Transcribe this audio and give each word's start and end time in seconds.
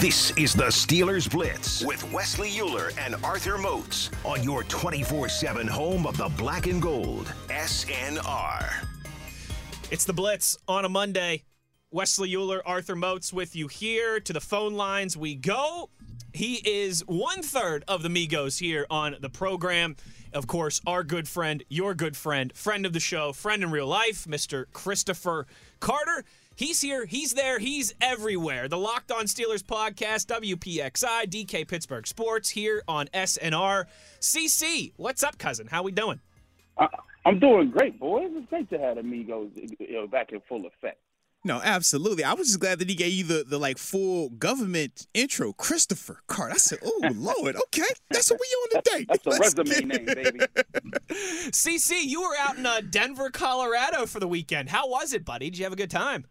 This 0.00 0.30
is 0.38 0.54
the 0.54 0.68
Steelers 0.68 1.30
Blitz 1.30 1.84
with 1.84 2.10
Wesley 2.10 2.58
Euler 2.58 2.90
and 2.98 3.16
Arthur 3.22 3.58
Moats 3.58 4.10
on 4.24 4.42
your 4.42 4.64
24 4.64 5.28
7 5.28 5.66
home 5.66 6.06
of 6.06 6.16
the 6.16 6.30
black 6.38 6.66
and 6.66 6.80
gold, 6.80 7.30
SNR. 7.48 8.86
It's 9.90 10.06
the 10.06 10.14
Blitz 10.14 10.56
on 10.66 10.86
a 10.86 10.88
Monday. 10.88 11.42
Wesley 11.90 12.34
Euler, 12.34 12.66
Arthur 12.66 12.96
Moats 12.96 13.30
with 13.30 13.54
you 13.54 13.68
here. 13.68 14.20
To 14.20 14.32
the 14.32 14.40
phone 14.40 14.72
lines 14.72 15.18
we 15.18 15.34
go. 15.34 15.90
He 16.32 16.54
is 16.66 17.00
one 17.06 17.42
third 17.42 17.84
of 17.86 18.02
the 18.02 18.08
Migos 18.08 18.58
here 18.58 18.86
on 18.88 19.16
the 19.20 19.28
program. 19.28 19.96
Of 20.32 20.46
course, 20.46 20.80
our 20.86 21.04
good 21.04 21.28
friend, 21.28 21.62
your 21.68 21.94
good 21.94 22.16
friend, 22.16 22.56
friend 22.56 22.86
of 22.86 22.94
the 22.94 23.00
show, 23.00 23.34
friend 23.34 23.62
in 23.62 23.70
real 23.70 23.86
life, 23.86 24.24
Mr. 24.24 24.64
Christopher 24.72 25.46
Carter. 25.78 26.24
He's 26.60 26.82
here, 26.82 27.06
he's 27.06 27.32
there, 27.32 27.58
he's 27.58 27.94
everywhere. 28.02 28.68
The 28.68 28.76
Locked 28.76 29.10
On 29.10 29.24
Steelers 29.24 29.62
podcast, 29.62 30.26
WPXI, 30.26 31.24
DK 31.24 31.66
Pittsburgh 31.66 32.06
Sports 32.06 32.50
here 32.50 32.82
on 32.86 33.06
SNR. 33.14 33.86
CC, 34.20 34.92
what's 34.98 35.22
up, 35.22 35.38
cousin? 35.38 35.68
How 35.68 35.82
we 35.82 35.90
doing? 35.90 36.20
I, 36.76 36.86
I'm 37.24 37.38
doing 37.38 37.70
great, 37.70 37.98
boys. 37.98 38.28
It's 38.34 38.46
great 38.50 38.68
to 38.68 38.78
have 38.78 38.98
Amigos 38.98 39.52
you 39.56 39.92
know, 39.92 40.06
back 40.06 40.32
in 40.32 40.42
full 40.50 40.66
effect. 40.66 40.98
No, 41.46 41.62
absolutely. 41.64 42.24
I 42.24 42.34
was 42.34 42.48
just 42.48 42.60
glad 42.60 42.78
that 42.80 42.90
he 42.90 42.94
gave 42.94 43.14
you 43.14 43.24
the, 43.24 43.42
the 43.48 43.56
like 43.56 43.78
full 43.78 44.28
government 44.28 45.06
intro, 45.14 45.54
Christopher 45.54 46.20
Card. 46.26 46.52
I 46.52 46.56
said, 46.56 46.80
"Oh 46.84 47.08
Lord, 47.14 47.56
okay, 47.56 47.88
that's 48.10 48.30
what 48.30 48.38
we 48.38 48.76
on 48.76 48.82
today." 48.82 49.06
that's 49.08 49.24
the 49.24 49.64
resume 49.64 49.86
name, 49.86 50.04
baby. 50.04 50.40
CC, 51.52 52.02
you 52.04 52.20
were 52.20 52.36
out 52.38 52.58
in 52.58 52.66
uh, 52.66 52.82
Denver, 52.90 53.30
Colorado 53.30 54.04
for 54.04 54.20
the 54.20 54.28
weekend. 54.28 54.68
How 54.68 54.86
was 54.90 55.14
it, 55.14 55.24
buddy? 55.24 55.48
Did 55.48 55.56
you 55.56 55.64
have 55.64 55.72
a 55.72 55.76
good 55.76 55.90
time? 55.90 56.26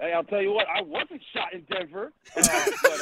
Hey, 0.00 0.14
I'll 0.14 0.24
tell 0.24 0.40
you 0.40 0.52
what, 0.52 0.66
I 0.66 0.80
wasn't 0.80 1.20
shot 1.34 1.52
in 1.52 1.62
Denver. 1.70 2.10
Uh, 2.34 2.42
but, 2.82 3.00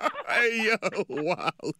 uh, 0.00 0.08
hey 0.28 0.64
yo, 0.64 0.76
wow. 1.08 1.50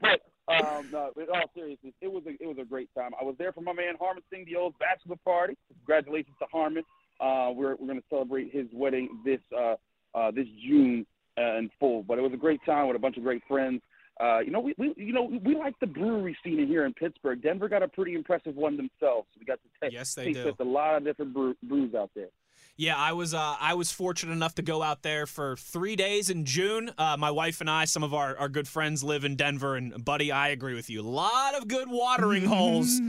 but 0.00 0.20
um, 0.46 0.88
no, 0.92 1.10
in 1.16 1.26
all 1.34 1.50
seriousness, 1.52 1.92
it 2.00 2.12
was 2.12 2.22
a 2.26 2.30
it 2.40 2.46
was 2.46 2.58
a 2.60 2.64
great 2.64 2.88
time. 2.96 3.10
I 3.20 3.24
was 3.24 3.34
there 3.38 3.52
for 3.52 3.60
my 3.62 3.72
man 3.72 3.94
Harmon 3.98 4.22
Singh 4.32 4.44
Dio's 4.44 4.72
bachelor 4.78 5.16
party. 5.24 5.56
Congratulations 5.78 6.36
to 6.38 6.46
Harmon. 6.52 6.84
Uh, 7.20 7.50
we're 7.54 7.74
we're 7.76 7.86
going 7.86 7.98
to 8.00 8.06
celebrate 8.08 8.52
his 8.52 8.66
wedding 8.72 9.08
this 9.24 9.40
uh, 9.56 9.74
uh, 10.14 10.30
this 10.30 10.46
June 10.64 11.04
uh, 11.38 11.56
in 11.58 11.70
full. 11.80 12.04
But 12.04 12.18
it 12.18 12.22
was 12.22 12.32
a 12.32 12.36
great 12.36 12.60
time 12.64 12.86
with 12.86 12.96
a 12.96 13.00
bunch 13.00 13.16
of 13.16 13.24
great 13.24 13.42
friends. 13.48 13.82
Uh, 14.20 14.40
you 14.40 14.50
know, 14.50 14.60
we, 14.60 14.74
we 14.76 14.92
you 14.96 15.12
know 15.12 15.30
we 15.44 15.54
like 15.56 15.74
the 15.80 15.86
brewery 15.86 16.36
scene 16.44 16.60
in 16.60 16.68
here 16.68 16.84
in 16.84 16.92
Pittsburgh. 16.92 17.40
Denver 17.42 17.68
got 17.68 17.82
a 17.82 17.88
pretty 17.88 18.14
impressive 18.14 18.54
one 18.54 18.76
themselves. 18.76 19.28
We 19.38 19.46
got 19.46 19.58
to 19.62 19.88
t- 19.88 19.94
Yes, 19.94 20.14
they 20.14 20.26
taste 20.26 20.40
do. 20.40 20.46
with 20.46 20.60
a 20.60 20.64
lot 20.64 20.96
of 20.96 21.04
different 21.04 21.32
brew- 21.32 21.56
brews 21.62 21.94
out 21.94 22.10
there. 22.14 22.28
Yeah, 22.76 22.96
I 22.96 23.12
was 23.12 23.32
uh, 23.34 23.56
I 23.60 23.74
was 23.74 23.90
fortunate 23.92 24.32
enough 24.32 24.54
to 24.56 24.62
go 24.62 24.82
out 24.82 25.02
there 25.02 25.26
for 25.26 25.56
three 25.56 25.96
days 25.96 26.28
in 26.30 26.44
June. 26.44 26.90
Uh, 26.98 27.16
my 27.18 27.30
wife 27.30 27.60
and 27.60 27.68
I, 27.70 27.84
some 27.86 28.02
of 28.02 28.12
our, 28.14 28.36
our 28.36 28.48
good 28.48 28.68
friends 28.68 29.02
live 29.02 29.24
in 29.24 29.36
Denver, 29.36 29.76
and 29.76 30.02
buddy, 30.04 30.30
I 30.32 30.48
agree 30.48 30.74
with 30.74 30.88
you. 30.90 31.00
A 31.00 31.02
lot 31.02 31.54
of 31.54 31.66
good 31.68 31.88
watering 31.90 32.44
holes 32.46 33.00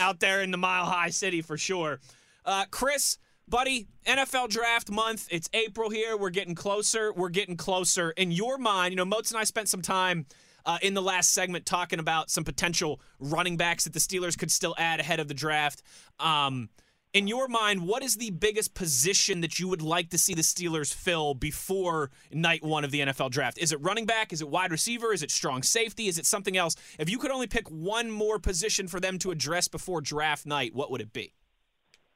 out 0.00 0.20
there 0.20 0.42
in 0.42 0.50
the 0.50 0.56
Mile 0.58 0.84
High 0.86 1.10
City 1.10 1.40
for 1.42 1.56
sure. 1.58 2.00
Uh, 2.44 2.64
Chris, 2.70 3.18
buddy, 3.48 3.86
NFL 4.06 4.48
draft 4.48 4.90
month. 4.90 5.28
It's 5.30 5.48
April 5.52 5.90
here. 5.90 6.16
We're 6.16 6.30
getting 6.30 6.54
closer. 6.56 7.12
We're 7.12 7.28
getting 7.28 7.56
closer. 7.56 8.10
In 8.12 8.32
your 8.32 8.58
mind, 8.58 8.92
you 8.92 8.96
know, 8.96 9.04
Moats 9.04 9.30
and 9.30 9.38
I 9.38 9.44
spent 9.44 9.68
some 9.68 9.82
time 9.82 10.26
uh, 10.66 10.78
in 10.82 10.94
the 10.94 11.02
last 11.02 11.32
segment 11.32 11.66
talking 11.66 11.98
about 11.98 12.30
some 12.30 12.44
potential 12.44 13.00
running 13.18 13.56
backs 13.56 13.84
that 13.84 13.92
the 13.92 14.00
Steelers 14.00 14.38
could 14.38 14.50
still 14.50 14.74
add 14.78 15.00
ahead 15.00 15.20
of 15.20 15.28
the 15.28 15.34
draft. 15.34 15.82
Um, 16.18 16.68
in 17.12 17.26
your 17.26 17.46
mind, 17.46 17.86
what 17.86 18.02
is 18.02 18.16
the 18.16 18.30
biggest 18.30 18.72
position 18.72 19.42
that 19.42 19.58
you 19.58 19.68
would 19.68 19.82
like 19.82 20.08
to 20.10 20.18
see 20.18 20.32
the 20.32 20.42
Steelers 20.42 20.94
fill 20.94 21.34
before 21.34 22.10
night 22.32 22.64
one 22.64 22.84
of 22.84 22.90
the 22.90 23.00
NFL 23.00 23.30
draft? 23.30 23.58
Is 23.58 23.70
it 23.70 23.80
running 23.82 24.06
back? 24.06 24.32
Is 24.32 24.40
it 24.40 24.48
wide 24.48 24.70
receiver? 24.70 25.12
Is 25.12 25.22
it 25.22 25.30
strong 25.30 25.62
safety? 25.62 26.08
Is 26.08 26.18
it 26.18 26.24
something 26.24 26.56
else? 26.56 26.74
If 26.98 27.10
you 27.10 27.18
could 27.18 27.30
only 27.30 27.46
pick 27.46 27.68
one 27.68 28.10
more 28.10 28.38
position 28.38 28.88
for 28.88 28.98
them 28.98 29.18
to 29.18 29.30
address 29.30 29.68
before 29.68 30.00
draft 30.00 30.46
night, 30.46 30.74
what 30.74 30.90
would 30.90 31.02
it 31.02 31.12
be? 31.12 31.34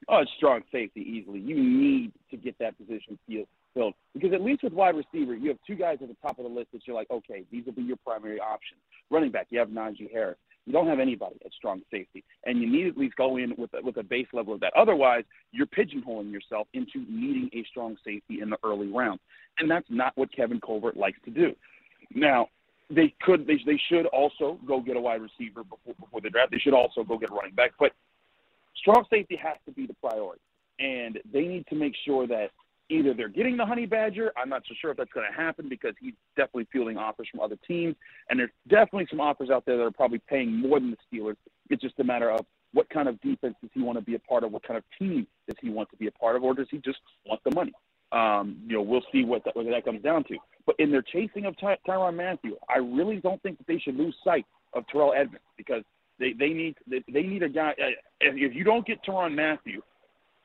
Oh, 0.08 0.18
it's 0.18 0.30
strong 0.36 0.62
safety 0.72 1.00
easily. 1.00 1.40
You 1.40 1.56
need 1.56 2.12
to 2.30 2.36
get 2.36 2.58
that 2.58 2.78
position 2.78 3.18
filled 3.28 3.48
filled 3.76 3.94
because 4.14 4.32
at 4.32 4.40
least 4.40 4.62
with 4.62 4.72
wide 4.72 4.96
receiver, 4.96 5.34
you 5.34 5.48
have 5.48 5.58
two 5.66 5.74
guys 5.74 5.98
at 6.00 6.08
the 6.08 6.16
top 6.22 6.38
of 6.38 6.44
the 6.44 6.50
list 6.50 6.72
that 6.72 6.86
you're 6.86 6.96
like, 6.96 7.10
okay, 7.10 7.44
these 7.52 7.66
will 7.66 7.74
be 7.74 7.82
your 7.82 7.98
primary 7.98 8.40
options. 8.40 8.80
Running 9.10 9.30
back, 9.30 9.48
you 9.50 9.58
have 9.58 9.68
Najee 9.68 10.10
Harris. 10.10 10.38
You 10.64 10.72
don't 10.72 10.88
have 10.88 10.98
anybody 10.98 11.36
at 11.44 11.52
strong 11.52 11.82
safety, 11.92 12.24
and 12.44 12.60
you 12.60 12.68
need 12.68 12.88
at 12.88 12.96
least 12.96 13.14
go 13.14 13.36
in 13.36 13.54
with 13.56 13.72
a, 13.74 13.82
with 13.82 13.98
a 13.98 14.02
base 14.02 14.26
level 14.32 14.52
of 14.52 14.58
that. 14.60 14.72
Otherwise, 14.76 15.22
you're 15.52 15.66
pigeonholing 15.66 16.32
yourself 16.32 16.66
into 16.72 17.04
needing 17.08 17.48
a 17.52 17.62
strong 17.70 17.96
safety 18.04 18.40
in 18.40 18.50
the 18.50 18.56
early 18.64 18.88
rounds, 18.88 19.20
and 19.58 19.70
that's 19.70 19.86
not 19.88 20.12
what 20.16 20.32
Kevin 20.34 20.58
Colbert 20.58 20.96
likes 20.96 21.18
to 21.24 21.30
do. 21.30 21.54
Now, 22.12 22.48
they 22.90 23.14
could 23.20 23.46
they, 23.46 23.60
they 23.64 23.80
should 23.88 24.06
also 24.06 24.58
go 24.66 24.80
get 24.80 24.96
a 24.96 25.00
wide 25.00 25.20
receiver 25.20 25.62
before 25.62 25.94
before 26.00 26.20
the 26.20 26.30
draft. 26.30 26.50
They 26.50 26.58
should 26.58 26.74
also 26.74 27.04
go 27.04 27.16
get 27.16 27.30
a 27.30 27.34
running 27.34 27.54
back, 27.54 27.72
but 27.78 27.92
strong 28.76 29.04
safety 29.08 29.36
has 29.36 29.58
to 29.66 29.72
be 29.72 29.86
the 29.86 29.94
priority, 29.94 30.42
and 30.80 31.20
they 31.32 31.42
need 31.42 31.66
to 31.68 31.76
make 31.76 31.94
sure 32.04 32.26
that 32.26 32.50
either 32.88 33.14
they're 33.14 33.28
getting 33.28 33.56
the 33.56 33.66
honey 33.66 33.86
badger. 33.86 34.32
I'm 34.36 34.48
not 34.48 34.62
so 34.68 34.74
sure 34.80 34.90
if 34.90 34.96
that's 34.96 35.12
going 35.12 35.26
to 35.30 35.36
happen 35.36 35.68
because 35.68 35.94
he's 36.00 36.14
definitely 36.36 36.68
fielding 36.72 36.96
offers 36.96 37.28
from 37.30 37.40
other 37.40 37.58
teams, 37.66 37.96
and 38.30 38.38
there's 38.38 38.50
definitely 38.68 39.06
some 39.10 39.20
offers 39.20 39.50
out 39.50 39.64
there 39.66 39.76
that 39.76 39.82
are 39.82 39.90
probably 39.90 40.20
paying 40.28 40.54
more 40.54 40.78
than 40.78 40.92
the 40.92 41.18
Steelers. 41.18 41.36
It's 41.70 41.82
just 41.82 41.98
a 41.98 42.04
matter 42.04 42.30
of 42.30 42.46
what 42.72 42.88
kind 42.90 43.08
of 43.08 43.20
defense 43.20 43.54
does 43.60 43.70
he 43.72 43.80
want 43.80 43.98
to 43.98 44.04
be 44.04 44.14
a 44.14 44.18
part 44.18 44.44
of? 44.44 44.52
What 44.52 44.62
kind 44.62 44.76
of 44.76 44.84
team 44.98 45.26
does 45.48 45.56
he 45.60 45.70
want 45.70 45.90
to 45.90 45.96
be 45.96 46.06
a 46.06 46.12
part 46.12 46.36
of, 46.36 46.44
or 46.44 46.54
does 46.54 46.68
he 46.70 46.78
just 46.78 46.98
want 47.24 47.40
the 47.44 47.54
money? 47.54 47.72
Um, 48.12 48.58
you 48.66 48.74
know, 48.74 48.82
we'll 48.82 49.04
see 49.12 49.24
what 49.24 49.44
that, 49.44 49.56
what 49.56 49.66
that 49.66 49.84
comes 49.84 50.02
down 50.02 50.24
to. 50.24 50.36
But 50.64 50.76
in 50.78 50.90
their 50.90 51.02
chasing 51.02 51.46
of 51.46 51.58
Ty- 51.58 51.78
Tyrann 51.86 52.16
Mathieu, 52.16 52.56
I 52.68 52.78
really 52.78 53.16
don't 53.16 53.42
think 53.42 53.58
that 53.58 53.66
they 53.66 53.78
should 53.78 53.96
lose 53.96 54.14
sight 54.22 54.46
of 54.74 54.86
Terrell 54.88 55.12
Edmunds 55.16 55.44
because 55.56 55.82
they, 56.18 56.32
they 56.32 56.50
need 56.50 56.76
they, 56.86 57.02
they 57.12 57.22
need 57.22 57.42
a 57.42 57.48
guy. 57.48 57.70
Uh, 57.70 57.90
if 58.20 58.54
you 58.54 58.64
don't 58.64 58.86
get 58.86 59.02
Tyrann 59.04 59.34
Mathieu, 59.34 59.82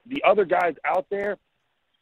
the 0.08 0.23
other 0.28 0.46
guys 0.46 0.75
out 0.85 1.06
there, 1.09 1.38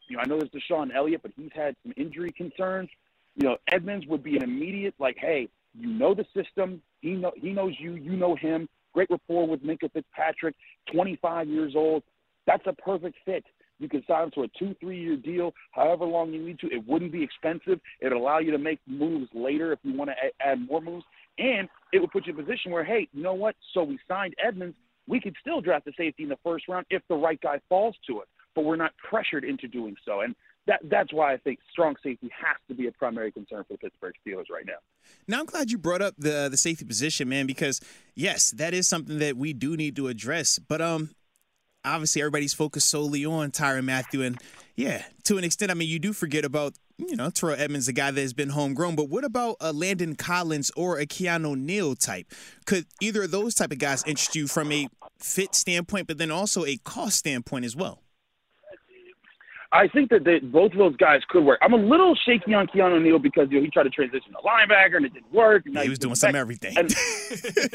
you 0.09 0.18
know, 0.18 0.24
I 0.24 0.28
know 0.28 0.40
there's 0.40 0.52
DeShon 0.52 0.94
Elliott, 0.94 1.22
but 1.22 1.31
he's 1.36 1.52
had 1.53 1.75
some 1.84 1.94
injury 1.96 2.31
concerns. 2.31 2.90
You 3.36 3.47
know, 3.47 3.58
Edmunds 3.72 4.06
would 4.08 4.24
be 4.24 4.36
an 4.36 4.44
immediate 4.44 4.96
like, 5.00 5.18
hey, 5.20 5.47
you 5.78 5.88
know 5.88 6.14
the 6.14 6.25
system. 6.36 6.81
He 7.02 7.12
know 7.12 7.31
he 7.36 7.52
knows 7.52 7.74
you. 7.80 7.94
You 7.94 8.18
know 8.18 8.36
him. 8.36 8.68
Great 8.94 9.09
rapport 9.09 9.47
with 9.47 9.64
Minkah 9.64 9.92
Fitzpatrick. 9.94 10.56
25 10.92 11.47
years 11.47 11.74
old. 11.75 12.03
That's 12.47 12.66
a 12.66 12.74
perfect 12.74 13.18
fit. 13.24 13.46
You 13.78 13.88
can 13.88 14.03
sign 14.08 14.24
him 14.24 14.31
to 14.31 14.44
a 14.44 14.47
two, 14.59 14.75
three 14.80 15.00
year 15.00 15.16
deal, 15.16 15.53
however 15.72 16.06
long 16.06 16.34
you 16.34 16.46
need 16.46 16.59
to. 16.59 16.68
It 16.68 16.86
wouldn't 16.86 17.12
be 17.12 17.24
expensive. 17.24 17.80
It'd 18.02 18.12
allow 18.14 18.40
you 18.40 18.52
to 18.52 18.58
make 18.58 18.80
moves 18.88 19.30
later 19.34 19.72
if 19.72 19.80
you 19.84 19.94
want 19.94 20.09
to 20.09 20.46
add 20.46 20.68
more 20.68 20.81
moves. 20.81 21.06
And 21.38 21.70
it 21.94 22.00
would 22.00 22.12
put 22.12 22.28
you 22.28 22.34
in 22.34 22.40
a 22.40 22.44
position 22.44 22.72
where, 22.72 22.84
hey, 22.84 23.08
you 23.14 23.24
know 23.24 23.34
what? 23.34 23.56
So 23.74 23.84
we 23.84 23.97
signed 24.08 24.36
Edmunds. 24.44 24.76
We 25.08 25.22
could 25.22 25.36
still 25.40 25.62
draft 25.62 25.88
a 25.88 25.91
safety 25.97 26.24
in 26.24 26.30
the 26.30 26.38
first 26.44 26.68
round 26.68 26.86
if 26.90 27.02
the 27.08 27.16
right 27.16 27.40
guy 27.40 27.62
falls 27.70 27.96
to 28.08 28.20
it, 28.20 28.28
but 28.59 28.66
we're 28.66 28.75
not 28.75 28.92
pressured 28.97 29.46
into 29.46 29.70
doing 29.70 29.96
so. 30.06 30.20
And 30.20 30.36
that, 30.68 30.81
that's 30.84 31.14
why 31.14 31.31
I 31.31 31.38
think 31.38 31.59
strong 31.72 31.96
safety 32.03 32.30
has 32.38 32.58
to 32.68 32.75
be 32.75 32.88
a 32.88 32.92
primary 32.92 33.31
concern 33.31 33.64
for 33.66 33.75
the 33.75 33.78
Pittsburgh 33.78 34.14
Steelers 34.28 34.50
right 34.52 34.66
now. 34.66 34.80
Now 35.30 35.40
I'm 35.40 35.46
glad 35.46 35.72
you 35.72 35.78
brought 35.78 36.02
up 36.02 36.16
the 36.18 36.50
the 36.52 36.58
safety 36.58 36.84
position, 36.84 37.30
man, 37.30 37.47
because 37.47 37.80
yes, 38.16 38.52
that 38.52 38.74
is 38.74 38.86
something 38.86 39.20
that 39.20 39.38
we 39.38 39.53
do 39.53 39.78
need 39.78 39.96
to 39.96 40.09
address. 40.09 40.59
But 40.59 40.81
um, 40.81 41.12
obviously 41.86 42.22
everybody's 42.22 42.53
focused 42.53 42.90
solely 42.90 43.25
on 43.25 43.52
Tyrann 43.52 43.85
Mathieu, 43.85 44.23
and 44.23 44.38
yeah, 44.76 45.06
to 45.23 45.38
an 45.38 45.46
extent, 45.46 45.72
I 45.72 45.73
mean, 45.73 45.88
you 45.88 46.00
do 46.00 46.11
forget 46.11 46.44
about 46.44 46.73
you 46.97 47.16
know 47.16 47.29
Terrell 47.29 47.56
Edmunds, 47.58 47.85
the 47.85 47.94
guy 47.94 48.11
that 48.11 48.20
has 48.20 48.34
been 48.34 48.50
homegrown. 48.50 48.97
But 48.97 49.08
what 49.08 49.23
about 49.23 49.56
a 49.61 49.72
Landon 49.72 50.17
Collins 50.17 50.70
or 50.76 51.00
a 51.00 51.06
Keanu 51.06 51.58
Neal 51.58 51.96
type? 51.96 52.28
Could 52.66 52.88
either 53.00 53.23
of 53.23 53.32
those 53.32 53.56
type 53.56 53.72
of 53.72 53.79
guys 53.79 54.03
interest 54.03 54.35
you 54.35 54.47
from 54.47 54.70
a 54.73 54.90
fit 55.17 55.56
standpoint, 55.56 56.08
but 56.08 56.17
then 56.17 56.29
also 56.29 56.66
a 56.66 56.76
cost 56.76 57.16
standpoint 57.16 57.64
as 57.64 57.73
well? 57.73 58.03
I 59.72 59.88
think 59.88 60.10
that 60.10 60.24
they, 60.24 60.40
both 60.40 60.72
of 60.72 60.80
those 60.80 60.96
guys 60.96 61.22
could 61.30 61.44
work. 61.44 61.60
I'm 61.62 61.74
a 61.74 61.78
little 61.78 62.16
shaky 62.16 62.56
on 62.56 62.66
Keanu 62.68 63.02
Neal 63.02 63.20
because 63.20 63.50
you 63.52 63.58
know 63.60 63.64
he 63.64 63.70
tried 63.70 63.84
to 63.84 63.92
transition 63.92 64.32
to 64.32 64.38
linebacker 64.40 64.98
and 64.98 65.06
it 65.06 65.14
didn't 65.14 65.32
work. 65.32 65.66
And 65.68 65.76
Yeah, 65.76 65.84
he 65.84 65.90
was 65.90 66.00
doing 66.00 66.14
back. 66.14 66.18
some 66.18 66.36
everything. 66.36 66.76
And, 66.76 66.90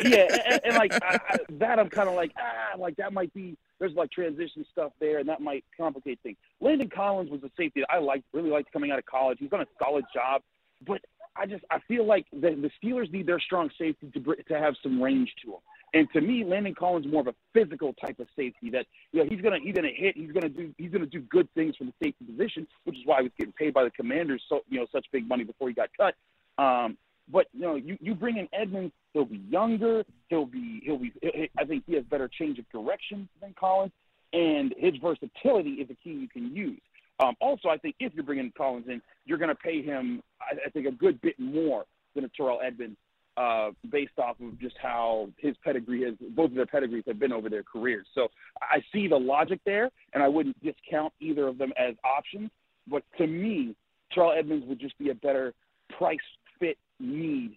yeah, 0.04 0.36
and, 0.50 0.60
and 0.64 0.76
like 0.76 0.92
I, 0.94 1.20
I, 1.28 1.36
that, 1.50 1.78
I'm 1.78 1.88
kind 1.88 2.08
of 2.08 2.16
like 2.16 2.32
ah, 2.36 2.76
like 2.76 2.96
that 2.96 3.12
might 3.12 3.32
be 3.32 3.56
there's 3.78 3.94
like 3.94 4.10
transition 4.10 4.66
stuff 4.72 4.92
there, 5.00 5.18
and 5.18 5.28
that 5.28 5.40
might 5.40 5.64
complicate 5.76 6.18
things. 6.22 6.36
Landon 6.60 6.90
Collins 6.90 7.30
was 7.30 7.42
a 7.44 7.50
safety 7.56 7.80
that 7.80 7.90
I 7.90 7.98
liked, 7.98 8.24
really 8.32 8.50
liked 8.50 8.72
coming 8.72 8.90
out 8.90 8.98
of 8.98 9.06
college. 9.06 9.38
He's 9.40 9.50
done 9.50 9.60
a 9.60 9.66
solid 9.78 10.04
job, 10.12 10.42
but 10.84 11.00
I 11.36 11.46
just 11.46 11.64
I 11.70 11.78
feel 11.86 12.04
like 12.06 12.26
the, 12.32 12.50
the 12.50 12.70
Steelers 12.82 13.12
need 13.12 13.26
their 13.26 13.40
strong 13.40 13.70
safety 13.78 14.10
to 14.12 14.20
br- 14.20 14.34
to 14.48 14.58
have 14.58 14.74
some 14.82 15.00
range 15.00 15.32
to 15.44 15.52
him. 15.52 15.58
And 15.94 16.10
to 16.12 16.20
me, 16.20 16.44
Landon 16.44 16.74
Collins 16.74 17.06
is 17.06 17.12
more 17.12 17.20
of 17.20 17.28
a 17.28 17.34
physical 17.52 17.94
type 17.94 18.18
of 18.18 18.26
safety 18.36 18.68
that 18.70 18.84
you 19.12 19.22
know 19.22 19.30
he's 19.30 19.40
gonna 19.40 19.58
he's 19.62 19.74
gonna 19.74 19.92
hit, 19.94 20.16
he's 20.16 20.32
gonna 20.32 20.48
do 20.48 20.74
he's 20.76 20.90
gonna 20.90 21.06
do 21.06 21.20
good 21.20 21.48
things 21.54 21.76
from 21.76 21.86
the 21.86 21.92
safety 22.02 22.24
position, 22.24 22.66
which 22.82 22.96
is 22.96 23.02
why 23.04 23.18
he 23.18 23.24
was 23.24 23.32
getting 23.38 23.52
paid 23.52 23.72
by 23.72 23.84
the 23.84 23.90
Commanders 23.90 24.42
so 24.48 24.60
you 24.68 24.80
know 24.80 24.86
such 24.92 25.06
big 25.12 25.26
money 25.28 25.44
before 25.44 25.68
he 25.68 25.74
got 25.74 25.88
cut. 25.96 26.14
Um, 26.62 26.98
but 27.32 27.46
you 27.52 27.60
know, 27.60 27.76
you, 27.76 27.96
you 28.00 28.14
bring 28.14 28.36
in 28.36 28.48
Edmunds, 28.52 28.92
he'll 29.12 29.24
be 29.24 29.40
younger, 29.48 30.04
he'll 30.28 30.46
be 30.46 30.82
he'll 30.84 30.98
be 30.98 31.12
I 31.56 31.64
think 31.64 31.84
he 31.86 31.94
has 31.94 32.04
better 32.04 32.28
change 32.28 32.58
of 32.58 32.68
direction 32.70 33.28
than 33.40 33.54
Collins, 33.58 33.92
and 34.32 34.74
his 34.76 34.94
versatility 34.96 35.74
is 35.74 35.88
a 35.90 35.94
key 35.94 36.10
you 36.10 36.28
can 36.28 36.54
use. 36.54 36.80
Um, 37.20 37.36
also, 37.40 37.68
I 37.68 37.78
think 37.78 37.94
if 38.00 38.12
you're 38.14 38.24
bringing 38.24 38.52
Collins 38.56 38.86
in, 38.88 39.00
you're 39.24 39.38
going 39.38 39.48
to 39.48 39.54
pay 39.54 39.82
him, 39.82 40.20
I, 40.40 40.56
I 40.66 40.70
think, 40.70 40.88
a 40.88 40.90
good 40.90 41.20
bit 41.20 41.38
more 41.38 41.84
than 42.16 42.24
a 42.24 42.28
Terrell 42.28 42.58
Edmunds 42.60 42.96
uh, 43.36 43.70
based 43.90 44.18
off 44.18 44.36
of 44.40 44.58
just 44.60 44.76
how 44.80 45.28
his 45.38 45.56
pedigree 45.64 46.04
has, 46.04 46.14
both 46.30 46.50
of 46.50 46.56
their 46.56 46.66
pedigrees 46.66 47.04
have 47.06 47.18
been 47.18 47.32
over 47.32 47.48
their 47.48 47.64
careers. 47.64 48.06
So 48.14 48.28
I 48.60 48.80
see 48.92 49.08
the 49.08 49.16
logic 49.16 49.60
there, 49.64 49.90
and 50.12 50.22
I 50.22 50.28
wouldn't 50.28 50.56
discount 50.62 51.12
either 51.20 51.48
of 51.48 51.58
them 51.58 51.72
as 51.76 51.94
options. 52.04 52.50
But 52.86 53.02
to 53.18 53.26
me, 53.26 53.74
Terrell 54.12 54.32
Edmunds 54.32 54.66
would 54.66 54.78
just 54.78 54.96
be 54.98 55.10
a 55.10 55.14
better 55.14 55.52
price 55.96 56.18
fit 56.58 56.78
need 57.00 57.56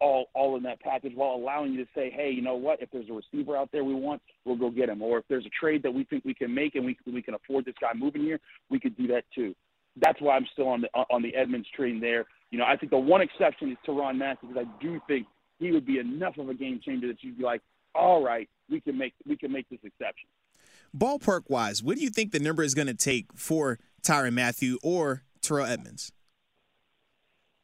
all 0.00 0.26
all 0.34 0.56
in 0.56 0.62
that 0.62 0.80
package 0.80 1.12
while 1.14 1.34
allowing 1.34 1.72
you 1.72 1.84
to 1.84 1.90
say, 1.94 2.10
hey, 2.10 2.30
you 2.30 2.40
know 2.40 2.54
what? 2.54 2.80
If 2.80 2.90
there's 2.90 3.10
a 3.10 3.12
receiver 3.12 3.56
out 3.56 3.68
there 3.70 3.84
we 3.84 3.94
want, 3.94 4.22
we'll 4.44 4.56
go 4.56 4.70
get 4.70 4.88
him. 4.88 5.02
Or 5.02 5.18
if 5.18 5.24
there's 5.28 5.44
a 5.44 5.50
trade 5.50 5.82
that 5.82 5.92
we 5.92 6.04
think 6.04 6.24
we 6.24 6.34
can 6.34 6.54
make 6.54 6.74
and 6.74 6.84
we 6.84 6.96
we 7.06 7.22
can 7.22 7.34
afford 7.34 7.66
this 7.66 7.74
guy 7.80 7.90
moving 7.94 8.22
here, 8.22 8.40
we 8.70 8.80
could 8.80 8.96
do 8.96 9.06
that 9.08 9.24
too. 9.34 9.54
That's 10.00 10.20
why 10.20 10.36
I'm 10.36 10.46
still 10.52 10.68
on 10.68 10.82
the 10.82 10.88
uh, 10.94 11.04
on 11.10 11.22
the 11.22 11.34
Edmunds 11.34 11.68
train 11.74 12.00
there. 12.00 12.26
You 12.50 12.58
know, 12.58 12.64
I 12.64 12.76
think 12.76 12.90
the 12.90 12.98
one 12.98 13.20
exception 13.20 13.70
is 13.70 13.78
Tyrann 13.86 14.18
Mathieu 14.18 14.48
because 14.48 14.66
I 14.66 14.82
do 14.82 15.00
think 15.06 15.26
he 15.58 15.72
would 15.72 15.86
be 15.86 15.98
enough 15.98 16.38
of 16.38 16.48
a 16.48 16.54
game 16.54 16.80
changer 16.84 17.06
that 17.08 17.22
you'd 17.22 17.38
be 17.38 17.44
like, 17.44 17.60
all 17.94 18.24
right, 18.24 18.48
we 18.68 18.80
can 18.80 18.96
make 18.96 19.14
we 19.26 19.36
can 19.36 19.52
make 19.52 19.68
this 19.68 19.80
exception. 19.84 20.28
Ballpark 20.96 21.48
wise, 21.48 21.82
what 21.82 21.96
do 21.96 22.02
you 22.02 22.10
think 22.10 22.32
the 22.32 22.40
number 22.40 22.62
is 22.62 22.74
going 22.74 22.88
to 22.88 22.94
take 22.94 23.32
for 23.34 23.78
Tyrann 24.02 24.32
Mathieu 24.32 24.78
or 24.82 25.22
Terrell 25.40 25.66
Edmunds? 25.66 26.12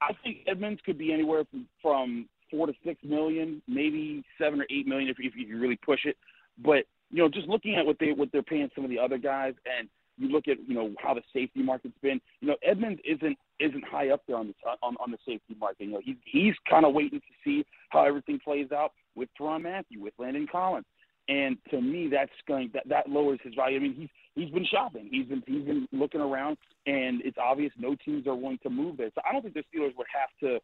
I 0.00 0.12
think 0.22 0.38
Edmonds 0.46 0.80
could 0.84 0.98
be 0.98 1.12
anywhere 1.12 1.44
from, 1.50 1.66
from 1.82 2.28
four 2.50 2.66
to 2.66 2.74
six 2.84 3.02
million, 3.02 3.62
maybe 3.66 4.24
seven 4.38 4.60
or 4.60 4.66
eight 4.70 4.86
million 4.86 5.08
if, 5.08 5.16
if 5.18 5.34
you 5.34 5.58
really 5.58 5.76
push 5.76 6.00
it. 6.04 6.16
But 6.58 6.84
you 7.10 7.22
know, 7.22 7.28
just 7.28 7.48
looking 7.48 7.76
at 7.76 7.86
what 7.86 7.98
they 7.98 8.12
what 8.12 8.30
they're 8.32 8.42
paying 8.42 8.70
some 8.74 8.84
of 8.84 8.90
the 8.90 8.98
other 8.98 9.18
guys, 9.18 9.54
and 9.78 9.88
you 10.18 10.28
look 10.28 10.48
at 10.48 10.56
you 10.66 10.74
know 10.74 10.92
how 10.98 11.14
the 11.14 11.22
safety 11.32 11.62
market's 11.62 11.98
been. 12.02 12.20
You 12.40 12.48
know, 12.48 12.56
Edmunds 12.62 13.00
isn't 13.04 13.36
isn't 13.60 13.84
high 13.84 14.10
up 14.10 14.22
there 14.26 14.36
on 14.36 14.48
the 14.48 14.70
on, 14.82 14.96
on 15.00 15.10
the 15.10 15.18
safety 15.26 15.56
market. 15.58 15.84
You 15.84 15.92
know, 15.92 16.00
he's 16.04 16.16
he's 16.24 16.54
kind 16.68 16.84
of 16.84 16.94
waiting 16.94 17.20
to 17.20 17.26
see 17.44 17.64
how 17.90 18.04
everything 18.04 18.40
plays 18.42 18.72
out 18.72 18.92
with 19.14 19.28
Tyrann 19.38 19.62
Mathieu, 19.62 20.02
with 20.02 20.14
Landon 20.18 20.46
Collins. 20.50 20.86
And 21.28 21.56
to 21.70 21.80
me, 21.80 22.08
that's 22.10 22.30
going 22.46 22.70
that 22.72 22.88
that 22.88 23.08
lowers 23.08 23.40
his 23.42 23.54
value. 23.54 23.78
I 23.78 23.80
mean, 23.80 23.94
he's 23.94 24.08
he's 24.34 24.50
been 24.52 24.66
shopping, 24.66 25.08
he's 25.10 25.26
been 25.26 25.42
he's 25.46 25.64
been 25.64 25.88
looking 25.92 26.20
around, 26.20 26.56
and 26.86 27.20
it's 27.22 27.38
obvious 27.42 27.72
no 27.78 27.96
teams 28.04 28.26
are 28.26 28.34
willing 28.34 28.60
to 28.62 28.70
move 28.70 28.96
there. 28.96 29.10
So 29.14 29.20
I 29.28 29.32
don't 29.32 29.42
think 29.42 29.54
the 29.54 29.64
Steelers 29.74 29.96
would 29.96 30.06
have 30.14 30.30
to 30.40 30.60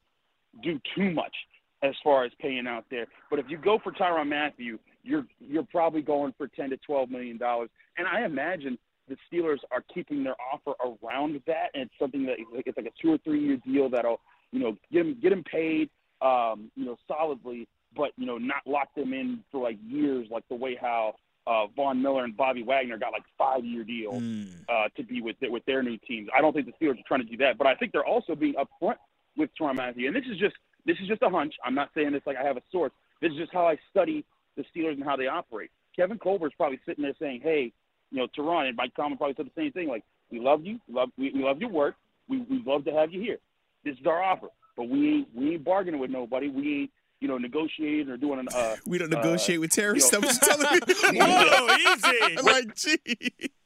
do 0.63 0.81
too 0.95 1.11
much 1.11 1.35
as 1.83 1.95
far 2.05 2.25
as 2.25 2.31
paying 2.41 2.67
out 2.67 2.85
there. 2.91 3.07
But 3.29 3.41
if 3.41 3.47
you 3.49 3.59
go 3.59 3.79
for 3.83 3.91
Tyrann 3.93 4.29
Mathieu, 4.29 4.79
you're 5.03 5.27
you're 5.41 5.67
probably 5.71 6.03
going 6.03 6.33
for 6.39 6.47
ten 6.49 6.71
to 6.71 6.77
twelve 6.79 7.11
million 7.11 7.39
dollars. 7.39 7.71
And 7.99 8.07
I 8.07 8.25
imagine 8.25 8.79
the 9.09 9.17
Steelers 9.31 9.59
are 9.71 9.83
keeping 9.93 10.23
their 10.23 10.37
offer 10.53 10.73
around 10.81 11.41
that, 11.47 11.71
and 11.75 11.85
it's 11.85 11.95
something 11.99 12.25
that 12.27 12.37
it's 12.39 12.77
like 12.77 12.87
a 12.87 13.03
two 13.03 13.13
or 13.13 13.19
three 13.19 13.41
year 13.41 13.59
deal 13.67 13.89
that'll 13.89 14.21
you 14.53 14.61
know 14.61 14.77
get 14.93 15.07
him 15.07 15.19
get 15.21 15.33
him 15.33 15.45
paid 15.45 15.91
um, 16.21 16.71
you 16.77 16.85
know 16.85 16.97
solidly 17.09 17.67
but 17.97 18.11
you 18.17 18.27
know 18.27 18.39
not 18.39 18.63
lock 18.67 18.95
them 18.95 19.13
in 19.13 19.41
for 19.51 19.63
like 19.63 19.79
years, 19.87 20.27
like 20.31 20.45
the 20.49 20.55
way 20.55 20.77
how 20.81 21.15
uh, 21.47 21.67
Von 21.75 22.01
Miller 22.01 22.25
and 22.25 22.37
Bobby 22.37 22.63
Wagner 22.63 22.99
got 22.99 23.13
like 23.13 23.25
five 23.37 23.65
year 23.65 23.85
deals 23.85 24.23
mm. 24.23 24.53
uh, 24.69 24.89
to 24.97 25.03
be 25.03 25.21
with 25.21 25.37
with 25.43 25.65
their 25.67 25.83
new 25.83 25.99
teams. 26.07 26.29
I 26.37 26.41
don't 26.41 26.53
think 26.53 26.67
the 26.67 26.73
Steelers 26.85 26.99
are 26.99 27.07
trying 27.07 27.21
to 27.21 27.27
do 27.27 27.37
that, 27.39 27.59
but 27.59 27.67
I 27.67 27.75
think 27.75 27.93
they're 27.93 28.05
also 28.05 28.35
being 28.35 28.55
upfront 28.55 28.97
with 29.37 29.51
Tyrann 29.61 29.77
Mathieu. 29.77 30.07
And 30.07 30.17
this 30.17 30.25
is 30.31 30.39
just 30.39 30.55
this 30.87 30.97
is 31.01 31.09
just 31.09 31.23
a 31.23 31.29
hunch. 31.29 31.55
I'm 31.65 31.75
not 31.75 31.91
saying 31.95 32.13
this 32.13 32.23
like 32.27 32.37
I 32.37 32.45
have 32.45 32.57
a 32.57 32.63
source. 32.71 32.93
This 33.21 33.33
is 33.33 33.39
just 33.39 33.53
how 33.53 33.67
I 33.67 33.77
study 33.91 34.25
the 34.57 34.65
Steelers 34.75 34.95
and 34.95 35.05
how 35.05 35.17
they 35.17 35.27
operate. 35.27 35.71
Kevin 35.95 36.19
Colbert's 36.19 36.55
probably 36.57 36.81
sitting 36.87 37.03
there 37.03 37.15
saying, 37.21 37.41
"Hey, 37.43 37.73
you 38.13 38.19
know, 38.19 38.29
Tyrann 38.37 38.69
and 38.69 38.77
Mike 38.77 38.95
Tomlin 38.95 39.19
probably 39.19 39.35
said 39.37 39.47
the 39.47 39.61
same 39.61 39.73
thing. 39.73 39.89
Like, 39.89 40.05
we 40.31 40.39
love 40.39 40.65
you, 40.65 40.79
we 40.87 40.95
love 40.95 41.11
we, 41.19 41.33
we 41.33 41.43
love 41.43 41.61
your 41.61 41.71
work, 41.71 41.97
we 42.29 42.39
we 42.49 42.63
love 42.65 42.85
to 42.85 42.93
have 42.93 43.13
you 43.13 43.21
here. 43.21 43.39
This 43.85 43.97
is 43.99 44.07
our 44.07 44.23
offer, 44.23 44.49
but 44.77 44.89
we 44.89 45.09
ain't 45.09 45.29
we 45.35 45.55
ain't 45.55 45.65
bargaining 45.65 46.01
with 46.01 46.11
nobody. 46.11 46.49
We 46.49 46.83
ain't 46.83 46.91
you 47.23 47.29
know, 47.29 47.39
negotiating 47.39 48.11
or 48.11 48.17
doing 48.17 48.41
an. 48.41 48.49
Uh, 48.53 48.75
we 48.87 48.99
don't 48.99 49.09
negotiate 49.09 49.59
uh, 49.59 49.61
with 49.61 49.71
terrorists. 49.71 50.13
You 50.13 50.21
know, 50.21 50.29
telling 50.29 50.81
me. 51.13 51.21
Whoa, 51.21 51.77
easy. 51.77 52.37
like, 52.43 52.75
gee. 52.75 52.99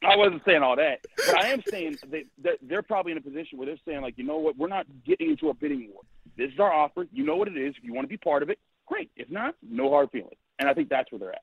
I 0.05 0.15
wasn't 0.15 0.43
saying 0.45 0.63
all 0.63 0.77
that, 0.77 1.01
but 1.17 1.39
I 1.39 1.49
am 1.49 1.63
saying 1.67 1.97
that 2.43 2.59
they're 2.63 2.83
probably 2.83 3.13
in 3.13 3.19
a 3.19 3.23
position 3.23 3.57
where 3.57 3.67
they're 3.67 3.79
saying, 3.87 4.03
like, 4.03 4.19
you 4.19 4.25
know 4.25 4.37
what, 4.37 4.59
we're 4.59 4.69
not 4.69 4.87
getting 5.07 5.31
into 5.31 5.49
a 5.49 5.55
bidding 5.55 5.89
war. 5.91 6.03
This 6.37 6.53
is 6.53 6.61
our 6.61 6.71
offer. 6.71 7.07
You 7.13 7.25
know 7.25 7.37
what 7.37 7.49
it 7.49 7.57
is. 7.57 7.75
If 7.79 7.83
you 7.83 7.95
want 7.95 8.05
to 8.05 8.11
be 8.11 8.19
part 8.19 8.43
of 8.43 8.51
it, 8.51 8.59
great. 8.85 9.11
If 9.17 9.31
not, 9.31 9.55
no 9.63 9.89
hard 9.89 10.11
feelings. 10.11 10.37
And 10.59 10.69
I 10.69 10.75
think 10.75 10.91
that's 10.91 11.11
where 11.11 11.19
they're 11.19 11.33
at. 11.33 11.43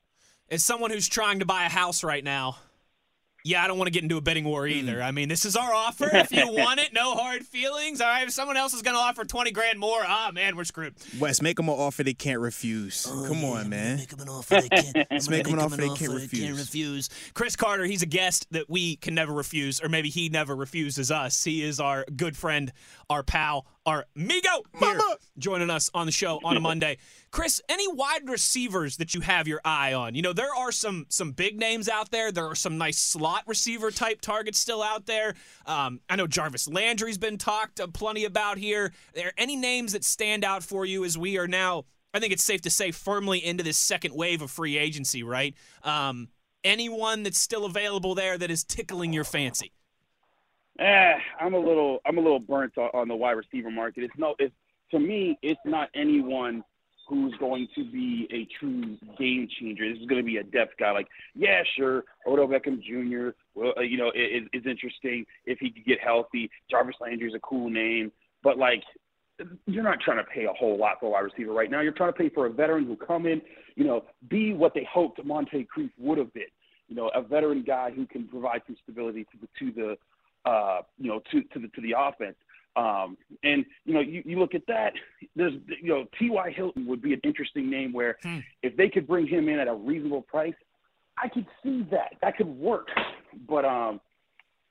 As 0.50 0.62
someone 0.62 0.92
who's 0.92 1.08
trying 1.08 1.40
to 1.40 1.44
buy 1.44 1.64
a 1.66 1.68
house 1.68 2.04
right 2.04 2.22
now, 2.22 2.58
yeah, 3.46 3.62
I 3.62 3.68
don't 3.68 3.76
want 3.76 3.88
to 3.88 3.92
get 3.92 4.02
into 4.02 4.16
a 4.16 4.22
betting 4.22 4.44
war 4.44 4.66
either. 4.66 4.96
Mm. 4.96 5.04
I 5.04 5.10
mean, 5.10 5.28
this 5.28 5.44
is 5.44 5.54
our 5.54 5.72
offer. 5.72 6.10
If 6.24 6.32
you 6.32 6.48
want 6.50 6.80
it, 6.80 6.94
no 6.94 7.14
hard 7.14 7.44
feelings. 7.44 8.00
All 8.00 8.08
right, 8.08 8.26
if 8.26 8.32
someone 8.32 8.56
else 8.56 8.72
is 8.72 8.80
going 8.80 8.94
to 8.96 9.00
offer 9.00 9.24
20 9.26 9.50
grand 9.50 9.78
more, 9.78 10.00
ah, 10.06 10.30
man, 10.32 10.56
we're 10.56 10.64
screwed. 10.64 10.94
Wes, 11.18 11.42
make 11.42 11.58
them 11.58 11.68
an 11.68 11.74
offer 11.74 12.02
they 12.02 12.14
can't 12.14 12.40
refuse. 12.40 13.06
Oh, 13.10 13.26
Come 13.28 13.40
yeah, 13.40 13.48
on, 13.50 13.68
man. 13.68 13.98
Make 13.98 14.08
them 14.08 14.20
an 14.20 14.28
offer 14.30 14.62
they 14.62 14.68
can't, 14.70 14.96
Let's 15.10 15.28
make, 15.28 15.44
them 15.44 15.54
an 15.54 15.58
offer 15.60 15.76
they 15.76 15.88
can't 15.88 16.14
refuse. 16.14 16.44
can't 16.44 16.56
refuse. 16.56 17.10
Chris 17.34 17.56
Carter, 17.56 17.84
he's 17.84 18.00
a 18.00 18.06
guest 18.06 18.46
that 18.52 18.70
we 18.70 18.96
can 18.96 19.14
never 19.14 19.34
refuse, 19.34 19.82
or 19.82 19.90
maybe 19.90 20.08
he 20.08 20.30
never 20.30 20.56
refuses 20.56 21.10
us. 21.10 21.44
He 21.44 21.62
is 21.62 21.78
our 21.80 22.06
good 22.16 22.38
friend, 22.38 22.72
our 23.10 23.22
pal, 23.22 23.66
our 23.86 24.06
Migo 24.16 24.62
here 24.78 24.94
Mama. 24.94 25.16
joining 25.38 25.70
us 25.70 25.90
on 25.94 26.06
the 26.06 26.12
show 26.12 26.40
on 26.44 26.56
a 26.56 26.60
Monday. 26.60 26.98
Chris, 27.30 27.60
any 27.68 27.86
wide 27.92 28.28
receivers 28.28 28.96
that 28.98 29.14
you 29.14 29.20
have 29.20 29.48
your 29.48 29.60
eye 29.64 29.92
on? 29.92 30.14
You 30.14 30.22
know, 30.22 30.32
there 30.32 30.54
are 30.54 30.72
some 30.72 31.06
some 31.08 31.32
big 31.32 31.58
names 31.58 31.88
out 31.88 32.10
there. 32.10 32.32
There 32.32 32.46
are 32.46 32.54
some 32.54 32.78
nice 32.78 32.98
slot 32.98 33.44
receiver 33.46 33.90
type 33.90 34.20
targets 34.20 34.58
still 34.58 34.82
out 34.82 35.06
there. 35.06 35.34
Um, 35.66 36.00
I 36.08 36.16
know 36.16 36.26
Jarvis 36.26 36.68
Landry's 36.68 37.18
been 37.18 37.38
talked 37.38 37.80
uh, 37.80 37.86
plenty 37.88 38.24
about 38.24 38.58
here. 38.58 38.86
Are 38.86 38.92
there 39.14 39.32
any 39.36 39.56
names 39.56 39.92
that 39.92 40.04
stand 40.04 40.44
out 40.44 40.62
for 40.62 40.84
you 40.86 41.04
as 41.04 41.18
we 41.18 41.38
are 41.38 41.48
now? 41.48 41.84
I 42.12 42.20
think 42.20 42.32
it's 42.32 42.44
safe 42.44 42.62
to 42.62 42.70
say 42.70 42.92
firmly 42.92 43.44
into 43.44 43.64
this 43.64 43.76
second 43.76 44.14
wave 44.14 44.40
of 44.40 44.50
free 44.50 44.78
agency, 44.78 45.24
right? 45.24 45.54
Um, 45.82 46.28
anyone 46.62 47.24
that's 47.24 47.40
still 47.40 47.64
available 47.64 48.14
there 48.14 48.38
that 48.38 48.50
is 48.50 48.62
tickling 48.62 49.12
your 49.12 49.24
fancy? 49.24 49.72
Eh, 50.78 51.12
I'm 51.40 51.54
a 51.54 51.58
little 51.58 52.00
I'm 52.04 52.18
a 52.18 52.20
little 52.20 52.40
burnt 52.40 52.76
on, 52.76 53.06
the 53.08 53.14
wide 53.14 53.32
receiver 53.32 53.70
market. 53.70 54.04
It's 54.04 54.14
no, 54.18 54.34
it's 54.38 54.54
to 54.90 54.98
me, 54.98 55.38
it's 55.42 55.60
not 55.64 55.88
anyone 55.94 56.64
who's 57.08 57.34
going 57.38 57.68
to 57.74 57.84
be 57.84 58.26
a 58.32 58.48
true 58.58 58.96
game 59.18 59.46
changer. 59.60 59.88
This 59.92 60.00
is 60.00 60.06
going 60.06 60.20
to 60.20 60.26
be 60.26 60.38
a 60.38 60.42
depth 60.42 60.72
guy. 60.78 60.90
Like, 60.90 61.06
yeah, 61.34 61.62
sure, 61.76 62.04
Odell 62.26 62.48
Beckham 62.48 62.80
Jr. 62.82 63.36
Well, 63.54 63.74
uh, 63.76 63.82
you 63.82 63.98
know, 63.98 64.10
is, 64.14 64.44
is 64.52 64.66
interesting 64.66 65.26
if 65.44 65.58
he 65.58 65.70
could 65.70 65.84
get 65.84 66.00
healthy. 66.00 66.50
Jarvis 66.70 66.96
Landry 67.00 67.28
is 67.28 67.34
a 67.34 67.40
cool 67.40 67.68
name, 67.68 68.10
but 68.42 68.58
like, 68.58 68.82
you're 69.66 69.84
not 69.84 70.00
trying 70.00 70.18
to 70.18 70.24
pay 70.24 70.44
a 70.44 70.52
whole 70.52 70.78
lot 70.78 70.98
for 71.00 71.06
a 71.06 71.10
wide 71.10 71.20
receiver 71.20 71.52
right 71.52 71.70
now. 71.70 71.80
You're 71.80 71.92
trying 71.92 72.12
to 72.12 72.18
pay 72.18 72.28
for 72.28 72.46
a 72.46 72.50
veteran 72.50 72.86
who 72.86 72.96
come 72.96 73.26
in, 73.26 73.42
you 73.74 73.84
know, 73.84 74.04
be 74.28 74.52
what 74.52 74.74
they 74.74 74.86
hoped 74.90 75.24
Moncrief 75.24 75.66
would 75.98 76.18
have 76.18 76.32
been. 76.32 76.44
You 76.88 76.96
know, 76.96 77.10
a 77.14 77.22
veteran 77.22 77.64
guy 77.66 77.90
who 77.90 78.06
can 78.06 78.28
provide 78.28 78.62
some 78.66 78.76
stability 78.82 79.24
to 79.24 79.38
the 79.40 79.48
to 79.58 79.72
the 79.72 79.96
uh, 80.44 80.80
you 80.98 81.08
know 81.08 81.20
to 81.30 81.42
to 81.42 81.58
the 81.58 81.68
to 81.68 81.80
the 81.80 81.94
offense. 81.96 82.36
Um, 82.76 83.16
and 83.44 83.64
you 83.84 83.94
know, 83.94 84.00
you, 84.00 84.22
you 84.24 84.38
look 84.38 84.54
at 84.54 84.66
that. 84.66 84.94
There's 85.36 85.54
you 85.80 85.88
know, 85.88 86.06
T.Y. 86.18 86.52
Hilton 86.56 86.86
would 86.86 87.00
be 87.00 87.12
an 87.12 87.20
interesting 87.22 87.70
name 87.70 87.92
where 87.92 88.16
hmm. 88.22 88.40
if 88.62 88.76
they 88.76 88.88
could 88.88 89.06
bring 89.06 89.26
him 89.26 89.48
in 89.48 89.60
at 89.60 89.68
a 89.68 89.74
reasonable 89.74 90.22
price, 90.22 90.54
I 91.16 91.28
could 91.28 91.46
see 91.62 91.86
that 91.90 92.14
that 92.20 92.36
could 92.36 92.48
work. 92.48 92.88
But 93.48 93.64
um, 93.64 94.00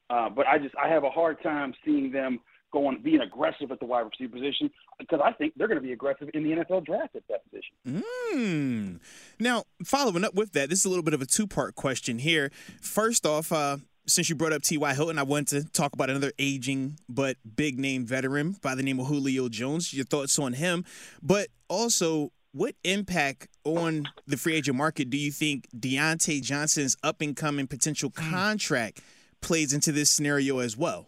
uh, 0.10 0.30
but 0.30 0.48
I 0.48 0.58
just 0.58 0.76
I 0.76 0.90
have 0.90 1.04
a 1.04 1.10
hard 1.10 1.42
time 1.42 1.74
seeing 1.86 2.12
them 2.12 2.40
going 2.74 3.00
being 3.02 3.22
aggressive 3.22 3.72
at 3.72 3.80
the 3.80 3.86
wide 3.86 4.02
receiver 4.02 4.36
position 4.36 4.70
because 5.00 5.22
I 5.24 5.32
think 5.32 5.54
they're 5.56 5.68
going 5.68 5.80
to 5.80 5.86
be 5.86 5.94
aggressive 5.94 6.30
in 6.34 6.44
the 6.44 6.50
NFL 6.50 6.86
draft 6.86 7.16
at 7.16 7.24
that 7.30 7.42
position. 7.50 8.04
Mm. 8.36 9.00
Now, 9.40 9.64
following 9.86 10.26
up 10.26 10.34
with 10.34 10.52
that, 10.54 10.70
this 10.70 10.80
is 10.80 10.86
a 10.86 10.90
little 10.90 11.04
bit 11.04 11.14
of 11.14 11.22
a 11.22 11.26
two 11.26 11.48
part 11.48 11.76
question 11.76 12.20
here. 12.20 12.52
First 12.82 13.26
off, 13.26 13.52
uh, 13.52 13.78
since 14.06 14.30
you 14.30 14.36
brought 14.36 14.54
up 14.54 14.62
T.Y. 14.62 14.94
Hilton, 14.94 15.18
I 15.18 15.24
wanted 15.24 15.64
to 15.64 15.72
talk 15.72 15.94
about 15.94 16.10
another 16.10 16.32
aging 16.38 17.00
but 17.08 17.38
big 17.56 17.80
name 17.80 18.06
veteran 18.06 18.58
by 18.62 18.76
the 18.76 18.84
name 18.84 19.00
of 19.00 19.08
Julio 19.08 19.50
Jones. 19.50 19.94
Your 19.94 20.06
thoughts 20.06 20.38
on 20.40 20.54
him, 20.54 20.86
but 21.22 21.48
also 21.70 22.32
what 22.52 22.76
impact 22.84 23.48
on 23.64 24.08
the 24.28 24.38
free 24.38 24.56
agent 24.56 24.78
market 24.78 25.10
do 25.10 25.18
you 25.18 25.32
think 25.32 25.68
Diontae 25.72 26.42
Johnson's 26.42 26.96
up 27.04 27.22
and 27.22 27.36
coming 27.36 27.68
potential 27.68 28.12
hmm. 28.16 28.30
contract 28.32 29.02
plays 29.42 29.74
into 29.74 29.92
this 29.92 30.10
scenario 30.10 30.60
as 30.60 30.78
well? 30.78 31.08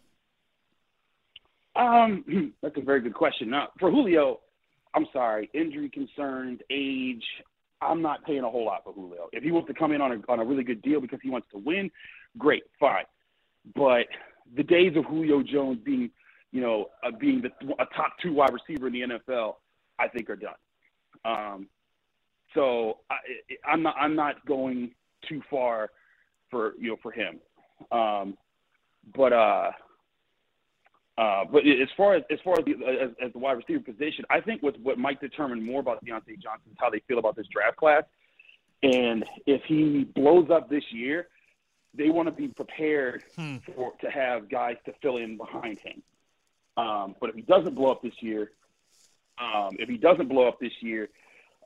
Um, 1.76 2.54
that's 2.62 2.78
a 2.78 2.82
very 2.82 3.02
good 3.02 3.14
question. 3.14 3.50
Now, 3.50 3.70
for 3.80 3.92
Julio, 3.92 4.40
I'm 4.94 5.06
sorry, 5.14 5.50
injury 5.54 5.90
concerns, 5.90 6.60
age. 6.70 7.24
I'm 7.82 8.02
not 8.02 8.24
paying 8.26 8.44
a 8.44 8.50
whole 8.50 8.66
lot 8.66 8.84
for 8.84 8.94
Julio. 8.94 9.28
If 9.34 9.44
he 9.44 9.52
wants 9.52 9.68
to 9.68 9.74
come 9.74 9.92
in 9.92 10.02
on 10.02 10.12
a 10.12 10.32
on 10.32 10.40
a 10.40 10.46
really 10.46 10.64
good 10.64 10.82
deal 10.82 11.02
because 11.02 11.20
he 11.22 11.30
wants 11.30 11.48
to 11.52 11.58
win, 11.58 11.92
great, 12.38 12.64
fine. 12.80 13.06
But 13.76 14.08
the 14.56 14.64
days 14.64 14.96
of 14.98 15.06
Julio 15.06 15.44
Jones 15.44 15.80
being, 15.84 16.12
you 16.52 16.62
know, 16.62 16.88
uh, 17.04 17.12
being 17.20 17.42
the, 17.42 17.50
a 17.74 17.86
top 17.96 18.14
two 18.22 18.34
wide 18.34 18.52
receiver 18.54 18.88
in 18.88 18.94
the 18.94 19.02
NFL, 19.02 19.56
I 20.00 20.08
think 20.08 20.30
are 20.30 20.36
done. 20.36 20.54
Um, 21.26 21.68
so 22.54 23.00
I, 23.10 23.16
I'm 23.68 23.84
not 23.84 23.96
I'm 24.00 24.16
not 24.16 24.46
going 24.46 24.92
too 25.28 25.42
far 25.50 25.90
for 26.52 26.74
you 26.80 26.90
know 26.90 26.98
for 27.02 27.12
him. 27.12 27.40
Um, 27.92 28.38
but 29.16 29.34
uh, 29.34 29.72
Uh, 31.18 31.46
but 31.50 31.60
as 31.66 31.88
far 31.96 32.16
as 32.16 32.24
as 32.30 32.40
far 32.44 32.56
as 32.60 32.66
the, 32.66 32.74
as, 32.86 33.12
as 33.26 33.34
the 33.34 33.40
wide 33.40 33.54
receiver 33.54 33.80
position, 33.80 34.26
I 34.30 34.42
think 34.42 34.62
what 34.62 34.80
what 34.82 34.98
might 34.98 35.22
determine 35.22 35.66
more 35.66 35.80
about 35.80 36.04
Diontae 36.04 36.42
Johnson 36.42 36.72
is 36.72 36.78
how 36.78 36.90
they 36.90 37.02
feel 37.08 37.20
about 37.20 37.36
this 37.38 37.48
draft 37.48 37.78
class. 37.78 38.04
And 38.84 39.24
if 39.48 39.62
he 39.68 40.06
blows 40.16 40.50
up 40.52 40.70
this 40.70 40.84
year, 40.92 41.28
they 41.98 42.10
want 42.10 42.28
to 42.28 42.32
be 42.32 42.48
prepared 42.48 43.24
Hmm. 43.36 43.58
for 43.58 43.94
to 44.02 44.10
have 44.10 44.50
guys 44.50 44.78
to 44.86 44.94
fill 45.02 45.18
in 45.18 45.38
behind 45.38 45.80
him. 45.80 46.02
Um, 46.78 47.16
but 47.20 47.30
if 47.30 47.36
he 47.36 47.42
doesn't 47.42 47.74
blow 47.76 47.92
up 47.92 48.02
this 48.02 48.22
year, 48.22 48.52
um, 49.38 49.76
if 49.80 49.90
he 49.90 49.98
doesn't 49.98 50.28
blow 50.28 50.48
up 50.48 50.60
this 50.60 50.74
year, 50.82 51.10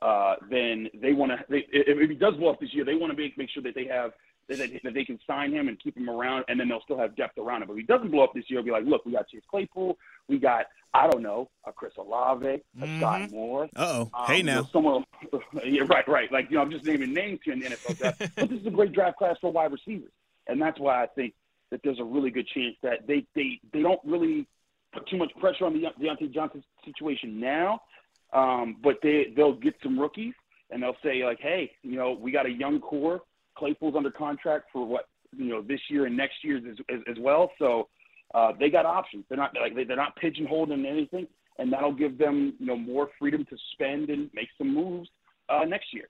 uh, 0.02 0.36
then 0.50 0.88
they 0.94 1.12
want 1.12 1.32
to. 1.32 1.38
If, 1.54 1.66
if 1.98 2.08
he 2.10 2.16
does 2.16 2.34
blow 2.36 2.50
up 2.50 2.60
this 2.60 2.72
year, 2.72 2.84
they 2.84 2.94
want 2.94 3.12
to 3.12 3.16
make 3.16 3.36
make 3.36 3.50
sure 3.50 3.62
that 3.64 3.74
they 3.74 3.84
have 3.86 4.12
that 4.48 4.58
they, 4.58 4.80
that 4.82 4.94
they 4.94 5.04
can 5.04 5.18
sign 5.26 5.52
him 5.52 5.68
and 5.68 5.78
keep 5.78 5.96
him 5.96 6.08
around, 6.08 6.44
and 6.48 6.58
then 6.58 6.68
they'll 6.68 6.80
still 6.82 6.98
have 6.98 7.14
depth 7.16 7.38
around 7.38 7.62
him. 7.62 7.68
But 7.68 7.74
if 7.74 7.80
he 7.80 7.84
doesn't 7.86 8.10
blow 8.10 8.24
up 8.24 8.32
this 8.34 8.44
year, 8.48 8.58
it'll 8.60 8.66
be 8.66 8.72
like, 8.72 8.84
look, 8.86 9.04
we 9.04 9.12
got 9.12 9.28
Chase 9.28 9.42
Claypool, 9.50 9.96
we 10.28 10.38
got 10.38 10.66
I 10.92 11.06
don't 11.08 11.22
know, 11.22 11.48
a 11.64 11.72
Chris 11.72 11.92
Olave, 11.98 12.46
a 12.48 12.60
Skyy 12.84 13.30
Moore. 13.30 13.68
Uh 13.76 14.06
oh. 14.06 14.10
Um, 14.12 14.26
hey 14.26 14.38
you 14.38 14.42
know, 14.42 14.62
now. 14.62 14.68
someone, 14.72 15.04
yeah, 15.64 15.82
right, 15.88 16.08
right. 16.08 16.32
Like 16.32 16.50
you 16.50 16.56
know, 16.56 16.62
I'm 16.62 16.70
just 16.70 16.84
naming 16.84 17.12
names 17.12 17.40
here 17.44 17.52
in 17.52 17.60
the 17.60 17.66
NFL 17.66 17.98
draft, 17.98 18.18
but 18.36 18.48
this 18.48 18.60
is 18.60 18.66
a 18.66 18.70
great 18.70 18.92
draft 18.92 19.18
class 19.18 19.36
for 19.40 19.52
wide 19.52 19.70
receivers, 19.70 20.10
and 20.50 20.60
that's 20.60 20.78
why 20.78 21.02
I 21.02 21.06
think 21.06 21.34
that 21.70 21.80
there's 21.84 22.00
a 22.00 22.04
really 22.04 22.30
good 22.30 22.46
chance 22.48 22.76
that 22.82 23.06
they 23.06 23.24
they 23.34 23.60
they 23.72 23.82
don't 23.82 24.00
really 24.04 24.46
put 24.92 25.06
too 25.08 25.16
much 25.16 25.30
pressure 25.38 25.64
on 25.64 25.72
the 25.72 25.86
Diontae 26.02 26.32
Johnson 26.34 26.64
situation 26.84 27.38
now, 27.40 27.80
um, 28.32 28.76
but 28.82 28.96
they 29.02 29.32
they'll 29.36 29.54
get 29.54 29.74
some 29.82 29.98
rookies 29.98 30.34
and 30.70 30.82
they'll 30.82 30.96
say 31.02 31.24
like, 31.24 31.40
hey, 31.40 31.70
you 31.82 31.96
know, 31.96 32.12
we 32.12 32.30
got 32.30 32.46
a 32.46 32.50
young 32.50 32.80
core. 32.80 33.22
Claypool's 33.56 33.94
under 33.96 34.10
contract 34.10 34.66
for 34.72 34.86
what 34.86 35.08
you 35.36 35.46
know 35.46 35.62
this 35.62 35.80
year 35.88 36.06
and 36.06 36.16
next 36.16 36.42
year 36.42 36.56
as, 36.56 36.76
as, 36.88 37.00
as 37.08 37.16
well, 37.18 37.50
so. 37.58 37.88
Uh, 38.32 38.52
they 38.60 38.70
got 38.70 38.86
options. 38.86 39.24
They're 39.28 39.36
not 39.36 39.56
like 39.60 39.74
they're 39.74 39.96
not 39.96 40.14
pigeonholed 40.14 40.70
in 40.70 40.86
anything, 40.86 41.26
and 41.58 41.72
that'll 41.72 41.92
give 41.92 42.16
them 42.16 42.54
you 42.60 42.66
know 42.66 42.76
more 42.76 43.08
freedom 43.18 43.44
to 43.46 43.56
spend 43.72 44.08
and 44.08 44.30
make 44.34 44.46
some 44.56 44.72
moves 44.72 45.08
uh, 45.48 45.64
next 45.64 45.92
year. 45.92 46.04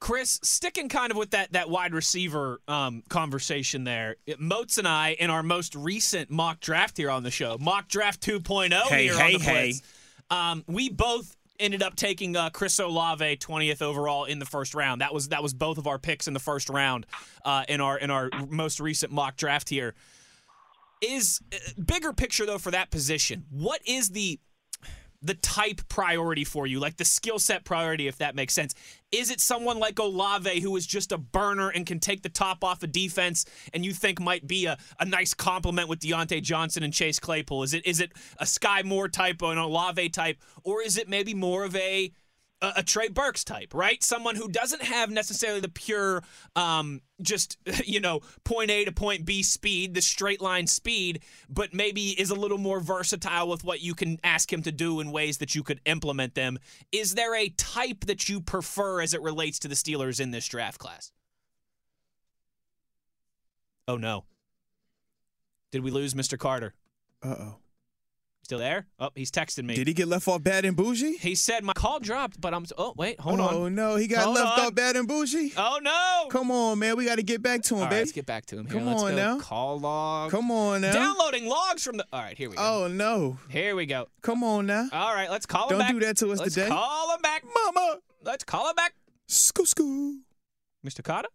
Chris, 0.00 0.38
sticking 0.42 0.88
kind 0.88 1.10
of 1.10 1.16
with 1.16 1.30
that 1.30 1.52
that 1.52 1.68
wide 1.68 1.92
receiver 1.92 2.60
um, 2.68 3.02
conversation 3.08 3.84
there, 3.84 4.16
Moats 4.38 4.78
and 4.78 4.86
I, 4.86 5.16
in 5.18 5.30
our 5.30 5.42
most 5.42 5.74
recent 5.74 6.30
mock 6.30 6.60
draft 6.60 6.96
here 6.96 7.10
on 7.10 7.22
the 7.24 7.30
show, 7.30 7.56
mock 7.58 7.88
draft 7.88 8.20
2.0 8.20 8.72
Hey, 8.82 9.04
here 9.04 9.16
hey, 9.16 9.34
on 9.34 9.40
the 9.40 9.44
hey. 9.44 9.62
Blitz, 9.66 9.82
um, 10.30 10.64
we 10.68 10.88
both 10.88 11.36
ended 11.58 11.82
up 11.82 11.96
taking 11.96 12.36
uh, 12.36 12.50
Chris 12.50 12.78
Olave 12.78 13.36
20th 13.38 13.82
overall 13.82 14.24
in 14.24 14.38
the 14.38 14.46
first 14.46 14.74
round. 14.74 15.00
That 15.00 15.12
was 15.12 15.28
that 15.28 15.42
was 15.42 15.52
both 15.52 15.78
of 15.78 15.86
our 15.86 15.98
picks 15.98 16.28
in 16.28 16.34
the 16.34 16.40
first 16.40 16.68
round 16.68 17.06
uh, 17.44 17.64
in 17.68 17.80
our 17.80 17.98
in 17.98 18.10
our 18.10 18.30
most 18.48 18.80
recent 18.80 19.12
mock 19.12 19.36
draft 19.36 19.68
here. 19.68 19.94
Is 21.00 21.40
uh, 21.52 21.56
bigger 21.84 22.12
picture 22.12 22.46
though 22.46 22.58
for 22.58 22.70
that 22.70 22.90
position? 22.90 23.44
What 23.50 23.80
is 23.86 24.10
the 24.10 24.38
the 25.22 25.34
type 25.34 25.80
priority 25.88 26.44
for 26.44 26.66
you, 26.66 26.78
like 26.78 26.96
the 26.96 27.04
skill 27.04 27.38
set 27.38 27.64
priority, 27.64 28.06
if 28.06 28.18
that 28.18 28.34
makes 28.34 28.54
sense. 28.54 28.74
Is 29.10 29.30
it 29.30 29.40
someone 29.40 29.78
like 29.78 29.98
Olave 29.98 30.60
who 30.60 30.76
is 30.76 30.86
just 30.86 31.12
a 31.12 31.18
burner 31.18 31.70
and 31.70 31.86
can 31.86 31.98
take 31.98 32.22
the 32.22 32.28
top 32.28 32.62
off 32.62 32.82
of 32.82 32.92
defense 32.92 33.46
and 33.72 33.84
you 33.84 33.92
think 33.94 34.20
might 34.20 34.46
be 34.46 34.66
a, 34.66 34.76
a 35.00 35.06
nice 35.06 35.32
complement 35.32 35.88
with 35.88 36.00
Diontae 36.00 36.42
Johnson 36.42 36.82
and 36.82 36.92
Chase 36.92 37.18
Claypool? 37.18 37.62
Is 37.62 37.72
it 37.72 37.86
is 37.86 38.00
it 38.00 38.12
a 38.38 38.44
Skyy 38.44 38.84
Moore 38.84 39.08
type 39.08 39.42
or 39.42 39.50
an 39.50 39.58
Olave 39.58 40.10
type, 40.10 40.38
or 40.62 40.82
is 40.82 40.98
it 40.98 41.08
maybe 41.08 41.32
more 41.32 41.64
of 41.64 41.74
a 41.76 42.12
a, 42.60 42.72
a 42.76 42.82
Trey 42.82 43.08
Burks 43.08 43.44
type, 43.44 43.74
right? 43.74 44.02
Someone 44.02 44.36
who 44.36 44.48
doesn't 44.48 44.82
have 44.82 45.10
necessarily 45.10 45.60
the 45.60 45.68
pure, 45.68 46.22
um, 46.56 47.00
just 47.20 47.58
you 47.84 48.00
know, 48.00 48.20
point 48.44 48.70
A 48.70 48.84
to 48.84 48.92
point 48.92 49.24
B 49.24 49.42
speed, 49.42 49.94
the 49.94 50.02
straight 50.02 50.40
line 50.40 50.66
speed, 50.66 51.22
but 51.48 51.74
maybe 51.74 52.10
is 52.20 52.30
a 52.30 52.34
little 52.34 52.58
more 52.58 52.80
versatile 52.80 53.48
with 53.48 53.64
what 53.64 53.80
you 53.80 53.94
can 53.94 54.18
ask 54.24 54.52
him 54.52 54.62
to 54.62 54.72
do 54.72 55.00
in 55.00 55.12
ways 55.12 55.38
that 55.38 55.54
you 55.54 55.62
could 55.62 55.80
implement 55.84 56.34
them. 56.34 56.58
Is 56.92 57.14
there 57.14 57.34
a 57.34 57.48
type 57.50 58.06
that 58.06 58.28
you 58.28 58.40
prefer 58.40 59.00
as 59.00 59.14
it 59.14 59.22
relates 59.22 59.58
to 59.60 59.68
the 59.68 59.74
Steelers 59.74 60.20
in 60.20 60.30
this 60.30 60.46
draft 60.46 60.78
class? 60.78 61.12
Oh 63.86 63.96
no. 63.96 64.24
Did 65.70 65.82
we 65.82 65.90
lose 65.90 66.14
Mr. 66.14 66.38
Carter? 66.38 66.74
Uh 67.22 67.34
oh. 67.38 67.56
Still 68.48 68.60
there? 68.60 68.86
Oh, 68.98 69.10
he's 69.14 69.30
texting 69.30 69.64
me. 69.66 69.74
Did 69.74 69.88
he 69.88 69.92
get 69.92 70.08
left 70.08 70.26
off 70.26 70.42
bad 70.42 70.64
and 70.64 70.74
bougie? 70.74 71.18
He 71.18 71.34
said 71.34 71.62
my 71.64 71.74
call 71.74 72.00
dropped, 72.00 72.40
but 72.40 72.54
I'm. 72.54 72.64
Oh 72.78 72.94
wait, 72.96 73.20
hold 73.20 73.40
oh 73.40 73.42
on. 73.42 73.54
Oh 73.54 73.68
no, 73.68 73.96
he 73.96 74.06
got 74.06 74.24
Hold 74.24 74.36
left 74.36 74.58
on. 74.58 74.66
off 74.68 74.74
bad 74.74 74.96
and 74.96 75.06
bougie. 75.06 75.52
Oh 75.54 75.78
no! 75.82 76.28
Come 76.30 76.50
on, 76.50 76.78
man. 76.78 76.96
We 76.96 77.04
got 77.04 77.16
to 77.16 77.22
get 77.22 77.42
back 77.42 77.60
to 77.64 77.74
him, 77.74 77.80
All 77.80 77.84
right, 77.84 77.90
baby. 77.90 78.00
let's 78.00 78.12
get 78.12 78.24
back 78.24 78.46
to 78.46 78.56
him. 78.58 78.64
Here. 78.64 78.78
Come 78.78 78.86
Let's 78.86 79.02
on 79.02 79.10
go. 79.10 79.16
now. 79.16 79.38
Call 79.40 79.78
log. 79.80 80.30
Come 80.30 80.50
on 80.50 80.80
now. 80.80 80.94
Downloading 80.94 81.44
logs 81.44 81.84
from 81.84 81.98
the. 81.98 82.06
All 82.10 82.22
right, 82.22 82.38
here 82.38 82.48
we 82.48 82.56
go. 82.56 82.62
Oh 82.84 82.88
no. 82.88 83.36
Here 83.50 83.76
we 83.76 83.84
go. 83.84 84.08
Come 84.22 84.42
on 84.42 84.64
now. 84.64 84.88
All 84.94 85.12
right, 85.14 85.30
let's 85.30 85.44
call 85.44 85.68
him 85.68 85.76
back. 85.76 85.88
Don't 85.90 85.96
back. 85.98 86.00
do 86.00 86.06
that 86.06 86.16
to 86.16 86.32
us 86.32 86.38
let's 86.38 86.54
today. 86.54 86.68
call 86.68 87.14
him 87.14 87.20
back. 87.20 87.44
Mama. 87.54 87.98
Let's 88.24 88.44
call 88.44 88.66
him 88.70 88.76
back. 88.76 88.94
Scoo 89.28 89.70
scoo. 89.70 90.20
Mr. 90.86 91.04
Cotta? 91.04 91.28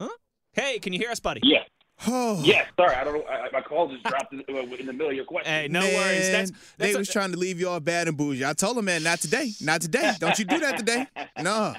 Huh? 0.00 0.08
Hey, 0.52 0.78
can 0.78 0.92
you 0.92 1.00
hear 1.00 1.10
us, 1.10 1.18
buddy? 1.18 1.40
Yeah, 1.42 1.64
Oh. 2.06 2.40
yeah. 2.44 2.66
Sorry, 2.76 2.94
I 2.94 3.04
don't 3.04 3.14
know. 3.14 3.24
I, 3.26 3.48
my 3.52 3.60
call 3.60 3.88
just 3.88 4.04
dropped 4.04 4.32
in, 4.32 4.40
in 4.48 4.86
the 4.86 4.92
middle 4.92 5.08
of 5.10 5.14
your 5.14 5.24
question. 5.24 5.52
Hey, 5.52 5.68
no 5.68 5.80
man, 5.80 5.94
worries. 5.94 6.30
That's, 6.30 6.52
they 6.78 6.92
a- 6.94 6.98
was 6.98 7.08
trying 7.08 7.32
to 7.32 7.36
leave 7.38 7.60
you 7.60 7.68
all 7.68 7.80
bad 7.80 8.08
and 8.08 8.16
bougie. 8.16 8.44
I 8.44 8.52
told 8.52 8.78
him, 8.78 8.86
man, 8.86 9.02
not 9.02 9.20
today. 9.20 9.52
Not 9.60 9.80
today. 9.82 10.12
Don't 10.18 10.38
you 10.38 10.44
do 10.44 10.58
that 10.60 10.78
today. 10.78 11.06
No. 11.42 11.74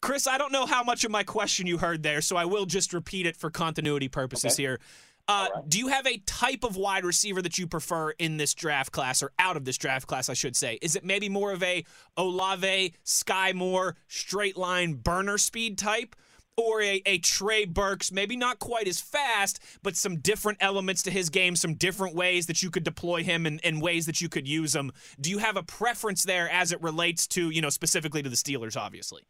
Chris, 0.00 0.26
I 0.26 0.38
don't 0.38 0.52
know 0.52 0.66
how 0.66 0.82
much 0.82 1.04
of 1.04 1.10
my 1.10 1.22
question 1.22 1.66
you 1.66 1.78
heard 1.78 2.02
there, 2.02 2.20
so 2.20 2.36
I 2.36 2.44
will 2.44 2.66
just 2.66 2.92
repeat 2.92 3.26
it 3.26 3.36
for 3.36 3.50
continuity 3.50 4.08
purposes 4.08 4.52
Okay. 4.54 4.62
here. 4.62 4.80
Uh, 5.28 5.48
Do 5.68 5.78
you 5.78 5.88
have 5.88 6.06
a 6.06 6.18
type 6.18 6.62
of 6.64 6.76
wide 6.76 7.04
receiver 7.04 7.42
that 7.42 7.58
you 7.58 7.66
prefer 7.66 8.10
in 8.12 8.36
this 8.36 8.54
draft 8.54 8.92
class, 8.92 9.22
or 9.22 9.32
out 9.38 9.56
of 9.56 9.64
this 9.64 9.76
draft 9.76 10.06
class, 10.06 10.28
I 10.28 10.34
should 10.34 10.54
say? 10.54 10.78
Is 10.82 10.94
it 10.96 11.04
maybe 11.04 11.28
more 11.28 11.50
of 11.52 11.62
a 11.62 11.84
Olave, 12.16 12.94
Skyy 13.04 13.54
Moore, 13.54 13.96
straight 14.08 14.56
line 14.56 14.94
burner 14.94 15.36
speed 15.38 15.78
type? 15.78 16.14
Or 16.56 16.80
a, 16.80 17.02
a 17.04 17.18
Trey 17.18 17.66
Burks, 17.66 18.10
maybe 18.10 18.34
not 18.34 18.58
quite 18.58 18.88
as 18.88 18.98
fast, 18.98 19.62
but 19.82 19.94
some 19.94 20.16
different 20.16 20.58
elements 20.62 21.02
to 21.02 21.10
his 21.10 21.28
game, 21.28 21.54
some 21.54 21.74
different 21.74 22.14
ways 22.14 22.46
that 22.46 22.62
you 22.62 22.70
could 22.70 22.84
deploy 22.84 23.22
him 23.22 23.44
and, 23.44 23.60
and 23.62 23.82
ways 23.82 24.06
that 24.06 24.22
you 24.22 24.30
could 24.30 24.48
use 24.48 24.74
him. 24.74 24.90
Do 25.20 25.28
you 25.28 25.38
have 25.38 25.56
a 25.56 25.62
preference 25.62 26.22
there 26.22 26.48
as 26.48 26.72
it 26.72 26.82
relates 26.82 27.26
to, 27.28 27.50
you 27.50 27.60
know, 27.60 27.68
specifically 27.68 28.22
to 28.22 28.30
the 28.30 28.36
Steelers, 28.36 28.76
obviously? 28.76 29.22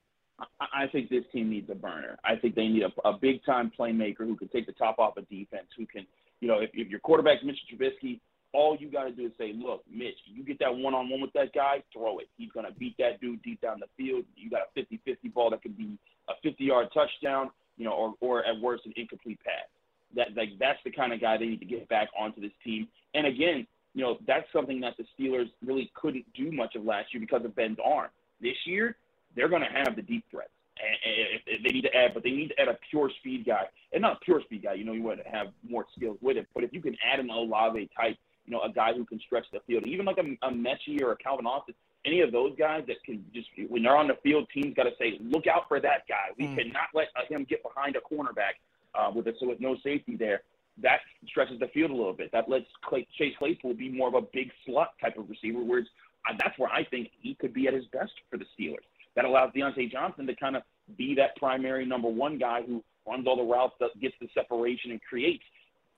I 0.60 0.86
think 0.92 1.08
this 1.08 1.24
team 1.32 1.50
needs 1.50 1.70
a 1.70 1.74
burner. 1.74 2.18
I 2.24 2.36
think 2.36 2.54
they 2.54 2.68
need 2.68 2.82
a, 2.82 3.08
a 3.08 3.16
big 3.18 3.44
time 3.44 3.72
playmaker 3.78 4.18
who 4.18 4.36
can 4.36 4.48
take 4.48 4.66
the 4.66 4.72
top 4.72 4.98
off 4.98 5.16
of 5.16 5.28
defense. 5.28 5.68
Who 5.76 5.86
can, 5.86 6.06
you 6.40 6.48
know, 6.48 6.60
if, 6.60 6.70
if 6.74 6.88
your 6.88 7.00
quarterback's 7.00 7.42
Mitch 7.42 7.58
Trubisky, 7.72 8.20
all 8.52 8.76
you 8.78 8.90
got 8.90 9.04
to 9.04 9.12
do 9.12 9.26
is 9.26 9.32
say, 9.38 9.52
"Look, 9.54 9.82
Mitch, 9.90 10.16
you 10.26 10.44
get 10.44 10.58
that 10.58 10.74
one 10.74 10.94
on 10.94 11.08
one 11.08 11.20
with 11.20 11.32
that 11.32 11.54
guy, 11.54 11.82
throw 11.92 12.18
it. 12.18 12.28
He's 12.36 12.50
gonna 12.52 12.72
beat 12.78 12.96
that 12.98 13.20
dude 13.20 13.42
deep 13.42 13.60
down 13.60 13.80
the 13.80 13.86
field. 13.96 14.24
You 14.36 14.50
got 14.50 14.62
a 14.76 14.80
50-50 14.80 15.32
ball 15.32 15.50
that 15.50 15.62
could 15.62 15.76
be 15.76 15.98
a 16.28 16.32
50 16.42 16.64
yard 16.64 16.88
touchdown, 16.92 17.50
you 17.76 17.84
know, 17.84 17.92
or 17.92 18.14
or 18.20 18.44
at 18.44 18.60
worst 18.60 18.86
an 18.86 18.92
incomplete 18.96 19.38
pass. 19.44 19.66
That 20.14 20.36
like 20.36 20.58
that's 20.58 20.78
the 20.84 20.90
kind 20.90 21.12
of 21.12 21.20
guy 21.20 21.36
they 21.36 21.46
need 21.46 21.60
to 21.60 21.66
get 21.66 21.88
back 21.88 22.08
onto 22.18 22.40
this 22.40 22.52
team. 22.64 22.88
And 23.14 23.26
again, 23.26 23.66
you 23.94 24.02
know, 24.02 24.18
that's 24.26 24.46
something 24.52 24.80
that 24.80 24.94
the 24.98 25.04
Steelers 25.18 25.50
really 25.64 25.90
couldn't 25.94 26.26
do 26.34 26.52
much 26.52 26.74
of 26.74 26.84
last 26.84 27.12
year 27.14 27.20
because 27.20 27.44
of 27.44 27.56
Ben's 27.56 27.78
arm. 27.82 28.10
This 28.40 28.56
year, 28.66 28.96
they're 29.34 29.48
going 29.48 29.62
to 29.62 29.68
have 29.68 29.96
the 29.96 30.02
deep 30.02 30.24
threats. 30.30 30.50
And, 30.78 31.12
and 31.12 31.40
if 31.46 31.62
they 31.62 31.70
need 31.70 31.82
to 31.82 31.96
add, 31.96 32.12
but 32.12 32.22
they 32.22 32.30
need 32.30 32.48
to 32.48 32.60
add 32.60 32.68
a 32.68 32.78
pure 32.90 33.10
speed 33.18 33.46
guy, 33.46 33.64
and 33.94 34.02
not 34.02 34.18
a 34.20 34.24
pure 34.24 34.42
speed 34.42 34.64
guy. 34.64 34.74
You 34.74 34.84
know, 34.84 34.92
you 34.92 35.02
want 35.02 35.24
to 35.24 35.30
have 35.30 35.48
more 35.66 35.86
skills 35.96 36.18
with 36.20 36.36
it. 36.36 36.46
But 36.54 36.64
if 36.64 36.74
you 36.74 36.82
can 36.82 36.94
add 37.10 37.20
an 37.20 37.30
Olave 37.30 37.88
type, 37.96 38.18
you 38.44 38.52
know, 38.52 38.60
a 38.60 38.70
guy 38.70 38.92
who 38.92 39.06
can 39.06 39.18
stretch 39.20 39.46
the 39.50 39.60
field, 39.66 39.86
even 39.86 40.04
like 40.04 40.18
a, 40.18 40.46
a 40.46 40.50
Metchie 40.50 41.02
or 41.02 41.12
a 41.12 41.16
Calvin 41.16 41.46
Austin, 41.46 41.74
any 42.06 42.20
of 42.20 42.32
those 42.32 42.54
guys 42.56 42.84
that 42.86 43.02
can 43.04 43.24
just 43.34 43.48
when 43.68 43.82
they're 43.82 43.96
on 43.96 44.06
the 44.08 44.16
field, 44.22 44.46
teams 44.54 44.74
got 44.74 44.84
to 44.84 44.92
say, 44.98 45.18
look 45.20 45.46
out 45.46 45.68
for 45.68 45.80
that 45.80 46.06
guy. 46.08 46.30
We 46.38 46.46
Mm. 46.46 46.56
cannot 46.56 46.88
let 46.94 47.08
uh, 47.16 47.26
him 47.28 47.44
get 47.44 47.62
behind 47.62 47.96
a 47.96 48.00
cornerback 48.00 48.54
uh, 48.94 49.10
with 49.14 49.26
it, 49.26 49.36
so 49.40 49.48
with 49.48 49.60
no 49.60 49.76
safety 49.82 50.16
there. 50.16 50.42
That 50.82 51.00
stretches 51.26 51.58
the 51.58 51.68
field 51.68 51.90
a 51.90 51.94
little 51.94 52.12
bit. 52.12 52.30
That 52.32 52.48
lets 52.48 52.66
Clay, 52.82 53.06
Chase 53.18 53.34
Claypool 53.38 53.74
be 53.74 53.88
more 53.88 54.08
of 54.08 54.14
a 54.14 54.20
big 54.32 54.50
slot 54.64 54.92
type 55.00 55.16
of 55.18 55.28
receiver. 55.28 55.60
Whereas 55.62 55.86
uh, 56.28 56.34
that's 56.38 56.58
where 56.58 56.70
I 56.70 56.84
think 56.84 57.10
he 57.20 57.34
could 57.34 57.54
be 57.54 57.66
at 57.66 57.74
his 57.74 57.86
best 57.86 58.12
for 58.30 58.36
the 58.36 58.44
Steelers. 58.58 58.84
That 59.14 59.24
allows 59.24 59.52
Diontae 59.52 59.90
Johnson 59.90 60.26
to 60.26 60.36
kind 60.36 60.54
of 60.56 60.62
be 60.98 61.14
that 61.16 61.34
primary 61.36 61.86
number 61.86 62.08
one 62.08 62.36
guy 62.38 62.60
who 62.62 62.84
runs 63.08 63.26
all 63.26 63.36
the 63.36 63.42
routes, 63.42 63.74
that 63.80 63.98
gets 64.00 64.14
the 64.20 64.28
separation, 64.34 64.90
and 64.90 65.00
creates. 65.02 65.44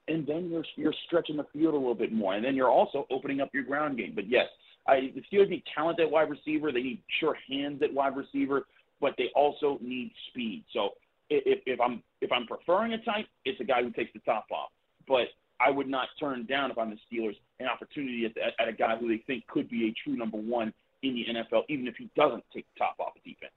And 0.07 0.25
then 0.25 0.49
you're 0.49 0.65
you're 0.75 0.93
stretching 1.05 1.35
the 1.37 1.45
field 1.53 1.73
a 1.73 1.77
little 1.77 1.93
bit 1.93 2.11
more, 2.13 2.33
and 2.33 2.43
then 2.43 2.55
you're 2.55 2.71
also 2.71 3.05
opening 3.11 3.41
up 3.41 3.49
your 3.53 3.63
ground 3.63 3.97
game. 3.97 4.13
But 4.15 4.27
yes, 4.29 4.47
I, 4.89 5.11
the 5.13 5.21
Steelers 5.31 5.49
need 5.49 5.63
talent 5.75 5.99
at 5.99 6.09
wide 6.09 6.29
receiver. 6.29 6.71
They 6.71 6.81
need 6.81 7.03
sure 7.19 7.37
hands 7.49 7.81
at 7.83 7.93
wide 7.93 8.15
receiver, 8.15 8.65
but 8.99 9.13
they 9.17 9.29
also 9.35 9.77
need 9.81 10.11
speed. 10.29 10.63
So 10.73 10.89
if, 11.29 11.59
if 11.65 11.79
I'm 11.79 12.01
if 12.21 12.31
I'm 12.31 12.47
preferring 12.47 12.93
a 12.93 12.97
type, 13.03 13.27
it's 13.45 13.59
a 13.61 13.63
guy 13.63 13.83
who 13.83 13.91
takes 13.91 14.11
the 14.13 14.19
top 14.19 14.47
off. 14.51 14.69
But 15.07 15.27
I 15.59 15.69
would 15.69 15.87
not 15.87 16.07
turn 16.19 16.45
down 16.45 16.71
if 16.71 16.77
I'm 16.77 16.89
the 16.89 16.97
Steelers 17.11 17.35
an 17.59 17.67
opportunity 17.67 18.25
at, 18.25 18.37
at, 18.37 18.53
at 18.59 18.67
a 18.67 18.73
guy 18.73 18.97
who 18.97 19.07
they 19.07 19.23
think 19.27 19.45
could 19.47 19.69
be 19.69 19.87
a 19.87 19.93
true 20.03 20.17
number 20.17 20.37
one 20.37 20.73
in 21.03 21.13
the 21.13 21.25
NFL, 21.33 21.63
even 21.69 21.87
if 21.87 21.95
he 21.97 22.09
doesn't 22.15 22.43
take 22.53 22.65
the 22.73 22.79
top 22.79 22.95
off 22.99 23.13
the 23.13 23.31
defense. 23.31 23.53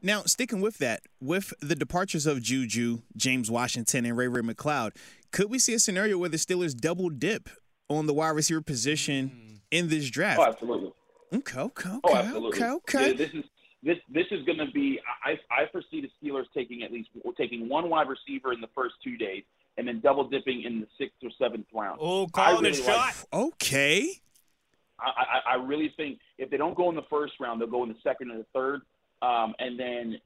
Now, 0.00 0.22
sticking 0.22 0.60
with 0.60 0.78
that, 0.78 1.00
with 1.20 1.52
the 1.60 1.74
departures 1.74 2.24
of 2.24 2.40
Juju, 2.40 3.00
James 3.16 3.50
Washington, 3.50 4.06
and 4.06 4.16
Ray 4.16 4.28
Ray 4.28 4.42
McCloud, 4.42 4.92
could 5.32 5.50
we 5.50 5.58
see 5.58 5.74
a 5.74 5.78
scenario 5.78 6.18
where 6.18 6.28
the 6.28 6.36
Steelers 6.36 6.76
double 6.76 7.10
dip 7.10 7.48
on 7.88 8.06
the 8.06 8.14
wide 8.14 8.30
receiver 8.30 8.60
position 8.60 9.28
hmm. 9.28 9.54
In 9.70 9.88
this 9.88 10.08
draft. 10.10 10.38
Oh, 10.40 10.44
absolutely. 10.44 10.92
Okay, 11.32 11.60
okay, 11.60 11.88
okay, 11.90 11.98
Oh, 12.04 12.14
absolutely. 12.16 12.58
okay, 12.58 12.70
okay. 12.70 13.10
Yeah, 13.10 13.16
This 13.16 13.30
is 13.34 13.44
this 13.82 13.98
this 14.08 14.26
is 14.30 14.44
going 14.44 14.58
to 14.58 14.70
be. 14.72 14.98
I 15.24 15.32
I 15.50 15.66
foresee 15.70 16.00
the 16.00 16.10
Steelers 16.22 16.46
taking 16.54 16.82
at 16.82 16.92
least 16.92 17.10
taking 17.36 17.68
one 17.68 17.90
wide 17.90 18.08
receiver 18.08 18.52
in 18.52 18.60
the 18.60 18.68
first 18.74 18.94
two 19.04 19.16
days, 19.16 19.44
and 19.76 19.86
then 19.86 20.00
double 20.00 20.28
dipping 20.28 20.62
in 20.62 20.80
the 20.80 20.86
sixth 20.98 21.16
or 21.22 21.30
seventh 21.38 21.66
round. 21.74 21.98
Oh, 22.00 22.24
I 22.24 22.28
calling 22.30 22.64
really 22.64 22.80
a 22.80 22.84
like- 22.84 23.14
shot. 23.14 23.14
Okay. 23.32 24.08
I, 25.00 25.04
I, 25.06 25.52
I 25.52 25.54
really 25.64 25.92
think 25.96 26.18
if 26.38 26.50
they 26.50 26.56
don't 26.56 26.76
go 26.76 26.88
in 26.90 26.96
the 26.96 27.04
first 27.08 27.34
round, 27.38 27.60
they'll 27.60 27.68
go 27.68 27.84
in 27.84 27.88
the 27.90 27.94
second 28.02 28.32
and 28.32 28.40
the 28.40 28.46
third, 28.52 28.80
um, 29.22 29.54
and 29.60 29.78
then 29.78 30.18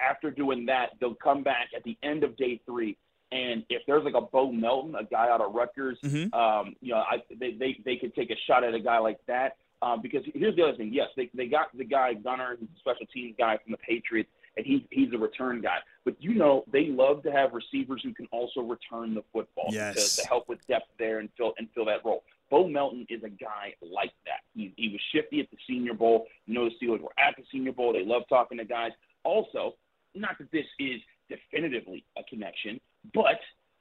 after 0.00 0.30
doing 0.30 0.64
that, 0.66 0.90
they'll 1.00 1.14
come 1.16 1.42
back 1.42 1.70
at 1.74 1.82
the 1.82 1.96
end 2.04 2.22
of 2.22 2.36
day 2.36 2.60
three. 2.64 2.96
And 3.32 3.64
if 3.70 3.82
there's 3.86 4.04
like 4.04 4.14
a 4.14 4.20
Bo 4.20 4.52
Melton, 4.52 4.94
a 4.94 5.04
guy 5.04 5.28
out 5.30 5.40
of 5.40 5.54
Rutgers, 5.54 5.98
Mhm. 6.02 6.32
um, 6.34 6.76
you 6.80 6.92
know, 6.92 6.98
I, 6.98 7.22
they, 7.40 7.52
they 7.52 7.80
they 7.84 7.96
could 7.96 8.14
take 8.14 8.30
a 8.30 8.36
shot 8.46 8.62
at 8.64 8.74
a 8.74 8.80
guy 8.80 8.98
like 8.98 9.18
that. 9.26 9.56
Um, 9.80 10.00
because 10.00 10.22
here's 10.34 10.54
the 10.54 10.62
other 10.62 10.76
thing. 10.76 10.90
Yes, 10.92 11.08
they 11.16 11.30
they 11.34 11.46
got 11.46 11.76
the 11.76 11.84
guy 11.84 12.14
Gunner, 12.14 12.56
who's 12.60 12.68
a 12.76 12.78
special 12.78 13.06
teams 13.06 13.34
guy 13.38 13.56
from 13.62 13.72
the 13.72 13.78
Patriots, 13.78 14.30
and 14.56 14.64
he's 14.66 14.82
he's 14.90 15.12
a 15.12 15.18
return 15.18 15.60
guy. 15.60 15.78
But 16.04 16.22
you 16.22 16.34
know, 16.34 16.64
they 16.70 16.86
love 16.88 17.22
to 17.24 17.32
have 17.32 17.52
receivers 17.52 18.02
who 18.04 18.12
can 18.14 18.28
also 18.30 18.60
return 18.60 19.14
the 19.14 19.24
football 19.32 19.70
Yes. 19.70 20.16
to, 20.16 20.22
to 20.22 20.28
help 20.28 20.48
with 20.48 20.64
depth 20.68 20.90
there 20.98 21.18
and 21.18 21.30
fill 21.36 21.54
and 21.58 21.68
fill 21.74 21.86
that 21.86 22.04
role. 22.04 22.22
Bo 22.50 22.68
Melton 22.68 23.06
is 23.08 23.24
a 23.24 23.30
guy 23.30 23.74
like 23.80 24.12
that. 24.26 24.40
He, 24.54 24.72
he 24.76 24.90
was 24.90 25.00
shifty 25.10 25.40
at 25.40 25.50
the 25.50 25.56
Senior 25.66 25.94
Bowl. 25.94 26.26
You 26.46 26.54
know, 26.54 26.68
the 26.68 26.74
Steelers 26.86 27.00
were 27.00 27.14
at 27.18 27.34
the 27.36 27.42
Senior 27.50 27.72
Bowl. 27.72 27.92
They 27.94 28.04
love 28.04 28.22
talking 28.28 28.58
to 28.58 28.64
guys. 28.66 28.92
Also, 29.24 29.74
not 30.14 30.36
that 30.38 30.52
this 30.52 30.66
is 30.78 31.00
definitively 31.30 32.04
a 32.18 32.22
connection, 32.24 32.78
but 33.14 33.38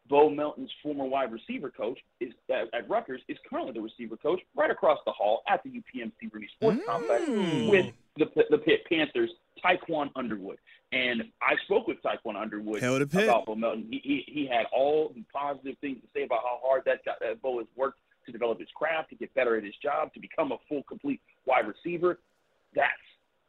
Bo 0.10 0.30
Melton's 0.30 0.72
former 0.84 1.06
wide 1.06 1.32
receiver 1.32 1.70
coach 1.70 1.98
is 2.20 2.34
at, 2.50 2.68
at 2.74 2.90
Rutgers 2.90 3.22
is 3.30 3.38
currently 3.50 3.74
the 3.74 3.82
receiver 3.82 4.18
coach 4.18 4.42
right 4.56 4.70
across 4.72 5.00
the 5.06 5.12
hall 5.12 5.42
at 5.48 5.64
the 5.64 5.70
UPMC 5.70 6.32
Rooney 6.34 6.50
Sports 6.56 6.80
Complex 6.86 7.24
Mm. 7.30 7.70
with 7.70 7.86
the 8.18 8.26
the 8.50 8.58
Pitt 8.58 8.82
Panthers, 8.90 9.30
Tiquan 9.64 10.10
Underwood. 10.16 10.58
And 10.92 11.24
I 11.42 11.56
spoke 11.64 11.88
with 11.88 11.98
Tiquan 12.04 12.36
Underwood 12.36 12.82
Hell 12.82 13.00
to 13.00 13.08
Pitt. 13.08 13.24
about 13.24 13.46
Bo 13.46 13.56
Melton. 13.56 13.88
He, 13.90 14.02
he 14.04 14.24
he 14.28 14.46
had 14.48 14.66
all 14.74 15.14
the 15.16 15.24
positive 15.34 15.78
things 15.80 16.02
to 16.02 16.08
say 16.14 16.24
about 16.24 16.40
how 16.44 16.60
hard 16.62 16.84
that 16.86 17.06
guy, 17.06 17.14
that 17.22 17.42
Bo 17.42 17.60
has 17.60 17.68
worked 17.78 18.00
to 18.26 18.32
develop 18.34 18.60
his 18.60 18.68
craft, 18.76 19.10
to 19.12 19.16
get 19.16 19.34
better 19.34 19.56
at 19.56 19.64
his 19.64 19.74
job, 19.82 20.14
to 20.14 20.20
become 20.20 20.52
a 20.52 20.58
full, 20.68 20.84
complete 20.84 21.22
wide 21.46 21.66
receiver. 21.68 22.20
That's 22.76 22.92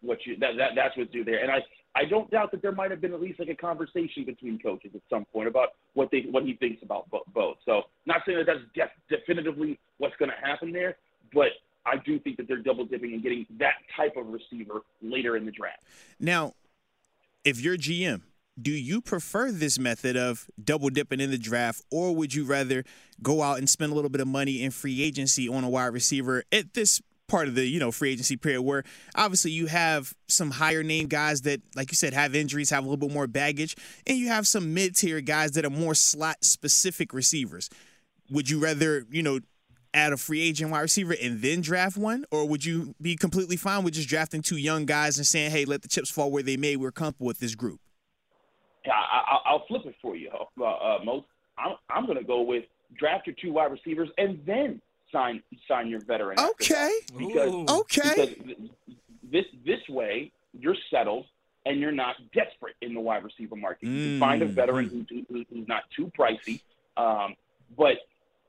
what 0.01 0.25
you 0.27 0.37
that, 0.39 0.57
that 0.59 0.71
that's 0.77 0.97
what's 0.97 1.11
due 1.11 1.25
there. 1.25 1.43
And 1.43 1.51
I 1.51 1.59
I 1.95 2.05
don't 2.07 2.31
doubt 2.31 2.51
that 2.53 2.63
there 2.63 2.73
might 2.73 2.91
have 2.91 3.01
been 3.01 3.13
at 3.13 3.21
least 3.21 3.39
like 3.39 3.49
a 3.49 3.55
conversation 3.55 4.25
between 4.25 4.59
coaches 4.59 4.93
at 4.95 5.03
some 5.11 5.27
point 5.27 5.49
about 5.49 5.71
what 5.95 6.11
they 6.11 6.27
what 6.31 6.45
he 6.45 6.55
thinks 6.55 6.83
about 6.83 7.07
both. 7.35 7.57
So 7.67 7.83
not 8.07 8.23
saying 8.27 8.39
that 8.39 8.47
that's 8.47 8.61
def- 8.75 9.19
definitively 9.21 9.79
what's 9.99 10.17
going 10.17 10.31
to 10.31 10.47
happen 10.47 10.73
there, 10.73 10.97
but 11.35 11.49
I 11.85 11.97
do 12.05 12.19
think 12.19 12.37
that 12.39 12.49
they're 12.49 12.63
double 12.63 12.87
dipping 12.87 13.13
and 13.13 13.23
getting 13.23 13.47
that 13.59 13.75
type 13.97 14.17
of 14.17 14.27
receiver 14.29 14.81
later 15.03 15.37
in 15.37 15.45
the 15.45 15.51
draft. 15.51 15.83
Now, 16.19 16.55
if 17.45 17.61
you're 17.61 17.77
GM, 17.77 18.23
do 18.61 18.71
you 18.71 19.01
prefer 19.01 19.51
this 19.51 19.79
method 19.79 20.17
of 20.17 20.47
double 20.63 20.91
dipping 20.91 21.21
in 21.21 21.31
the 21.31 21.39
draft, 21.39 21.83
or 21.91 22.15
would 22.15 22.35
you 22.35 22.45
rather 22.45 22.85
go 23.23 23.43
out 23.43 23.59
and 23.59 23.69
spend 23.69 23.93
a 23.93 23.95
little 23.95 24.11
bit 24.11 24.21
of 24.21 24.29
money 24.29 24.63
in 24.63 24.71
free 24.71 25.03
agency 25.03 25.49
on 25.49 25.65
a 25.65 25.69
wide 25.69 25.87
receiver 25.87 26.45
at 26.53 26.75
this 26.75 27.01
part 27.33 27.49
of 27.49 27.55
the 27.55 27.67
you 27.67 27.81
know 27.81 27.91
free 27.91 28.13
agency 28.13 28.37
period 28.37 28.61
where 28.61 28.85
obviously 29.15 29.51
you 29.51 29.67
have 29.67 30.15
some 30.29 30.51
higher 30.51 30.83
name 30.83 31.09
guys 31.09 31.41
that 31.43 31.63
like 31.75 31.91
you 31.91 31.97
said 31.97 32.13
have 32.13 32.35
injuries 32.35 32.69
have 32.69 32.85
a 32.85 32.87
little 32.87 33.09
bit 33.09 33.11
more 33.11 33.27
baggage 33.27 33.75
and 34.07 34.19
you 34.19 34.29
have 34.29 34.47
some 34.47 34.75
mid-tier 34.75 35.23
guys 35.23 35.53
that 35.53 35.65
are 35.65 35.71
more 35.71 35.95
slot 35.95 36.37
specific 36.45 37.15
receivers 37.15 37.71
would 38.31 38.51
you 38.51 38.63
rather 38.63 39.07
you 39.11 39.23
know 39.23 39.41
add 39.95 40.13
a 40.13 40.17
free 40.17 40.43
agent 40.43 40.71
wide 40.71 40.81
receiver 40.81 41.15
and 41.23 41.43
then 41.43 41.61
draft 41.61 41.99
one, 41.99 42.25
or 42.31 42.49
would 42.49 42.65
you 42.65 42.95
be 43.01 43.15
completely 43.15 43.57
fine 43.57 43.85
with 43.85 43.93
just 43.93 44.09
drafting 44.09 44.41
two 44.41 44.57
young 44.57 44.87
guys 44.87 45.19
and 45.19 45.27
saying, 45.27 45.51
"Hey, 45.51 45.67
let 45.67 45.83
the 45.83 45.89
chips 45.89 46.11
fall 46.11 46.31
where 46.31 46.43
they 46.43 46.57
may. 46.57 46.77
We're 46.77 46.93
comfortable 46.93 47.27
with 47.27 47.41
this 47.41 47.55
group." 47.55 47.79
I, 48.87 48.91
I, 48.91 49.39
I'll 49.51 49.67
flip 49.67 49.83
it 49.85 49.95
for 50.01 50.17
you, 50.17 50.31
uh, 50.31 50.65
uh, 50.65 50.99
Mo. 51.05 51.27
I'm, 51.59 51.77
I'm 51.91 52.07
going 52.07 52.17
to 52.17 52.25
go 52.25 52.41
with 52.41 52.65
draft 52.99 53.27
your 53.27 53.37
two 53.41 53.53
wide 53.53 53.71
receivers 53.71 54.09
and 54.19 54.41
then 54.47 54.81
sign 55.13 55.43
sign 55.69 55.89
your 55.89 56.01
veteran. 56.01 56.39
Okay, 56.39 56.91
Because 57.17 57.53
Ooh. 57.53 57.67
okay. 57.81 58.33
because 58.39 58.57
this 59.31 59.45
this 59.65 59.81
way 59.89 60.33
you're 60.59 60.77
settled 60.91 61.27
and 61.65 61.79
you're 61.81 61.93
not 61.93 62.17
desperate 62.35 62.75
in 62.83 62.93
the 62.95 63.01
wide 63.01 63.23
receiver 63.25 63.55
market. 63.57 63.87
You 63.87 64.11
can 64.11 64.21
find 64.21 64.43
a 64.43 64.47
Mm. 64.47 64.51
veteran 64.51 64.89
who, 65.09 65.25
who, 65.31 65.45
who's 65.49 65.69
not 65.69 65.85
too 65.97 66.11
pricey. 66.19 66.61
Um, 66.97 67.35
but 67.77 67.95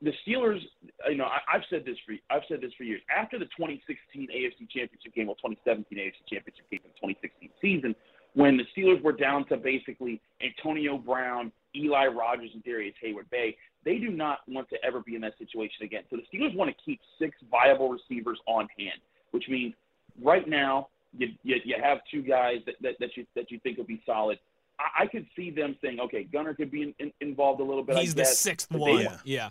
the 0.02 0.12
Steelers, 0.26 0.60
you 1.08 1.16
know, 1.16 1.24
I, 1.24 1.38
I've 1.54 1.62
said 1.70 1.84
this 1.86 1.96
for 2.04 2.14
I've 2.30 2.42
said 2.48 2.60
this 2.60 2.72
for 2.76 2.82
years. 2.82 3.00
After 3.16 3.38
the 3.38 3.46
2016 3.56 4.28
AFC 4.34 4.68
Championship 4.68 5.14
game, 5.14 5.28
or 5.28 5.36
2017 5.36 5.96
AFC 5.98 6.12
Championship 6.28 6.68
game, 6.70 6.80
and 6.84 6.92
2016 6.96 7.50
season, 7.62 7.94
when 8.34 8.56
the 8.56 8.64
Steelers 8.76 9.00
were 9.02 9.12
down 9.12 9.46
to 9.46 9.56
basically 9.56 10.20
Antonio 10.42 10.98
Brown, 10.98 11.52
Eli 11.76 12.06
Rogers, 12.06 12.50
and 12.54 12.62
Darrius 12.64 12.94
Heyward-Bey, 13.04 13.56
they 13.84 13.98
do 13.98 14.10
not 14.10 14.38
want 14.48 14.68
to 14.70 14.76
ever 14.84 15.00
be 15.00 15.14
in 15.14 15.20
that 15.22 15.36
situation 15.38 15.84
again. 15.84 16.02
So 16.10 16.16
the 16.16 16.22
Steelers 16.36 16.54
want 16.54 16.70
to 16.70 16.84
keep 16.84 17.00
six 17.18 17.36
viable 17.50 17.90
receivers 17.90 18.38
on 18.46 18.68
hand, 18.78 19.00
which 19.32 19.48
means 19.48 19.74
right 20.22 20.48
now 20.48 20.88
you, 21.16 21.28
you, 21.42 21.56
you 21.64 21.76
have 21.82 21.98
two 22.10 22.22
guys 22.22 22.58
that, 22.66 22.74
that, 22.82 22.94
that 23.00 23.16
you 23.16 23.26
that 23.34 23.50
you 23.50 23.58
think 23.60 23.76
will 23.78 23.84
be 23.84 24.02
solid. 24.06 24.38
I, 24.78 25.02
I 25.04 25.06
could 25.06 25.26
see 25.36 25.50
them 25.50 25.76
saying, 25.82 26.00
okay, 26.00 26.24
Gunner 26.24 26.54
could 26.54 26.70
be 26.70 26.82
in, 26.82 26.94
in, 26.98 27.12
involved 27.20 27.60
a 27.60 27.64
little 27.64 27.82
bit. 27.84 27.96
He's 27.96 28.14
the 28.14 28.22
sixth 28.36 28.70
one. 28.70 28.80
want- 29.04 29.20
Yeah. 29.24 29.50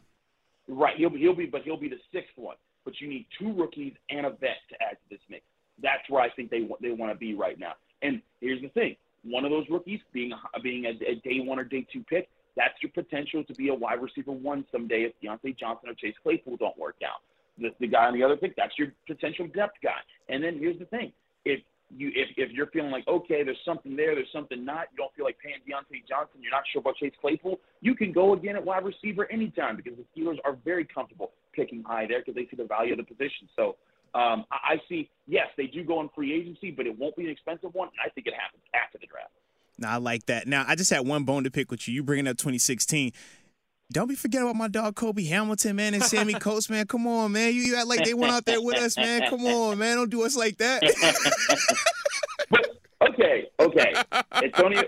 Right, 0.67 0.95
he'll 0.97 1.09
be 1.09 1.19
he'll 1.19 1.35
be, 1.35 1.45
but 1.45 1.63
he'll 1.63 1.77
be 1.77 1.89
the 1.89 1.99
sixth 2.13 2.31
one. 2.37 2.55
But 2.85 2.99
you 3.01 3.07
need 3.07 3.25
two 3.39 3.53
rookies 3.53 3.93
and 4.09 4.25
a 4.25 4.29
vet 4.31 4.57
to 4.69 4.75
add 4.81 4.91
to 4.91 5.09
this 5.09 5.19
mix. 5.29 5.43
That's 5.81 6.09
where 6.09 6.21
I 6.21 6.29
think 6.29 6.49
they 6.51 6.61
want 6.61 6.81
they 6.81 6.91
want 6.91 7.11
to 7.11 7.17
be 7.17 7.33
right 7.33 7.59
now. 7.59 7.73
And 8.01 8.21
here's 8.41 8.61
the 8.61 8.69
thing: 8.69 8.95
one 9.23 9.45
of 9.45 9.51
those 9.51 9.65
rookies 9.69 9.99
being 10.11 10.31
being 10.61 10.85
a, 10.85 10.89
a 10.89 11.15
day 11.15 11.39
one 11.39 11.59
or 11.59 11.63
day 11.63 11.85
two 11.91 12.03
pick, 12.03 12.29
that's 12.55 12.73
your 12.81 12.91
potential 12.91 13.43
to 13.43 13.53
be 13.55 13.69
a 13.69 13.73
wide 13.73 14.01
receiver 14.01 14.31
one 14.31 14.65
someday 14.71 15.03
if 15.03 15.13
Diontae 15.23 15.57
Johnson 15.57 15.89
or 15.89 15.93
Chase 15.93 16.15
Claypool 16.21 16.57
don't 16.57 16.77
work 16.77 16.95
out. 17.03 17.21
The, 17.57 17.69
the 17.79 17.87
guy 17.87 18.05
on 18.05 18.13
the 18.13 18.23
other 18.23 18.35
pick, 18.35 18.55
that's 18.55 18.77
your 18.77 18.89
potential 19.07 19.47
depth 19.53 19.77
guy. 19.83 20.01
And 20.29 20.43
then 20.43 20.57
here's 20.57 20.79
the 20.79 20.85
thing: 20.85 21.11
if 21.45 21.61
you 21.95 22.11
if, 22.15 22.29
if 22.37 22.51
you're 22.51 22.67
feeling 22.67 22.91
like 22.91 23.07
okay, 23.07 23.43
there's 23.43 23.57
something 23.65 23.95
there, 23.95 24.15
there's 24.15 24.31
something 24.33 24.65
not, 24.65 24.87
you 24.91 24.97
don't 24.97 25.13
feel 25.15 25.25
like 25.25 25.37
paying 25.39 25.57
Diontae 25.67 26.07
Johnson, 26.07 26.41
you're 26.41 26.51
not 26.51 26.63
sure 26.71 26.81
about 26.81 26.95
Chase 26.97 27.13
Claypool, 27.21 27.59
you 27.81 27.95
can 27.95 28.11
go 28.11 28.33
again 28.33 28.55
at 28.55 28.65
wide 28.65 28.83
receiver 28.83 29.31
anytime 29.31 29.75
because 29.75 29.93
the 29.97 30.05
Steelers 30.21 30.37
are 30.43 30.57
very 30.65 30.85
comfortable 30.85 31.31
picking 31.53 31.83
high 31.83 32.07
there 32.07 32.19
because 32.19 32.35
they 32.35 32.47
see 32.49 32.57
the 32.57 32.65
value 32.67 32.93
of 32.93 32.97
the 32.97 33.03
position. 33.03 33.47
So 33.55 33.75
um, 34.15 34.45
I, 34.51 34.73
I 34.73 34.81
see, 34.87 35.09
yes, 35.27 35.47
they 35.57 35.67
do 35.67 35.83
go 35.83 36.01
in 36.01 36.09
free 36.15 36.33
agency, 36.33 36.71
but 36.71 36.85
it 36.85 36.97
won't 36.97 37.15
be 37.15 37.25
an 37.25 37.29
expensive 37.29 37.73
one. 37.73 37.87
And 37.89 37.97
I 38.05 38.09
think 38.09 38.27
it 38.27 38.33
happens 38.33 38.63
after 38.73 38.97
the 38.99 39.07
draft. 39.07 39.31
Now 39.77 39.93
I 39.93 39.97
like 39.97 40.25
that. 40.27 40.47
Now 40.47 40.65
I 40.67 40.75
just 40.75 40.91
had 40.91 41.05
one 41.07 41.23
bone 41.23 41.43
to 41.45 41.51
pick 41.51 41.71
with 41.71 41.87
you. 41.87 41.93
You 41.93 42.03
bringing 42.03 42.27
up 42.27 42.37
2016. 42.37 43.11
Don't 43.91 44.07
be 44.07 44.15
forgetting 44.15 44.47
about 44.47 44.55
my 44.55 44.67
dog 44.67 44.95
Cobi 44.95 45.25
Hamilton, 45.25 45.75
man, 45.75 45.93
and 45.93 46.03
Sammy 46.03 46.33
Coates, 46.39 46.69
man. 46.69 46.87
Come 46.87 47.05
on, 47.05 47.31
man. 47.31 47.53
You, 47.53 47.61
you 47.61 47.75
act 47.75 47.87
like 47.87 48.03
they 48.03 48.13
went 48.13 48.31
out 48.31 48.45
there 48.45 48.61
with 48.61 48.77
us, 48.77 48.97
man. 48.97 49.29
Come 49.29 49.45
on, 49.45 49.77
man. 49.77 49.97
Don't 49.97 50.09
do 50.09 50.23
us 50.23 50.35
like 50.35 50.57
that. 50.57 50.81
But 52.49 52.67
okay, 53.09 53.49
okay, 53.59 53.93
Antonio 54.31 54.83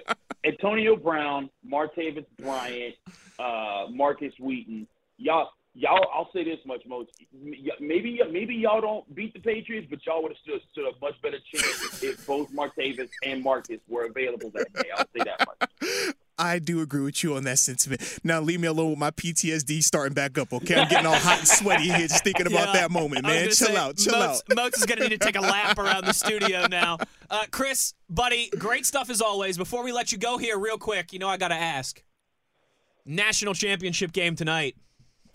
Antonio 0.46 0.96
Brown, 0.96 1.50
Martavis 1.70 2.26
Bryant, 2.42 2.96
uh, 3.40 3.86
Markus 3.92 4.34
Wheaton, 4.40 4.88
y'all. 5.18 5.50
Y'all, 5.78 6.08
I'll 6.14 6.30
say 6.32 6.46
this 6.46 6.60
much, 6.66 6.84
Mo. 6.88 7.06
Maybe, 7.82 8.22
maybe 8.32 8.56
y'all 8.56 8.80
don't 8.80 9.14
beat 9.14 9.34
the 9.34 9.42
Patriots, 9.42 9.88
but 9.90 10.00
y'all 10.06 10.24
would 10.24 10.32
have 10.32 10.38
stood, 10.38 10.62
stood 10.72 10.86
a 10.86 10.92
much 11.02 11.22
better 11.22 11.38
chance 11.54 12.02
if 12.02 12.26
both 12.26 12.50
Martavis 12.54 13.10
and 13.26 13.44
Markus 13.44 13.80
were 13.90 14.06
available 14.06 14.50
that 14.54 14.72
day. 14.74 14.90
I'll 14.96 15.06
say 15.16 15.26
that 15.26 15.46
much. 15.46 16.16
I 16.38 16.60
do 16.60 16.82
agree 16.82 17.02
with 17.02 17.24
you 17.24 17.36
on 17.36 17.44
that 17.44 17.60
sentiment. 17.60 18.20
Now 18.24 18.40
leave 18.42 18.60
me 18.62 18.68
alone 18.68 18.92
with 18.92 19.00
my 19.00 19.12
PTSD 19.12 19.84
starting 19.84 20.14
back 20.14 20.38
up, 20.38 20.52
okay? 20.54 20.76
I'm 20.76 20.88
getting 20.88 21.06
all 21.08 21.16
hot 21.16 21.40
and 21.40 21.48
sweaty 21.48 21.90
here 21.90 22.08
just 22.08 22.24
thinking 22.24 22.48
about 22.48 22.68
Yeah. 22.68 22.82
that 22.82 22.92
moment, 22.92 23.24
man. 23.24 23.46
Chill 23.46 23.52
say, 23.54 23.76
out, 23.76 23.98
chill 23.98 24.14
Moats, 24.18 24.44
out. 24.50 24.56
Moats 24.56 24.78
is 24.80 24.86
going 24.86 24.98
to 25.00 25.04
need 25.10 25.20
to 25.20 25.26
take 25.26 25.38
a 25.38 25.42
lap 25.42 25.78
around 25.78 26.06
the 26.06 26.14
studio 26.14 26.68
now. 26.72 26.98
Uh, 27.30 27.46
Chris, 27.52 27.94
buddy, 28.10 28.50
great 28.60 28.86
stuff 28.86 29.10
as 29.10 29.22
always. 29.22 29.58
Before 29.58 29.84
we 29.84 29.92
let 29.92 30.12
you 30.14 30.18
go 30.18 30.38
here, 30.38 30.58
real 30.58 30.78
quick, 30.78 31.12
you 31.14 31.20
know 31.20 31.28
I 31.30 31.36
got 31.38 31.50
to 31.50 31.56
ask. 31.56 32.02
National 33.06 33.54
championship 33.54 34.12
game 34.12 34.36
tonight. 34.36 34.76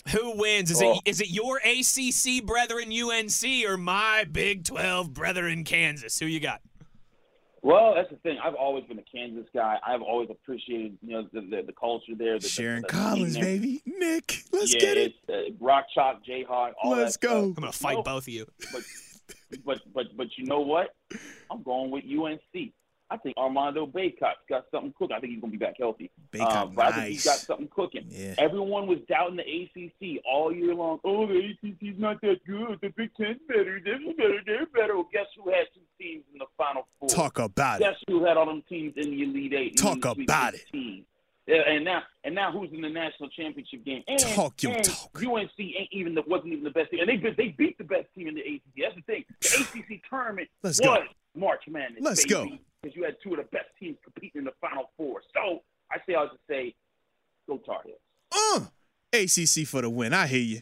Who 0.09 0.37
wins? 0.37 0.71
Is 0.71 0.81
Oh. 0.81 0.93
it 0.93 1.01
is 1.05 1.21
it 1.21 1.29
your 1.29 1.57
ACC 1.63 2.45
brethren 2.45 2.91
UNC 2.91 3.65
or 3.65 3.77
my 3.77 4.25
Big 4.31 4.63
12 4.65 5.13
brethren 5.13 5.63
Kansas? 5.63 6.19
Who 6.19 6.25
you 6.25 6.39
got? 6.39 6.61
Well, 7.63 7.93
that's 7.93 8.09
the 8.09 8.15
thing. 8.17 8.39
I've 8.43 8.55
always 8.55 8.83
been 8.85 8.97
a 8.97 9.03
Kansas 9.03 9.45
guy. 9.53 9.77
I've 9.85 10.01
always 10.01 10.29
appreciated, 10.31 10.97
you 11.03 11.11
know, 11.13 11.27
the 11.31 11.41
the, 11.41 11.61
the 11.67 11.73
culture 11.73 12.13
there. 12.17 12.39
The, 12.39 12.47
Sharon 12.47 12.81
the, 12.81 12.87
the 12.87 12.93
Collins, 12.93 13.33
there. 13.35 13.43
baby. 13.43 13.81
Nick, 13.85 14.43
let's 14.51 14.73
yeah, 14.73 14.79
get 14.79 14.97
it. 14.97 15.13
it's 15.27 15.29
uh, 15.51 15.53
Rock 15.63 15.85
Chalk, 15.93 16.21
Jayhawk, 16.27 16.71
all 16.81 16.91
Let's 16.97 17.17
that 17.17 17.27
go. 17.27 17.29
stuff. 17.29 17.43
I'm 17.43 17.53
going 17.53 17.71
to 17.71 17.77
fight 17.77 17.97
No. 17.97 18.03
both 18.03 18.23
of 18.23 18.29
you. 18.29 18.47
but 18.73 18.81
but 19.63 19.79
but 19.93 20.17
but 20.17 20.27
you 20.37 20.45
know 20.45 20.61
what? 20.61 20.95
I'm 21.51 21.61
going 21.61 21.91
with 21.91 22.03
UNC. 22.05 22.73
I 23.11 23.17
think 23.17 23.35
Armando 23.37 23.85
Bacot's 23.85 24.39
got 24.47 24.65
something 24.71 24.93
cooking. 24.97 25.15
I 25.15 25.19
think 25.19 25.33
he's 25.33 25.41
gonna 25.41 25.51
be 25.51 25.57
back 25.57 25.75
healthy. 25.77 26.09
Bacot, 26.31 26.55
Um, 26.55 26.73
but 26.73 26.85
I 26.85 26.91
think 26.93 27.07
he's 27.07 27.25
got 27.25 27.37
something 27.39 27.67
cooking. 27.67 28.05
Yeah. 28.07 28.35
Everyone 28.37 28.87
was 28.87 28.99
doubting 29.09 29.35
the 29.35 29.43
ACC 29.43 30.21
all 30.25 30.51
year 30.53 30.73
long. 30.73 30.99
Oh, 31.03 31.27
the 31.27 31.35
ACC's 31.35 31.99
not 31.99 32.21
that 32.21 32.43
good. 32.45 32.79
The 32.81 32.89
Big 32.89 33.13
Ten's 33.15 33.39
better. 33.47 33.77
Is 33.77 33.83
better. 33.83 34.39
They're 34.45 34.65
better. 34.67 34.95
Well, 34.95 35.09
guess 35.11 35.25
who 35.35 35.51
had 35.51 35.65
two 35.73 35.81
teams 35.99 36.23
in 36.31 36.39
the 36.39 36.45
Final 36.57 36.87
Four? 36.99 37.09
Talk 37.09 37.39
about 37.39 37.81
it. 37.81 37.83
Guess 37.83 37.97
who 38.07 38.23
had 38.23 38.37
all 38.37 38.45
them 38.45 38.63
teams 38.69 38.93
in 38.95 39.11
the 39.11 39.23
Elite 39.23 39.53
Eight? 39.53 39.77
Talk 39.77 39.95
in 39.95 39.99
the 39.99 40.13
Sweet 40.13 40.23
about 40.29 40.53
it. 40.53 40.61
16? 40.61 41.05
Yeah, 41.47 41.55
and 41.67 41.83
now, 41.83 42.03
and 42.23 42.33
now, 42.35 42.51
who's 42.51 42.69
in 42.71 42.81
the 42.81 42.89
national 42.89 43.27
championship 43.29 43.83
game? 43.83 44.03
And, 44.07 44.19
Talk 44.19 44.61
your 44.63 44.73
and 44.73 44.85
talk. 44.85 45.09
UNC 45.15 45.49
ain't 45.59 45.89
even 45.91 46.13
the, 46.15 46.21
wasn't 46.27 46.53
even 46.53 46.63
the 46.63 46.69
best 46.69 46.91
team, 46.91 47.01
and 47.01 47.09
they 47.09 47.17
they 47.31 47.49
beat 47.49 47.77
the 47.77 47.83
best 47.83 48.05
team 48.15 48.27
in 48.27 48.35
the 48.35 48.41
ACC. 48.41 48.61
That's 48.77 48.95
the 48.95 49.01
thing. 49.01 49.25
The 49.41 49.79
ACC 49.95 50.01
tournament 50.09 50.47
Let's 50.63 50.79
was 50.79 50.87
go. 50.87 51.03
March 51.35 51.63
Madness. 51.67 52.01
Let's 52.03 52.25
go. 52.25 52.47
Because 52.81 52.95
you 52.95 53.03
had 53.03 53.15
two 53.23 53.31
of 53.31 53.37
the 53.37 53.43
best 53.51 53.67
teams 53.79 53.97
competing 54.03 54.39
in 54.39 54.45
the 54.45 54.53
Final 54.59 54.89
Four. 54.97 55.21
So 55.33 55.61
I 55.91 55.97
say 56.07 56.15
I'll 56.15 56.27
just 56.27 56.39
say, 56.49 56.73
go 57.47 57.57
Tar 57.57 57.81
Heels. 57.85 57.99
Uh, 58.31 58.65
ACC 59.13 59.67
for 59.67 59.81
the 59.81 59.89
win. 59.89 60.13
I 60.13 60.27
hear 60.27 60.39
you. 60.39 60.61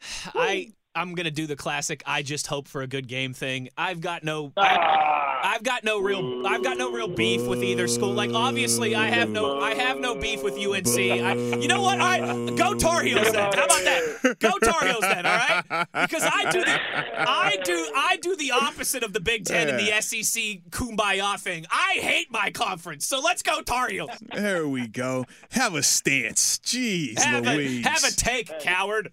I 0.34 0.72
I'm 0.94 1.14
gonna 1.14 1.30
do 1.30 1.46
the 1.46 1.56
classic. 1.56 2.02
I 2.06 2.22
just 2.22 2.46
hope 2.46 2.68
for 2.68 2.80
a 2.82 2.86
good 2.86 3.06
game 3.06 3.34
thing. 3.34 3.68
I've 3.76 4.00
got 4.00 4.24
no. 4.24 4.52
I, 4.56 4.76
Ah, 4.78 5.15
I've 5.46 5.62
got 5.62 5.84
no 5.84 6.00
real 6.00 6.44
I've 6.44 6.64
got 6.64 6.76
no 6.76 6.90
real 6.90 7.06
beef 7.06 7.42
with 7.46 7.62
either 7.62 7.86
school. 7.86 8.12
Like 8.12 8.32
obviously 8.32 8.96
I 8.96 9.06
have 9.06 9.30
no 9.30 9.60
I 9.60 9.74
have 9.74 10.00
no 10.00 10.16
beef 10.16 10.42
with 10.42 10.54
UNC. 10.54 10.98
I, 10.98 11.34
you 11.56 11.68
know 11.68 11.82
what? 11.82 12.00
I 12.00 12.50
go 12.56 12.74
Tar 12.74 13.02
Heels 13.02 13.30
then. 13.30 13.52
How 13.52 13.64
about 13.64 13.84
that? 13.84 14.36
Go 14.40 14.58
Tar 14.58 14.84
Heels 14.86 15.00
then, 15.02 15.24
all 15.24 15.36
right? 15.36 15.86
Because 16.02 16.24
I 16.24 16.50
do 16.50 16.64
the 16.64 16.80
I 17.28 17.58
do 17.62 17.90
I 17.94 18.16
do 18.16 18.34
the 18.34 18.50
opposite 18.50 19.04
of 19.04 19.12
the 19.12 19.20
Big 19.20 19.44
Ten 19.44 19.68
and 19.68 19.78
the 19.78 20.00
SEC 20.00 20.42
kumbaya 20.70 21.38
thing. 21.38 21.64
I 21.70 21.98
hate 22.00 22.30
my 22.32 22.50
conference. 22.50 23.06
So 23.06 23.20
let's 23.20 23.42
go 23.42 23.62
Tar 23.62 23.88
Heels. 23.88 24.10
There 24.34 24.66
we 24.66 24.88
go. 24.88 25.26
Have 25.52 25.74
a 25.74 25.82
stance. 25.82 26.58
Jeez 26.58 27.20
Have 27.20 27.46
a, 27.46 27.54
Louise. 27.54 27.86
have 27.86 28.02
a 28.02 28.10
take, 28.10 28.58
coward. 28.58 29.12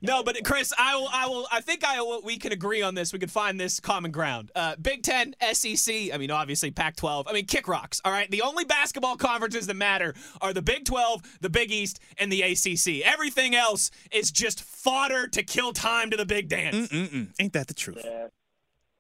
No, 0.00 0.22
but 0.22 0.36
Chris, 0.44 0.72
I 0.78 0.96
will. 0.96 1.08
I 1.12 1.26
will. 1.26 1.46
I 1.50 1.60
think 1.60 1.84
I 1.84 2.00
will, 2.00 2.22
we 2.22 2.38
can 2.38 2.52
agree 2.52 2.82
on 2.82 2.94
this. 2.94 3.12
We 3.12 3.18
can 3.18 3.28
find 3.28 3.58
this 3.58 3.80
common 3.80 4.10
ground. 4.10 4.50
Uh, 4.54 4.76
Big 4.80 5.02
Ten, 5.02 5.34
SEC. 5.52 6.12
I 6.12 6.18
mean, 6.18 6.30
obviously 6.30 6.70
Pac-12. 6.70 7.24
I 7.26 7.32
mean, 7.32 7.46
kick 7.46 7.68
rocks. 7.68 8.00
All 8.04 8.12
right. 8.12 8.30
The 8.30 8.42
only 8.42 8.64
basketball 8.64 9.16
conferences 9.16 9.66
that 9.66 9.74
matter 9.74 10.14
are 10.40 10.52
the 10.52 10.62
Big 10.62 10.84
12, 10.84 11.38
the 11.40 11.50
Big 11.50 11.70
East, 11.70 12.00
and 12.18 12.30
the 12.30 12.42
ACC. 12.42 13.04
Everything 13.04 13.54
else 13.54 13.90
is 14.12 14.30
just 14.30 14.62
fodder 14.62 15.26
to 15.28 15.42
kill 15.42 15.72
time 15.72 16.10
to 16.10 16.16
the 16.16 16.26
big 16.26 16.48
dance. 16.48 16.88
Mm-mm-mm. 16.88 17.32
Ain't 17.40 17.52
that 17.54 17.66
the 17.66 17.74
truth? 17.74 18.02
Yeah, 18.04 18.28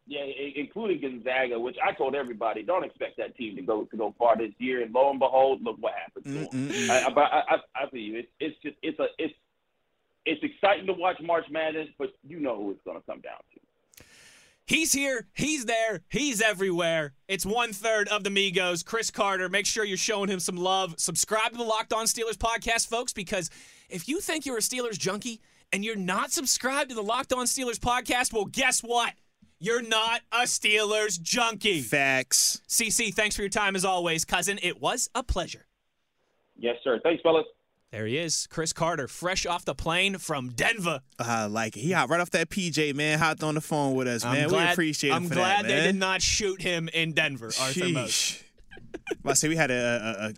yeah, 0.06 0.24
including 0.56 1.00
Gonzaga, 1.00 1.60
which 1.60 1.76
I 1.84 1.92
told 1.92 2.14
everybody 2.14 2.62
don't 2.62 2.82
expect 2.82 3.18
that 3.18 3.36
team 3.36 3.56
to 3.56 3.62
go 3.62 3.84
to 3.84 3.96
go 3.96 4.14
far 4.18 4.36
this 4.36 4.52
year. 4.58 4.82
And 4.82 4.92
lo 4.92 5.10
and 5.10 5.18
behold, 5.18 5.62
look 5.62 5.76
what 5.80 5.92
happened 5.94 6.24
to 6.24 6.56
them. 6.56 6.90
I, 6.90 7.04
I, 7.04 7.10
but 7.10 7.24
I, 7.24 7.42
I, 7.48 7.84
I 7.84 7.90
feel 7.90 8.00
you. 8.00 8.18
It's, 8.18 8.28
it's 8.40 8.56
just 8.62 8.76
it's 8.82 8.98
a 8.98 9.06
it's 9.18 9.34
it's 10.28 10.44
exciting 10.44 10.86
to 10.86 10.92
watch 10.92 11.16
March 11.22 11.46
Madness, 11.50 11.88
but 11.98 12.10
you 12.22 12.38
know 12.38 12.56
who 12.56 12.70
it's 12.72 12.82
going 12.84 12.98
to 12.98 13.06
come 13.06 13.20
down 13.20 13.38
to. 13.54 14.04
He's 14.66 14.92
here. 14.92 15.26
He's 15.32 15.64
there. 15.64 16.02
He's 16.10 16.42
everywhere. 16.42 17.14
It's 17.26 17.46
one 17.46 17.72
third 17.72 18.06
of 18.08 18.22
the 18.22 18.28
Migos. 18.28 18.84
Chris 18.84 19.10
Carter. 19.10 19.48
Make 19.48 19.64
sure 19.64 19.82
you're 19.82 19.96
showing 19.96 20.28
him 20.28 20.40
some 20.40 20.58
love. 20.58 20.94
Subscribe 20.98 21.52
to 21.52 21.56
the 21.56 21.64
Locked 21.64 21.94
On 21.94 22.04
Steelers 22.04 22.36
podcast, 22.36 22.86
folks, 22.86 23.14
because 23.14 23.48
if 23.88 24.06
you 24.06 24.20
think 24.20 24.44
you're 24.44 24.58
a 24.58 24.60
Steelers 24.60 24.98
junkie 24.98 25.40
and 25.72 25.82
you're 25.82 25.96
not 25.96 26.32
subscribed 26.32 26.90
to 26.90 26.94
the 26.94 27.02
Locked 27.02 27.32
On 27.32 27.46
Steelers 27.46 27.78
podcast, 27.78 28.34
well, 28.34 28.44
guess 28.44 28.80
what? 28.80 29.14
You're 29.58 29.82
not 29.82 30.20
a 30.30 30.42
Steelers 30.42 31.18
junkie. 31.18 31.80
Facts. 31.80 32.60
CC, 32.68 33.12
thanks 33.12 33.34
for 33.36 33.42
your 33.42 33.48
time 33.48 33.74
as 33.74 33.86
always, 33.86 34.26
cousin. 34.26 34.58
It 34.62 34.82
was 34.82 35.08
a 35.14 35.22
pleasure. 35.22 35.64
Yes, 36.58 36.76
sir. 36.84 37.00
Thanks, 37.02 37.22
fellas. 37.22 37.46
There 37.90 38.06
he 38.06 38.18
is, 38.18 38.46
Chris 38.48 38.74
Carter, 38.74 39.08
fresh 39.08 39.46
off 39.46 39.64
the 39.64 39.74
plane 39.74 40.18
from 40.18 40.50
Denver. 40.50 41.00
I 41.18 41.46
like 41.46 41.74
it. 41.74 41.80
He 41.80 41.92
hot 41.92 42.10
right 42.10 42.20
off 42.20 42.30
that 42.30 42.50
PJ, 42.50 42.94
man. 42.94 43.18
Hopped 43.18 43.42
on 43.42 43.54
the 43.54 43.62
phone 43.62 43.94
with 43.94 44.06
us, 44.06 44.24
man. 44.24 44.36
I'm 44.36 44.44
we 44.44 44.48
glad, 44.50 44.72
appreciate 44.72 45.12
I'm 45.12 45.26
for 45.26 45.34
glad 45.34 45.64
that, 45.64 45.68
they 45.68 45.80
did 45.84 45.96
not 45.96 46.20
shoot 46.20 46.60
him 46.60 46.90
in 46.92 47.12
Denver, 47.12 47.46
Arthur. 47.46 47.80
Sheesh. 47.80 48.42
I 49.24 49.32
say 49.32 49.48
we 49.48 49.56
had 49.56 49.70
a, 49.70 49.74
a, 49.74 50.26
a 50.28 50.34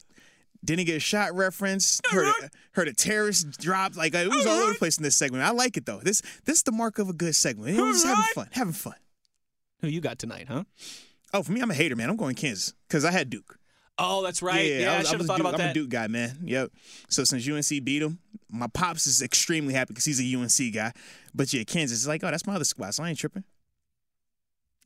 didn't 0.64 0.86
get 0.86 0.96
a 0.96 1.00
shot 1.00 1.34
reference. 1.34 2.00
Uh-huh. 2.04 2.16
Heard 2.16 2.44
a, 2.44 2.50
heard 2.72 2.88
a 2.88 2.92
terrorist 2.92 3.60
drop. 3.60 3.96
Like 3.96 4.14
uh, 4.14 4.18
it 4.18 4.28
was 4.28 4.46
all 4.46 4.52
over 4.52 4.60
the 4.60 4.70
uh-huh. 4.70 4.78
place 4.78 4.98
in 4.98 5.02
this 5.02 5.16
segment. 5.16 5.42
I 5.42 5.50
like 5.50 5.76
it 5.76 5.86
though. 5.86 5.98
This 5.98 6.22
this 6.44 6.58
is 6.58 6.62
the 6.62 6.72
mark 6.72 7.00
of 7.00 7.08
a 7.08 7.12
good 7.12 7.34
segment. 7.34 7.76
Know, 7.76 7.90
just 7.92 8.06
having 8.06 8.24
fun, 8.34 8.48
having 8.52 8.74
fun. 8.74 8.94
Who 9.80 9.88
you 9.88 10.00
got 10.00 10.18
tonight, 10.18 10.46
huh? 10.48 10.64
Oh, 11.32 11.42
for 11.42 11.52
me, 11.52 11.60
I'm 11.60 11.70
a 11.70 11.74
hater, 11.74 11.96
man. 11.96 12.10
I'm 12.10 12.16
going 12.16 12.34
Kansas 12.34 12.74
because 12.86 13.04
I 13.04 13.10
had 13.10 13.30
Duke. 13.30 13.58
Oh, 14.02 14.22
that's 14.22 14.40
right. 14.42 14.64
Yeah, 14.66 14.92
I, 14.94 14.98
was- 14.98 15.08
should 15.08 15.18
have 15.20 15.26
thought 15.26 15.36
Duke. 15.36 15.46
about 15.46 15.60
I'm 15.60 15.66
that. 15.66 15.70
a 15.70 15.74
Duke 15.74 15.90
guy, 15.90 16.06
man. 16.08 16.38
Yep. 16.44 16.70
So 17.08 17.24
since 17.24 17.46
UNC 17.48 17.84
beat 17.84 18.02
him, 18.02 18.18
my 18.50 18.66
pops 18.66 19.06
is 19.06 19.22
extremely 19.22 19.74
happy 19.74 19.92
because 19.92 20.04
he's 20.06 20.20
a 20.20 20.36
UNC 20.36 20.72
guy. 20.74 20.92
But 21.34 21.52
yeah, 21.52 21.62
Kansas 21.64 21.98
is 22.00 22.08
like, 22.08 22.24
oh, 22.24 22.30
that's 22.30 22.46
my 22.46 22.54
other 22.54 22.64
squad, 22.64 22.94
so 22.94 23.02
I 23.04 23.10
ain't 23.10 23.18
tripping. 23.18 23.44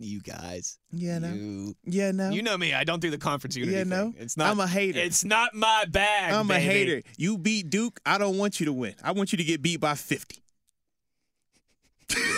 You 0.00 0.20
guys. 0.20 0.78
Yeah, 0.90 1.20
no. 1.20 1.32
You, 1.32 1.74
Yeah, 1.84 2.10
no. 2.10 2.30
you 2.30 2.42
know 2.42 2.58
me. 2.58 2.74
I 2.74 2.82
don't 2.82 3.00
do 3.00 3.10
the 3.10 3.16
conference 3.18 3.54
unity 3.56 3.76
yeah, 3.76 3.84
no. 3.84 4.10
thing. 4.10 4.16
It's 4.18 4.36
not. 4.36 4.50
I'm 4.50 4.58
a 4.58 4.66
hater. 4.66 4.98
It's 4.98 5.24
not 5.24 5.54
my 5.54 5.84
bag. 5.88 6.32
I'm 6.34 6.50
a 6.50 6.58
hater. 6.58 7.00
You 7.16 7.38
beat 7.38 7.70
Duke. 7.70 8.00
I 8.04 8.18
don't 8.18 8.36
want 8.36 8.58
you 8.58 8.66
to 8.66 8.72
win. 8.72 8.94
I 9.04 9.12
want 9.12 9.32
you 9.32 9.38
to 9.38 9.44
get 9.44 9.62
beat 9.62 9.78
by 9.80 9.94
50. 9.94 10.42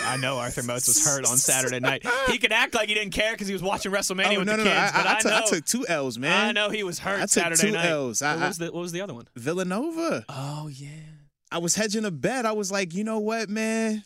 I 0.03 0.17
know 0.17 0.37
Arthur 0.37 0.63
Moats 0.63 0.87
was 0.87 1.05
hurt 1.05 1.25
on 1.25 1.37
Saturday 1.37 1.79
night. 1.79 2.05
He 2.27 2.37
could 2.37 2.51
act 2.51 2.73
like 2.73 2.89
he 2.89 2.95
didn't 2.95 3.13
care 3.13 3.33
because 3.33 3.47
he 3.47 3.53
was 3.53 3.63
watching 3.63 3.91
WrestleMania 3.91 4.35
oh, 4.35 4.39
with 4.39 4.47
no, 4.47 4.57
the 4.57 4.63
no, 4.63 4.69
kids. 4.69 4.93
no. 4.93 4.99
I, 4.99 5.03
but 5.03 5.07
I, 5.07 5.11
I, 5.11 5.19
took, 5.19 5.31
know. 5.31 5.37
I 5.37 5.41
took 5.49 5.65
two 5.65 5.85
L's, 5.87 6.17
man. 6.17 6.47
I 6.47 6.51
know 6.51 6.69
he 6.69 6.83
was 6.83 6.99
hurt 6.99 7.17
I 7.17 7.21
took 7.21 7.29
Saturday 7.29 7.61
two 7.61 7.71
night. 7.71 7.85
L's. 7.85 8.21
I- 8.21 8.35
what, 8.35 8.43
I- 8.43 8.47
was 8.47 8.57
the, 8.57 8.65
what 8.65 8.81
was 8.81 8.91
the 8.91 9.01
other 9.01 9.13
one? 9.13 9.27
Villanova. 9.35 10.25
Oh 10.29 10.67
yeah. 10.67 10.89
I 11.51 11.59
was 11.59 11.75
hedging 11.75 12.05
a 12.05 12.11
bet. 12.11 12.45
I 12.45 12.51
was 12.51 12.71
like, 12.71 12.93
you 12.93 13.03
know 13.03 13.19
what, 13.19 13.49
man? 13.49 14.03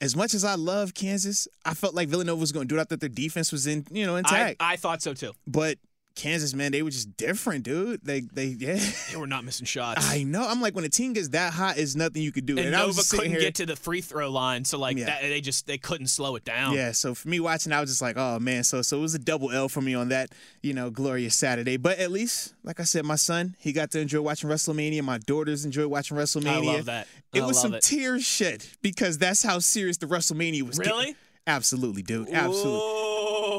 As 0.00 0.16
much 0.16 0.34
as 0.34 0.44
I 0.44 0.56
love 0.56 0.92
Kansas, 0.92 1.46
I 1.64 1.74
felt 1.74 1.94
like 1.94 2.08
Villanova 2.08 2.40
was 2.40 2.50
going 2.52 2.66
to 2.66 2.74
do 2.74 2.78
it. 2.78 2.82
I 2.82 2.84
thought 2.84 3.00
their 3.00 3.08
defense 3.08 3.52
was 3.52 3.66
in, 3.66 3.86
you 3.90 4.04
know, 4.04 4.16
I, 4.16 4.18
intact. 4.18 4.56
I 4.60 4.76
thought 4.76 5.00
so 5.00 5.14
too. 5.14 5.32
but 5.46 5.78
Kansas, 6.16 6.54
man, 6.54 6.70
they 6.70 6.82
were 6.82 6.90
just 6.90 7.16
different, 7.16 7.64
dude. 7.64 8.00
They, 8.04 8.20
they, 8.20 8.46
yeah. 8.46 8.78
They 9.10 9.16
were 9.16 9.26
not 9.26 9.44
missing 9.44 9.66
shots. 9.66 10.08
I 10.08 10.22
know. 10.22 10.46
I'm 10.46 10.60
like, 10.60 10.74
when 10.74 10.84
a 10.84 10.88
team 10.88 11.12
gets 11.12 11.28
that 11.30 11.52
hot, 11.52 11.76
it's 11.76 11.96
nothing 11.96 12.22
you 12.22 12.30
could 12.30 12.46
do. 12.46 12.56
and 12.56 12.68
I 12.74 12.78
Nova 12.80 12.88
was 12.96 13.10
couldn't 13.10 13.30
here, 13.32 13.40
get 13.40 13.56
to 13.56 13.66
the 13.66 13.74
free 13.74 14.00
throw 14.00 14.30
line, 14.30 14.64
so 14.64 14.78
like 14.78 14.96
Yeah. 14.96 15.06
that, 15.06 15.22
they 15.22 15.40
just 15.40 15.66
they 15.66 15.76
couldn't 15.78 16.06
slow 16.06 16.36
it 16.36 16.44
down. 16.44 16.74
Yeah, 16.74 16.92
so 16.92 17.14
for 17.14 17.28
me 17.28 17.40
watching, 17.40 17.72
I 17.72 17.80
was 17.80 17.90
just 17.90 18.00
like, 18.02 18.16
oh 18.16 18.38
man, 18.38 18.62
so 18.64 18.80
so 18.82 18.98
it 18.98 19.00
was 19.00 19.14
a 19.14 19.18
double 19.18 19.50
L 19.50 19.68
for 19.68 19.80
me 19.80 19.94
on 19.94 20.08
that, 20.10 20.30
you 20.62 20.72
know, 20.72 20.88
glorious 20.90 21.34
Saturday. 21.34 21.76
But 21.76 21.98
at 21.98 22.12
least, 22.12 22.54
like 22.62 22.78
I 22.78 22.84
said, 22.84 23.04
my 23.04 23.16
son, 23.16 23.56
he 23.58 23.72
got 23.72 23.90
to 23.92 24.00
enjoy 24.00 24.20
watching 24.20 24.48
WrestleMania. 24.48 25.02
My 25.02 25.18
daughters 25.18 25.64
enjoyed 25.64 25.86
watching 25.90 26.16
WrestleMania. 26.16 26.46
I 26.52 26.58
love 26.76 26.84
that. 26.84 27.08
It 27.32 27.42
I 27.42 27.46
was 27.46 27.56
love 27.56 27.62
some 27.62 27.74
it. 27.74 27.82
tears 27.82 28.24
shed 28.24 28.64
because 28.82 29.18
that's 29.18 29.42
how 29.42 29.58
serious 29.58 29.96
the 29.96 30.06
WrestleMania 30.06 30.62
was. 30.62 30.78
getting. 30.78 30.92
Really? 30.92 31.16
Absolutely, 31.46 32.02
dude. 32.02 32.30
Absolutely. 32.30 32.78
Ooh, 32.80 33.13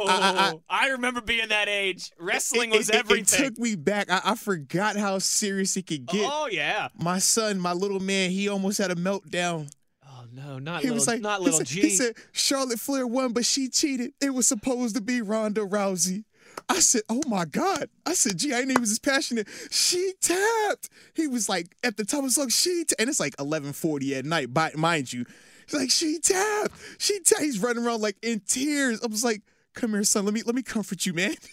I- 0.08 0.32
I, 0.48 0.52
oh, 0.54 0.64
I- 0.70 0.88
remember 0.90 1.22
being 1.22 1.50
that 1.50 1.68
age. 1.68 2.12
Wrestling 2.20 2.74
It- 2.74 2.78
was 2.78 2.90
it- 2.90 2.96
everything. 2.96 3.46
It 3.46 3.48
took 3.50 3.58
me 3.60 3.76
back. 3.76 4.10
I, 4.10 4.22
I 4.24 4.36
forgot 4.36 4.96
how 4.96 5.20
serious 5.20 5.76
it 5.78 5.88
could 5.88 6.06
get. 6.06 6.30
oh 6.32 6.48
yeah. 6.52 6.90
My 7.00 7.20
son, 7.20 7.60
my 7.60 7.74
little 7.74 8.00
man, 8.00 8.32
he 8.32 8.48
almost 8.50 8.78
had 8.78 8.92
a 8.92 8.96
meltdown. 8.96 9.70
Oh 10.08 10.26
no, 10.32 10.60
not 10.60 10.82
He 10.82 10.88
little, 10.88 10.96
was 10.96 11.08
like, 11.08 11.22
not 11.22 11.40
he 11.40 11.46
little 11.46 11.60
said, 11.60 11.68
G. 11.68 11.82
He 11.82 11.90
said 11.92 12.16
Charlotte 12.32 12.80
Flair 12.80 13.06
won, 13.08 13.34
but 13.34 13.46
she 13.46 13.70
cheated. 13.70 14.14
It 14.22 14.34
was 14.34 14.48
supposed 14.48 14.96
to 14.96 15.02
be 15.02 15.22
Ronda 15.22 15.62
Rousey. 15.62 16.24
I 16.70 16.80
said, 16.80 17.02
"Oh 17.10 17.22
my 17.28 17.44
God!" 17.46 17.90
I 18.06 18.14
said, 18.14 18.38
"Gee, 18.38 18.54
I 18.54 18.58
didn't 18.60 18.72
even 18.72 18.82
was 18.82 18.92
as 18.92 19.00
passionate." 19.00 19.48
She 19.72 20.14
tapped. 20.22 20.90
He 21.14 21.28
was 21.28 21.50
like, 21.50 21.76
at 21.84 21.98
the 21.98 22.06
top 22.06 22.20
of 22.20 22.26
the 22.26 22.32
song, 22.32 22.50
she 22.50 22.86
ta-, 22.86 22.96
and 22.98 23.10
it's 23.10 23.20
like 23.20 23.36
11:40 23.38 24.18
at 24.18 24.26
night. 24.26 24.54
By, 24.54 24.72
mind 24.76 25.12
you, 25.12 25.26
he's 25.68 25.74
like, 25.78 25.92
"She 25.92 26.18
tapped. 26.20 26.72
She 26.98 27.20
tapped." 27.20 27.42
He's 27.42 27.60
running 27.60 27.84
around 27.86 28.02
like 28.02 28.16
in 28.22 28.40
tears. 28.40 29.02
I 29.04 29.08
was 29.08 29.24
like, 29.24 29.42
"Come 29.76 29.92
here, 29.92 30.04
son. 30.04 30.26
Let 30.26 30.34
me 30.34 30.42
let 30.44 30.56
me 30.56 30.64
comfort 30.64 31.06
you, 31.06 31.14
man." 31.14 31.36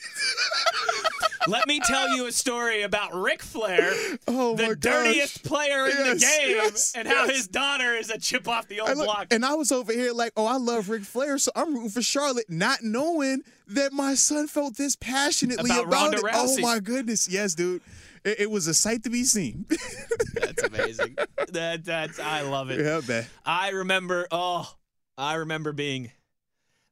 Let 1.49 1.67
me 1.67 1.81
tell 1.81 2.09
you 2.15 2.27
a 2.27 2.33
story 2.33 2.83
about 2.83 3.13
Ric 3.21 3.43
Flair, 3.43 3.93
Oh 4.29 4.55
the 4.55 4.77
gosh. 4.77 4.77
dirtiest 4.79 5.43
player 5.43 5.87
in 5.89 5.97
the 5.97 6.15
game, 6.15 6.51
yes, 6.57 6.93
and 6.95 7.09
how 7.09 7.25
yes. 7.25 7.37
his 7.37 7.49
daughter 7.49 7.95
is 7.95 8.11
a 8.11 8.19
chip 8.19 8.47
off 8.47 8.69
the 8.69 8.79
old 8.79 8.97
look- 8.97 9.07
block. 9.07 9.27
and 9.33 9.45
I 9.45 9.55
was 9.55 9.73
over 9.73 9.93
here 9.93 10.13
like, 10.13 10.33
oh, 10.37 10.47
I 10.47 10.57
love 10.59 10.89
Ric 10.89 11.03
Flair, 11.03 11.39
so 11.39 11.51
I'm 11.57 11.75
rooting 11.75 11.91
for 11.91 12.01
Charlotte, 12.01 12.45
not 12.49 12.85
knowing 12.85 13.43
that 13.67 13.93
my 13.93 14.15
son 14.15 14.47
felt 14.47 14.77
this 14.77 14.95
passionately 14.95 15.69
About 15.69 15.87
about, 15.89 15.93
Ronda 15.93 16.19
it. 16.19 16.25
Oh 16.33 16.47
Rousey. 16.47 16.59
Oh 16.61 16.63
my 16.63 16.79
goodness, 16.79 17.29
yes, 17.29 17.55
dude. 17.57 17.83
It, 18.25 18.43
it 18.43 18.51
was 18.53 18.69
a 18.69 18.75
sight 18.75 19.03
to 19.03 19.11
be 19.11 19.25
seen. 19.25 19.67
That's 20.35 20.63
amazing. 20.63 21.17
that 21.49 21.85
that's 21.85 22.21
I 22.21 22.43
love 22.43 22.71
it. 22.71 22.79
yeah, 22.79 23.01
man. 23.09 23.27
I 23.45 23.71
remember. 23.71 24.29
Oh, 24.31 24.73
I 25.19 25.35
remember 25.35 25.73
being 25.73 26.13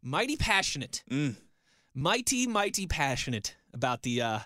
mighty 0.03 0.37
passionate, 0.37 1.03
Mm. 1.11 1.37
mighty 1.95 2.47
mighty 2.47 2.87
passionate 2.87 3.55
about 3.73 4.03
the 4.03 4.23
uh, 4.23 4.39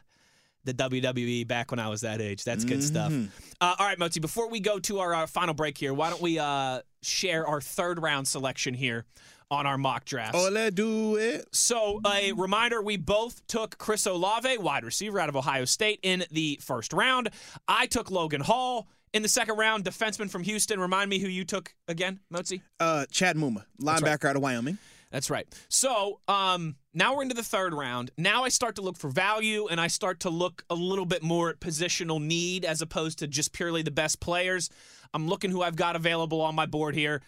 the 0.65 0.73
WWE 0.75 1.47
back 1.47 1.71
when 1.71 1.79
I 1.79 1.89
was 1.89 2.01
that 2.03 2.21
age. 2.23 2.45
That's 2.45 2.65
good 2.65 2.83
stuff. 2.83 3.13
Mhm. 3.13 3.29
Uh, 3.61 3.75
all 3.79 3.87
right, 3.87 3.99
Moti. 3.99 4.19
Before 4.21 4.49
we 4.49 4.61
go 4.61 4.79
to 4.81 5.01
our 5.01 5.15
uh, 5.15 5.27
final 5.27 5.53
break 5.55 5.77
here, 5.77 5.93
why 5.93 6.09
don't 6.11 6.23
we 6.23 6.39
uh, 6.39 6.81
share 7.03 7.47
our 7.47 7.61
third 7.61 8.01
round 8.01 8.27
selection 8.27 8.73
here 8.73 9.05
on 9.51 9.67
our 9.67 9.77
mock 9.77 10.07
draft? 10.07 10.35
Oh, 10.35 10.49
let's 10.51 10.75
do 10.75 11.17
it. 11.17 11.45
So, 11.55 12.01
a 12.07 12.33
reminder 12.33 12.81
we 12.83 12.97
both 12.97 13.47
took 13.47 13.77
Chris 13.77 14.07
Olave, 14.07 14.57
wide 14.57 14.85
receiver 14.85 15.21
out 15.21 15.29
of 15.29 15.37
Ohio 15.37 15.67
State, 15.67 16.01
in 16.03 16.25
the 16.31 16.59
first 16.63 16.95
round. 16.95 17.29
I 17.69 17.85
took 17.87 18.11
Logan 18.11 18.41
Hall 18.41 18.89
in 19.13 19.21
the 19.21 19.29
second 19.29 19.57
round, 19.59 19.85
defenseman 19.85 20.31
from 20.31 20.43
Houston. 20.45 20.81
Remind 20.81 21.11
me 21.11 21.19
who 21.19 21.29
you 21.29 21.45
took 21.45 21.75
again, 21.89 22.21
Motzi? 22.33 22.63
Uh, 22.81 23.05
Chad 23.11 23.37
Muma, 23.37 23.67
linebacker 23.83 24.31
out 24.31 24.37
of 24.37 24.41
Wyoming. 24.43 24.79
That's 25.15 25.31
right. 25.31 25.47
So 25.69 26.19
um, 26.27 26.75
now 26.93 27.15
we're 27.15 27.23
into 27.23 27.37
the 27.37 27.45
third 27.45 27.73
round. 27.73 28.11
Now 28.19 28.43
I 28.43 28.49
start 28.49 28.75
to 28.75 28.83
look 28.83 28.99
for 28.99 29.09
value 29.09 29.69
and 29.69 29.81
I 29.81 29.87
start 29.87 30.19
to 30.21 30.29
look 30.29 30.65
a 30.69 30.75
little 30.75 31.07
bit 31.07 31.23
more 31.23 31.51
at 31.51 31.61
positional 31.61 32.21
need 32.21 32.65
as 32.65 32.83
opposed 32.83 33.21
to 33.21 33.29
just 33.29 33.53
purely 33.53 33.83
the 33.83 33.93
best 33.93 34.19
players. 34.19 34.71
I'm 35.15 35.29
looking 35.29 35.53
who 35.53 35.63
I've 35.63 35.77
got 35.77 35.95
available 35.95 36.41
on 36.41 36.57
my 36.57 36.67
board 36.67 36.97
here. 36.97 37.23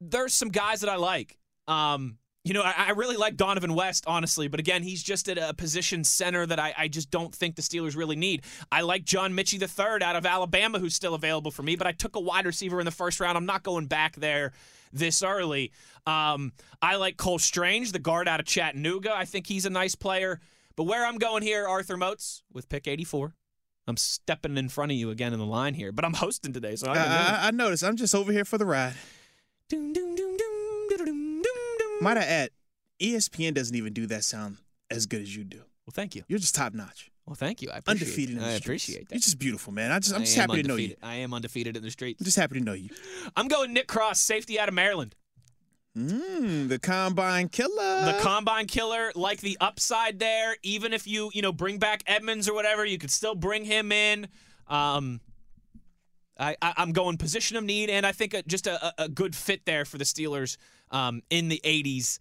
There's 0.00 0.34
some 0.34 0.48
guys 0.48 0.80
that 0.80 0.90
I 0.90 0.96
like. 0.96 1.38
Um, 1.68 2.18
you 2.44 2.54
know, 2.54 2.62
I, 2.62 2.74
I, 2.76 2.90
really 2.90 3.16
like 3.16 3.36
Donovan 3.36 3.74
West, 3.74 4.04
honestly, 4.06 4.48
but 4.48 4.58
again, 4.58 4.82
he's 4.82 5.02
just 5.02 5.28
at 5.28 5.38
a 5.38 5.54
position 5.54 6.02
center 6.02 6.44
that 6.44 6.58
I, 6.58 6.74
I 6.76 6.88
just 6.88 7.10
don't 7.10 7.32
think 7.32 7.54
the 7.54 7.62
Steelers 7.62 7.96
really 7.96 8.16
need. 8.16 8.42
I 8.72 8.80
like 8.80 9.04
John 9.04 9.32
Metchie 9.32 9.60
III 9.60 10.02
out 10.02 10.16
of 10.16 10.26
Alabama, 10.26 10.80
who's 10.80 10.94
still 10.94 11.14
available 11.14 11.52
for 11.52 11.62
me, 11.62 11.76
but 11.76 11.86
I 11.86 11.92
took 11.92 12.16
a 12.16 12.20
wide 12.20 12.46
receiver 12.46 12.80
in 12.80 12.84
the 12.84 12.90
first 12.90 13.20
round. 13.20 13.38
I'm 13.38 13.46
not 13.46 13.62
going 13.62 13.86
back 13.86 14.16
there 14.16 14.52
this 14.92 15.22
early. 15.22 15.70
Um, 16.04 16.52
I 16.80 16.96
like 16.96 17.16
Cole 17.16 17.38
Strange, 17.38 17.92
the 17.92 18.00
guard 18.00 18.26
out 18.26 18.40
of 18.40 18.46
Chattanooga. 18.46 19.14
I 19.14 19.24
think 19.24 19.46
he's 19.46 19.64
a 19.64 19.70
nice 19.70 19.94
player. 19.94 20.40
But 20.74 20.84
where 20.84 21.06
I'm 21.06 21.18
going 21.18 21.42
here, 21.42 21.68
Arthur 21.68 21.96
Moats, 21.96 22.42
with 22.52 22.68
pick 22.68 22.88
84. 22.88 23.34
I'm 23.86 23.96
stepping 23.96 24.56
in 24.56 24.68
front 24.68 24.92
of 24.92 24.98
you 24.98 25.10
again 25.10 25.32
in 25.32 25.38
the 25.38 25.46
line 25.46 25.74
here, 25.74 25.92
but 25.92 26.04
I'm 26.04 26.14
hosting 26.14 26.52
today, 26.52 26.76
so 26.76 26.90
I, 26.90 26.96
I, 26.96 27.38
I 27.48 27.50
noticed. 27.50 27.84
I'm 27.84 27.96
just 27.96 28.14
over 28.14 28.32
here 28.32 28.44
for 28.44 28.58
the 28.58 28.66
ride. 28.66 28.94
Might 32.02 32.16
I 32.16 32.22
add, 32.22 32.50
ESPN 33.00 33.54
doesn't 33.54 33.76
even 33.76 33.92
do 33.92 34.06
that 34.06 34.24
sound 34.24 34.58
as 34.90 35.06
good 35.06 35.22
as 35.22 35.34
you 35.34 35.44
do. 35.44 35.58
Well, 35.58 35.92
thank 35.92 36.14
you. 36.14 36.24
You're 36.28 36.38
just 36.38 36.54
top 36.54 36.74
notch. 36.74 37.10
Well, 37.26 37.36
thank 37.36 37.62
you. 37.62 37.70
I 37.70 37.78
appreciate 37.78 38.02
undefeated. 38.02 38.36
It. 38.38 38.42
I 38.42 38.50
appreciate 38.52 39.08
that. 39.08 39.14
You're 39.14 39.20
just 39.20 39.38
beautiful, 39.38 39.72
man. 39.72 39.92
I 39.92 40.00
just, 40.00 40.14
I'm 40.14 40.22
just 40.22 40.34
happy 40.34 40.52
undefeated. 40.52 40.64
to 40.64 40.68
know 40.68 40.76
you. 40.76 40.96
I 41.02 41.14
am 41.16 41.32
undefeated 41.32 41.76
in 41.76 41.82
the 41.82 41.90
streets. 41.90 42.20
I'm 42.20 42.24
just 42.24 42.36
happy 42.36 42.58
to 42.58 42.64
know 42.64 42.72
you. 42.72 42.90
I'm 43.36 43.46
going 43.46 43.72
Nick 43.72 43.86
Cross, 43.86 44.20
safety 44.20 44.58
out 44.58 44.68
of 44.68 44.74
Maryland. 44.74 45.14
Mm, 45.96 46.68
the 46.68 46.78
combine 46.78 47.48
killer. 47.48 48.12
The 48.12 48.18
combine 48.20 48.66
killer, 48.66 49.12
like 49.14 49.40
the 49.40 49.56
upside 49.60 50.18
there. 50.18 50.56
Even 50.62 50.92
if 50.92 51.06
you, 51.06 51.30
you 51.34 51.42
know, 51.42 51.52
bring 51.52 51.78
back 51.78 52.02
Edmunds 52.06 52.48
or 52.48 52.54
whatever, 52.54 52.84
you 52.84 52.98
could 52.98 53.10
still 53.10 53.34
bring 53.34 53.64
him 53.64 53.92
in. 53.92 54.26
Um, 54.66 55.20
I, 56.38 56.56
I 56.62 56.74
am 56.78 56.92
going 56.92 57.18
position 57.18 57.56
of 57.56 57.64
need, 57.64 57.90
and 57.90 58.06
I 58.06 58.12
think 58.12 58.34
a, 58.34 58.42
just 58.42 58.66
a, 58.66 58.92
a 58.98 59.08
good 59.08 59.36
fit 59.36 59.66
there 59.66 59.84
for 59.84 59.98
the 59.98 60.04
Steelers 60.04 60.56
um, 60.92 61.22
in 61.30 61.48
the 61.48 61.60
80s 61.64 62.18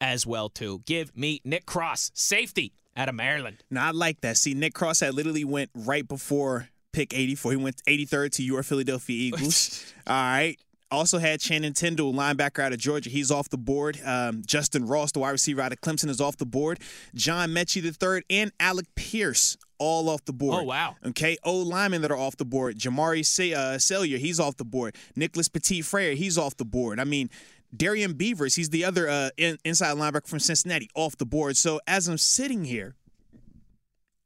as 0.00 0.26
well 0.26 0.48
too. 0.48 0.82
Give 0.86 1.14
me 1.16 1.40
Nick 1.44 1.66
Cross, 1.66 2.10
safety 2.14 2.72
out 2.96 3.08
of 3.08 3.14
Maryland. 3.14 3.64
Now 3.70 3.88
I 3.88 3.90
like 3.90 4.20
that. 4.20 4.36
See, 4.36 4.54
Nick 4.54 4.74
Cross 4.74 5.00
had 5.00 5.14
literally 5.14 5.44
went 5.44 5.70
right 5.74 6.06
before 6.06 6.68
pick 6.92 7.14
84. 7.14 7.52
He 7.52 7.56
went 7.56 7.82
83rd 7.86 8.32
to 8.32 8.42
your 8.42 8.62
Philadelphia 8.62 9.16
Eagles. 9.34 9.92
All 10.06 10.14
right. 10.14 10.56
Also 10.92 11.18
had 11.18 11.38
Channing 11.38 11.72
Tindall, 11.72 12.12
linebacker 12.12 12.58
out 12.64 12.72
of 12.72 12.80
Georgia. 12.80 13.10
He's 13.10 13.30
off 13.30 13.48
the 13.48 13.56
board. 13.56 14.00
Um, 14.04 14.42
Justyn 14.42 14.88
Ross, 14.90 15.12
the 15.12 15.20
wide 15.20 15.30
receiver 15.30 15.60
out 15.60 15.70
of 15.72 15.80
Clemson, 15.80 16.08
is 16.08 16.20
off 16.20 16.36
the 16.36 16.46
board. 16.46 16.80
John 17.14 17.50
Metchie 17.50 17.80
III 17.84 18.24
and 18.28 18.50
Alec 18.58 18.86
Pierce 18.96 19.56
all 19.78 20.08
off 20.08 20.24
the 20.24 20.32
board. 20.32 20.58
Oh, 20.60 20.64
wow. 20.64 20.96
Okay. 21.06 21.36
O 21.44 21.58
linemen 21.58 22.02
that 22.02 22.10
are 22.10 22.16
off 22.16 22.36
the 22.38 22.44
board. 22.44 22.76
Jamari 22.76 23.24
Say- 23.24 23.54
uh, 23.54 23.78
Salyer, 23.78 24.18
he's 24.18 24.40
off 24.40 24.56
the 24.56 24.64
board. 24.64 24.96
Nicholas 25.14 25.46
Petit 25.48 25.82
Frere, 25.82 26.14
he's 26.16 26.36
off 26.36 26.56
the 26.56 26.64
board. 26.64 26.98
I 26.98 27.04
mean, 27.04 27.30
Darrian 27.76 28.14
Beavers, 28.14 28.56
he's 28.56 28.70
the 28.70 28.84
other 28.84 29.08
uh, 29.08 29.30
in- 29.36 29.58
inside 29.64 29.96
linebacker 29.96 30.26
from 30.26 30.40
Cincinnati, 30.40 30.90
off 30.94 31.16
the 31.16 31.26
board. 31.26 31.56
So 31.56 31.80
as 31.86 32.08
I'm 32.08 32.18
sitting 32.18 32.64
here, 32.64 32.94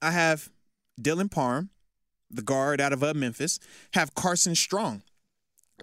I 0.01 0.11
have 0.13 0.51
Dylan 1.01 1.31
Parham, 1.31 1.71
the 2.31 2.43
guard 2.43 2.81
out 2.81 2.93
of 2.93 3.03
uh, 3.03 3.15
Memphis, 3.15 3.59
have 3.95 4.15
Carson 4.15 4.55
Strong, 4.55 5.03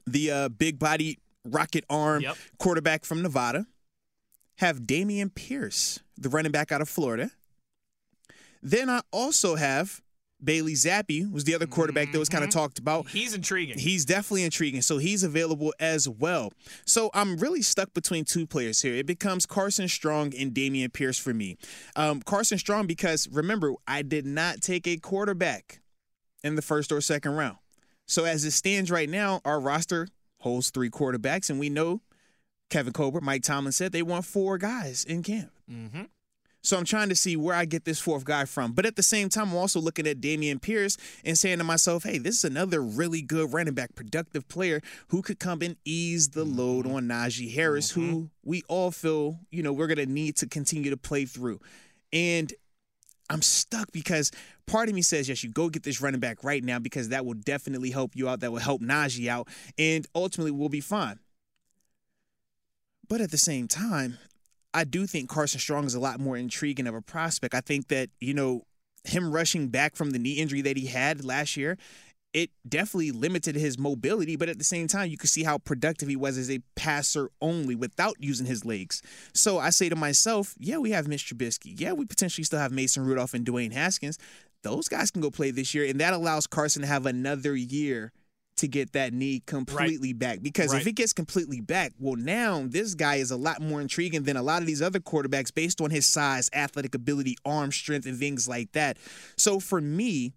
the 0.06 0.32
uh, 0.32 0.50
big 0.50 0.80
body 0.80 1.20
rocket 1.46 1.84
arm 1.90 2.22
Yep. 2.24 2.38
quarterback 2.60 3.06
from 3.06 3.22
Nevada, 3.22 3.66
have 4.58 4.82
Dameon 4.82 5.34
Pierce, 5.34 6.00
the 6.18 6.30
running 6.30 6.52
back 6.52 6.72
out 6.72 6.82
of 6.82 6.90
Florida. 6.90 7.32
Then 8.62 8.90
I 8.90 9.02
also 9.12 9.56
have 9.56 10.02
Bailey 10.44 10.74
Zappe, 10.74 11.32
was 11.32 11.44
the 11.44 11.56
other 11.56 11.68
quarterback 11.68 12.12
that 12.12 12.20
was 12.20 12.30
kind 12.30 12.44
of 12.44 12.50
talked 12.50 12.80
about. 12.80 13.08
He's 13.10 13.34
intriguing. 13.34 13.78
He's 13.78 14.06
definitely 14.06 14.44
intriguing. 14.44 14.82
So 14.82 14.98
he's 14.98 15.24
available 15.24 15.74
as 15.80 16.08
well. 16.08 16.52
So 16.86 17.10
I'm 17.14 17.38
really 17.38 17.62
stuck 17.62 17.94
between 17.94 18.26
two 18.26 18.48
players 18.48 18.82
here. 18.82 18.96
It 18.96 19.06
becomes 19.06 19.46
Carson 19.46 19.88
Strong 19.88 20.34
and 20.38 20.54
Dameon 20.54 20.92
Pierce 20.92 21.18
for 21.20 21.34
me. 21.34 21.58
Um, 21.96 22.22
Carson 22.22 22.58
Strong, 22.58 22.88
because 22.88 23.28
remember, 23.32 23.74
I 23.88 24.02
did 24.02 24.26
not 24.26 24.62
take 24.62 24.88
a 24.88 24.98
quarterback 24.98 25.82
in 26.44 26.56
the 26.56 26.62
first 26.62 26.92
or 26.92 27.02
second 27.02 27.34
round. 27.34 27.58
So 28.08 28.26
as 28.26 28.44
it 28.44 28.52
stands 28.52 28.92
right 28.92 29.10
now, 29.10 29.42
our 29.46 29.60
roster 29.60 30.08
holds 30.40 30.70
three 30.72 30.90
quarterbacks, 30.90 31.50
and 31.50 31.60
we 31.60 31.70
know 31.70 32.02
Kevin 32.70 32.94
Colbert, 32.94 33.22
Mike 33.22 33.44
Tomlin 33.44 33.72
said 33.72 33.92
they 33.92 34.02
want 34.02 34.26
four 34.26 34.58
guys 34.58 35.04
in 35.04 35.24
camp. 35.24 35.52
mm-hmm. 35.70 36.04
So 36.64 36.78
I'm 36.78 36.86
trying 36.86 37.10
to 37.10 37.16
see 37.16 37.36
where 37.36 37.56
I 37.56 37.66
get 37.66 37.86
this 37.86 38.00
fourth 38.00 38.24
guy 38.24 38.46
from. 38.46 38.74
But 38.74 38.86
at 38.86 38.96
the 38.96 39.04
same 39.04 39.30
time, 39.30 39.50
I'm 39.50 39.56
also 39.56 39.80
looking 39.80 40.06
at 40.06 40.22
Dameon 40.22 40.62
Pierce 40.62 40.98
and 41.26 41.38
saying 41.38 41.58
to 41.58 41.64
myself, 41.64 42.04
hey, 42.04 42.20
this 42.20 42.36
is 42.36 42.44
another 42.44 42.82
really 42.82 43.22
good 43.22 43.52
running 43.52 43.74
back, 43.74 43.96
productive 43.96 44.48
player 44.48 44.82
who 45.08 45.22
could 45.22 45.40
come 45.40 45.62
and 45.62 45.76
ease 45.86 46.30
the 46.30 46.46
mm-hmm. 46.46 46.60
load 46.60 46.88
on 46.88 47.08
Najee 47.08 47.54
Harris, 47.54 47.92
who 47.92 48.02
mm-hmm. 48.02 48.26
we 48.44 48.62
all 48.68 48.92
feel, 48.92 49.40
you 49.50 49.64
know, 49.64 49.74
we're 49.74 49.88
going 49.88 49.98
to 49.98 50.06
need 50.06 50.36
to 50.38 50.48
continue 50.48 50.92
to 50.92 50.98
play 50.98 51.26
through. 51.26 51.60
And 52.14 52.54
I'm 53.30 53.42
stuck 53.42 53.92
because 53.92 54.32
part 54.68 54.90
of 54.90 54.94
me 54.94 55.02
says, 55.02 55.30
yes, 55.30 55.44
you 55.44 55.50
go 55.50 55.70
get 55.70 55.84
this 55.84 56.02
running 56.02 56.20
back 56.20 56.44
right 56.44 56.64
now 56.64 56.80
because 56.80 57.10
that 57.10 57.26
will 57.26 57.34
definitely 57.34 57.90
help 57.90 58.16
you 58.16 58.30
out. 58.30 58.42
That 58.42 58.52
will 58.52 58.60
help 58.60 58.82
Najee 58.82 59.28
out. 59.28 59.48
And 59.80 60.06
ultimately, 60.14 60.52
we'll 60.52 60.70
be 60.70 60.82
fine. 60.82 61.20
But 63.08 63.20
at 63.22 63.32
the 63.32 63.38
same 63.38 63.68
time, 63.68 64.18
I 64.74 64.84
do 64.84 65.06
think 65.06 65.30
Carson 65.30 65.60
Strong 65.60 65.86
is 65.86 65.96
a 65.96 66.00
lot 66.00 66.20
more 66.20 66.38
intriguing 66.38 66.88
of 66.88 66.96
a 66.96 67.02
prospect. 67.02 67.54
I 67.54 67.62
think 67.62 67.88
that, 67.90 68.10
you 68.20 68.34
know, 68.34 68.64
him 69.04 69.32
rushing 69.32 69.68
back 69.68 69.96
from 69.96 70.12
the 70.12 70.20
knee 70.20 70.34
injury 70.34 70.62
that 70.62 70.78
he 70.78 70.86
had 70.86 71.26
last 71.26 71.58
year, 71.58 71.78
it 72.34 72.50
definitely 72.68 73.12
limited 73.12 73.56
his 73.56 73.78
mobility, 73.78 74.38
but 74.38 74.48
at 74.48 74.58
the 74.58 74.64
same 74.64 74.88
time, 74.88 75.10
you 75.10 75.18
could 75.18 75.30
see 75.30 75.44
how 75.44 75.58
productive 75.58 76.08
he 76.08 76.16
was 76.16 76.38
as 76.38 76.50
a 76.50 76.62
passer 76.76 77.30
only 77.42 77.76
without 77.76 78.16
using 78.20 78.46
his 78.46 78.64
legs. 78.64 79.02
So 79.34 79.60
I 79.60 79.70
say 79.70 79.90
to 79.90 79.96
myself, 79.96 80.56
yeah, 80.58 80.78
we 80.78 80.92
have 80.92 81.08
Mitch 81.08 81.26
Trubisky. 81.26 81.78
Yeah, 81.78 81.92
we 81.92 82.06
potentially 82.06 82.46
still 82.46 82.60
have 82.60 82.72
Mason 82.72 83.04
Rudolph 83.04 83.34
and 83.34 83.46
Dwayne 83.46 83.74
Haskins. 83.74 84.18
Those 84.64 84.88
guys 84.88 85.12
can 85.12 85.22
go 85.22 85.32
play 85.32 85.52
this 85.52 85.74
year, 85.74 85.86
and 85.86 86.00
that 86.00 86.14
allows 86.14 86.48
Carson 86.48 86.84
to 86.84 86.88
have 86.88 87.06
another 87.06 87.56
year 87.56 88.14
to 88.62 88.68
get 88.68 88.94
that 88.94 89.14
knee 89.14 89.44
completely 89.46 90.14
back. 90.14 90.42
Because 90.42 90.72
Right. 90.72 90.82
if 90.82 90.88
it 90.88 90.94
gets 90.94 91.14
completely 91.14 91.60
back, 91.62 91.94
well, 92.00 92.16
now 92.16 92.64
this 92.68 92.96
guy 92.96 93.16
is 93.16 93.30
a 93.30 93.36
lot 93.38 93.62
more 93.62 93.82
intriguing 93.82 94.24
than 94.24 94.38
a 94.38 94.42
lot 94.44 94.62
of 94.62 94.68
these 94.68 94.82
other 94.82 95.00
quarterbacks 95.00 95.54
based 95.54 95.82
on 95.82 95.92
his 95.92 96.06
size, 96.06 96.50
athletic 96.54 96.96
ability, 96.96 97.36
arm 97.46 97.72
strength, 97.72 98.06
and 98.08 98.18
things 98.18 98.48
like 98.48 98.72
that. 98.72 98.98
So 99.38 99.60
for 99.60 99.82
me, 99.82 100.34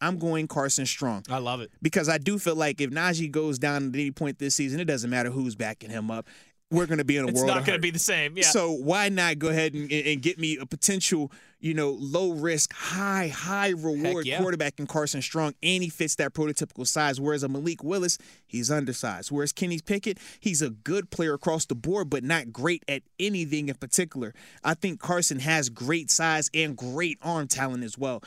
I'm 0.00 0.18
going 0.18 0.46
Carson 0.46 0.84
Strong 0.86 1.24
I 1.30 1.38
love 1.38 1.60
it. 1.60 1.70
because 1.80 2.08
I 2.08 2.18
do 2.18 2.38
feel 2.38 2.54
like 2.54 2.80
if 2.82 2.90
Najee 2.90 3.30
goes 3.30 3.58
down 3.58 3.88
at 3.88 3.94
any 3.94 4.10
point 4.10 4.38
this 4.38 4.54
season, 4.54 4.78
it 4.80 4.84
doesn't 4.84 5.08
matter 5.08 5.30
who's 5.30 5.54
backing 5.54 5.90
him 5.90 6.10
up. 6.10 6.26
We're 6.70 6.86
going 6.86 6.98
to 6.98 7.04
be 7.04 7.16
in 7.16 7.24
a 7.24 7.28
It's 7.28 7.36
world 7.36 7.48
It's 7.48 7.56
not 7.56 7.64
going 7.64 7.78
to 7.78 7.82
be 7.82 7.92
the 7.92 7.98
same. 8.00 8.36
Yeah. 8.36 8.44
So 8.44 8.72
why 8.72 9.08
not 9.08 9.38
go 9.38 9.48
ahead 9.48 9.74
and, 9.74 9.90
and 9.90 10.20
get 10.20 10.36
me 10.36 10.56
a 10.56 10.66
potential, 10.66 11.30
you 11.60 11.74
know, 11.74 11.96
low 12.00 12.32
risk, 12.32 12.72
high 12.74 13.28
high 13.28 13.68
reward 13.68 14.26
yeah. 14.26 14.40
quarterback 14.40 14.80
in 14.80 14.88
Carson 14.88 15.22
Strong, 15.22 15.54
and 15.62 15.82
he 15.84 15.88
fits 15.88 16.16
that 16.16 16.34
prototypical 16.34 16.84
size. 16.84 17.20
Whereas 17.20 17.44
a 17.44 17.48
Malik 17.48 17.84
Willis, 17.84 18.18
he's 18.46 18.68
undersized. 18.68 19.30
Whereas 19.30 19.52
Kenny 19.52 19.78
Pickett, 19.78 20.18
he's 20.40 20.60
a 20.60 20.70
good 20.70 21.10
player 21.10 21.34
across 21.34 21.66
the 21.66 21.76
board, 21.76 22.10
but 22.10 22.24
not 22.24 22.52
great 22.52 22.84
at 22.88 23.02
anything 23.20 23.68
in 23.68 23.76
particular. 23.76 24.34
I 24.64 24.74
think 24.74 24.98
Carson 24.98 25.38
has 25.38 25.68
great 25.68 26.10
size 26.10 26.50
and 26.52 26.76
great 26.76 27.18
arm 27.22 27.46
talent 27.46 27.84
as 27.84 27.96
well. 27.96 28.24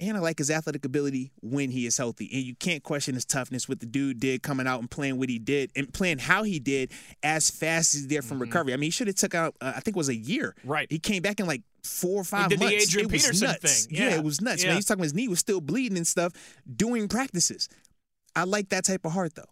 And 0.00 0.16
I 0.16 0.20
like 0.20 0.38
his 0.38 0.50
athletic 0.50 0.86
ability 0.86 1.30
when 1.42 1.70
he 1.70 1.84
is 1.84 1.98
healthy. 1.98 2.28
And 2.32 2.42
you 2.42 2.54
can't 2.54 2.82
question 2.82 3.14
his 3.14 3.26
toughness, 3.26 3.68
what 3.68 3.80
the 3.80 3.86
dude 3.86 4.18
did 4.18 4.42
coming 4.42 4.66
out 4.66 4.80
and 4.80 4.90
playing 4.90 5.18
what 5.18 5.28
he 5.28 5.38
did 5.38 5.70
and 5.76 5.92
playing 5.92 6.18
how 6.18 6.42
he 6.42 6.58
did 6.58 6.90
as 7.22 7.50
fast 7.50 7.94
as 7.94 8.02
he 8.02 8.06
did 8.06 8.24
from 8.24 8.40
recovery. 8.40 8.72
I 8.72 8.76
mean, 8.76 8.86
he 8.86 8.90
should 8.90 9.08
have 9.08 9.16
took 9.16 9.34
out, 9.34 9.54
uh, 9.60 9.74
I 9.76 9.80
think 9.80 9.88
it 9.88 9.96
was 9.96 10.08
a 10.08 10.16
year. 10.16 10.54
Mm-hmm. 10.60 10.68
Right. 10.70 10.86
He 10.90 10.98
came 10.98 11.20
back 11.22 11.38
in 11.38 11.46
like 11.46 11.62
four 11.84 12.18
or 12.18 12.24
five 12.24 12.48
did 12.48 12.58
the 12.58 12.64
months. 12.64 12.84
Adrian 12.88 13.08
it 13.08 13.12
was 13.12 13.22
Peterson 13.22 13.48
nuts. 13.48 13.86
thing. 13.86 13.96
Yeah. 13.96 14.08
Yeah. 14.08 14.16
it 14.16 14.24
was 14.24 14.40
nuts, 14.40 14.62
man. 14.62 14.70
Yeah. 14.70 14.76
He's 14.76 14.86
talking 14.86 15.00
about 15.00 15.04
his 15.04 15.14
knee 15.14 15.28
was 15.28 15.38
still 15.38 15.60
bleeding 15.60 15.98
and 15.98 16.06
stuff 16.06 16.32
doing 16.76 17.06
practices. 17.06 17.68
I 18.34 18.44
like 18.44 18.70
that 18.70 18.84
type 18.84 19.04
of 19.04 19.12
heart, 19.12 19.34
though. 19.34 19.44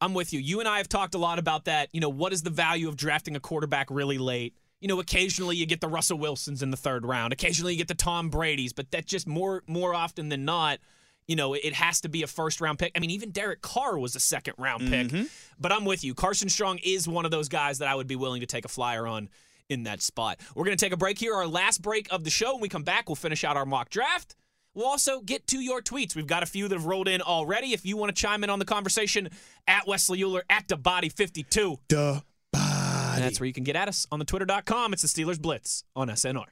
I'm 0.00 0.14
with 0.14 0.32
you. 0.32 0.40
You 0.40 0.58
and 0.58 0.68
I 0.68 0.78
have 0.78 0.88
talked 0.88 1.14
a 1.14 1.18
lot 1.18 1.38
about 1.38 1.66
that. 1.66 1.88
You 1.92 2.00
know, 2.00 2.08
what 2.08 2.32
is 2.32 2.42
the 2.42 2.50
value 2.50 2.88
of 2.88 2.96
drafting 2.96 3.36
a 3.36 3.40
quarterback 3.40 3.86
really 3.88 4.18
late? 4.18 4.54
You 4.82 4.88
know, 4.88 5.00
occasionally 5.00 5.56
you 5.56 5.64
get 5.64 5.80
the 5.80 5.88
Russell 5.88 6.18
Wilsons 6.18 6.62
in 6.62 6.70
the 6.70 6.76
third 6.76 7.06
round. 7.06 7.32
Occasionally 7.32 7.72
you 7.72 7.78
get 7.78 7.88
the 7.88 7.94
Tom 7.94 8.28
Brady's, 8.28 8.72
but 8.72 8.90
that 8.90 9.06
just 9.06 9.26
more 9.26 9.62
more 9.66 9.94
often 9.94 10.28
than 10.28 10.44
not. 10.44 10.78
you 11.28 11.36
know, 11.36 11.54
it 11.54 11.72
has 11.72 12.00
to 12.00 12.08
be 12.08 12.22
a 12.24 12.26
first 12.26 12.60
round 12.60 12.78
pick. 12.80 12.92
I 12.96 12.98
mean, 12.98 13.10
even 13.10 13.30
Derek 13.30 13.62
Carr 13.62 13.96
was 13.98 14.16
a 14.16 14.20
second 14.20 14.54
round 14.58 14.88
pick. 14.88 15.06
Mm-hmm. 15.06 15.22
But 15.58 15.70
I'm 15.72 15.84
with 15.84 16.02
you. 16.02 16.14
Carson 16.14 16.48
Strong 16.48 16.80
is 16.82 17.06
one 17.06 17.24
of 17.24 17.30
those 17.30 17.48
guys 17.48 17.78
that 17.78 17.88
I 17.88 17.94
would 17.94 18.08
be 18.08 18.16
willing 18.16 18.40
to 18.40 18.46
take 18.46 18.64
a 18.64 18.68
flyer 18.68 19.06
on 19.06 19.28
in 19.68 19.84
that 19.84 20.02
spot. 20.02 20.40
We're 20.54 20.64
going 20.64 20.76
to 20.76 20.84
take 20.84 20.92
a 20.92 20.96
break 20.96 21.18
here, 21.18 21.34
our 21.34 21.46
last 21.46 21.80
break 21.80 22.12
of 22.12 22.24
the 22.24 22.30
show. 22.30 22.54
When 22.54 22.60
we 22.62 22.68
come 22.68 22.82
back, 22.82 23.08
we'll 23.08 23.14
finish 23.16 23.44
out 23.44 23.56
our 23.56 23.64
mock 23.64 23.88
draft. 23.88 24.34
We'll 24.74 24.86
also 24.86 25.20
get 25.20 25.46
to 25.48 25.60
your 25.60 25.80
tweets. 25.80 26.16
We've 26.16 26.26
got 26.26 26.42
a 26.42 26.46
few 26.46 26.66
that 26.66 26.74
have 26.74 26.86
rolled 26.86 27.06
in 27.06 27.22
already. 27.22 27.72
If 27.72 27.86
you 27.86 27.96
want 27.96 28.14
to 28.14 28.20
chime 28.20 28.42
in 28.42 28.50
on 28.50 28.58
the 28.58 28.64
conversation, 28.64 29.28
at 29.68 29.86
Wesley 29.86 30.22
Euler, 30.24 30.42
at 30.50 30.66
the 30.68 30.76
body 30.76 31.08
52 31.08 31.78
The 31.88 31.96
body. 31.96 32.24
That's 33.20 33.40
where 33.40 33.46
you 33.46 33.52
can 33.52 33.64
get 33.64 33.76
at 33.76 33.88
us 33.88 34.06
on 34.10 34.18
the 34.18 34.24
twitter.com. 34.24 34.92
It's 34.92 35.02
the 35.02 35.08
Steelers 35.08 35.40
Blitz 35.40 35.84
on 35.94 36.08
SNR. 36.08 36.46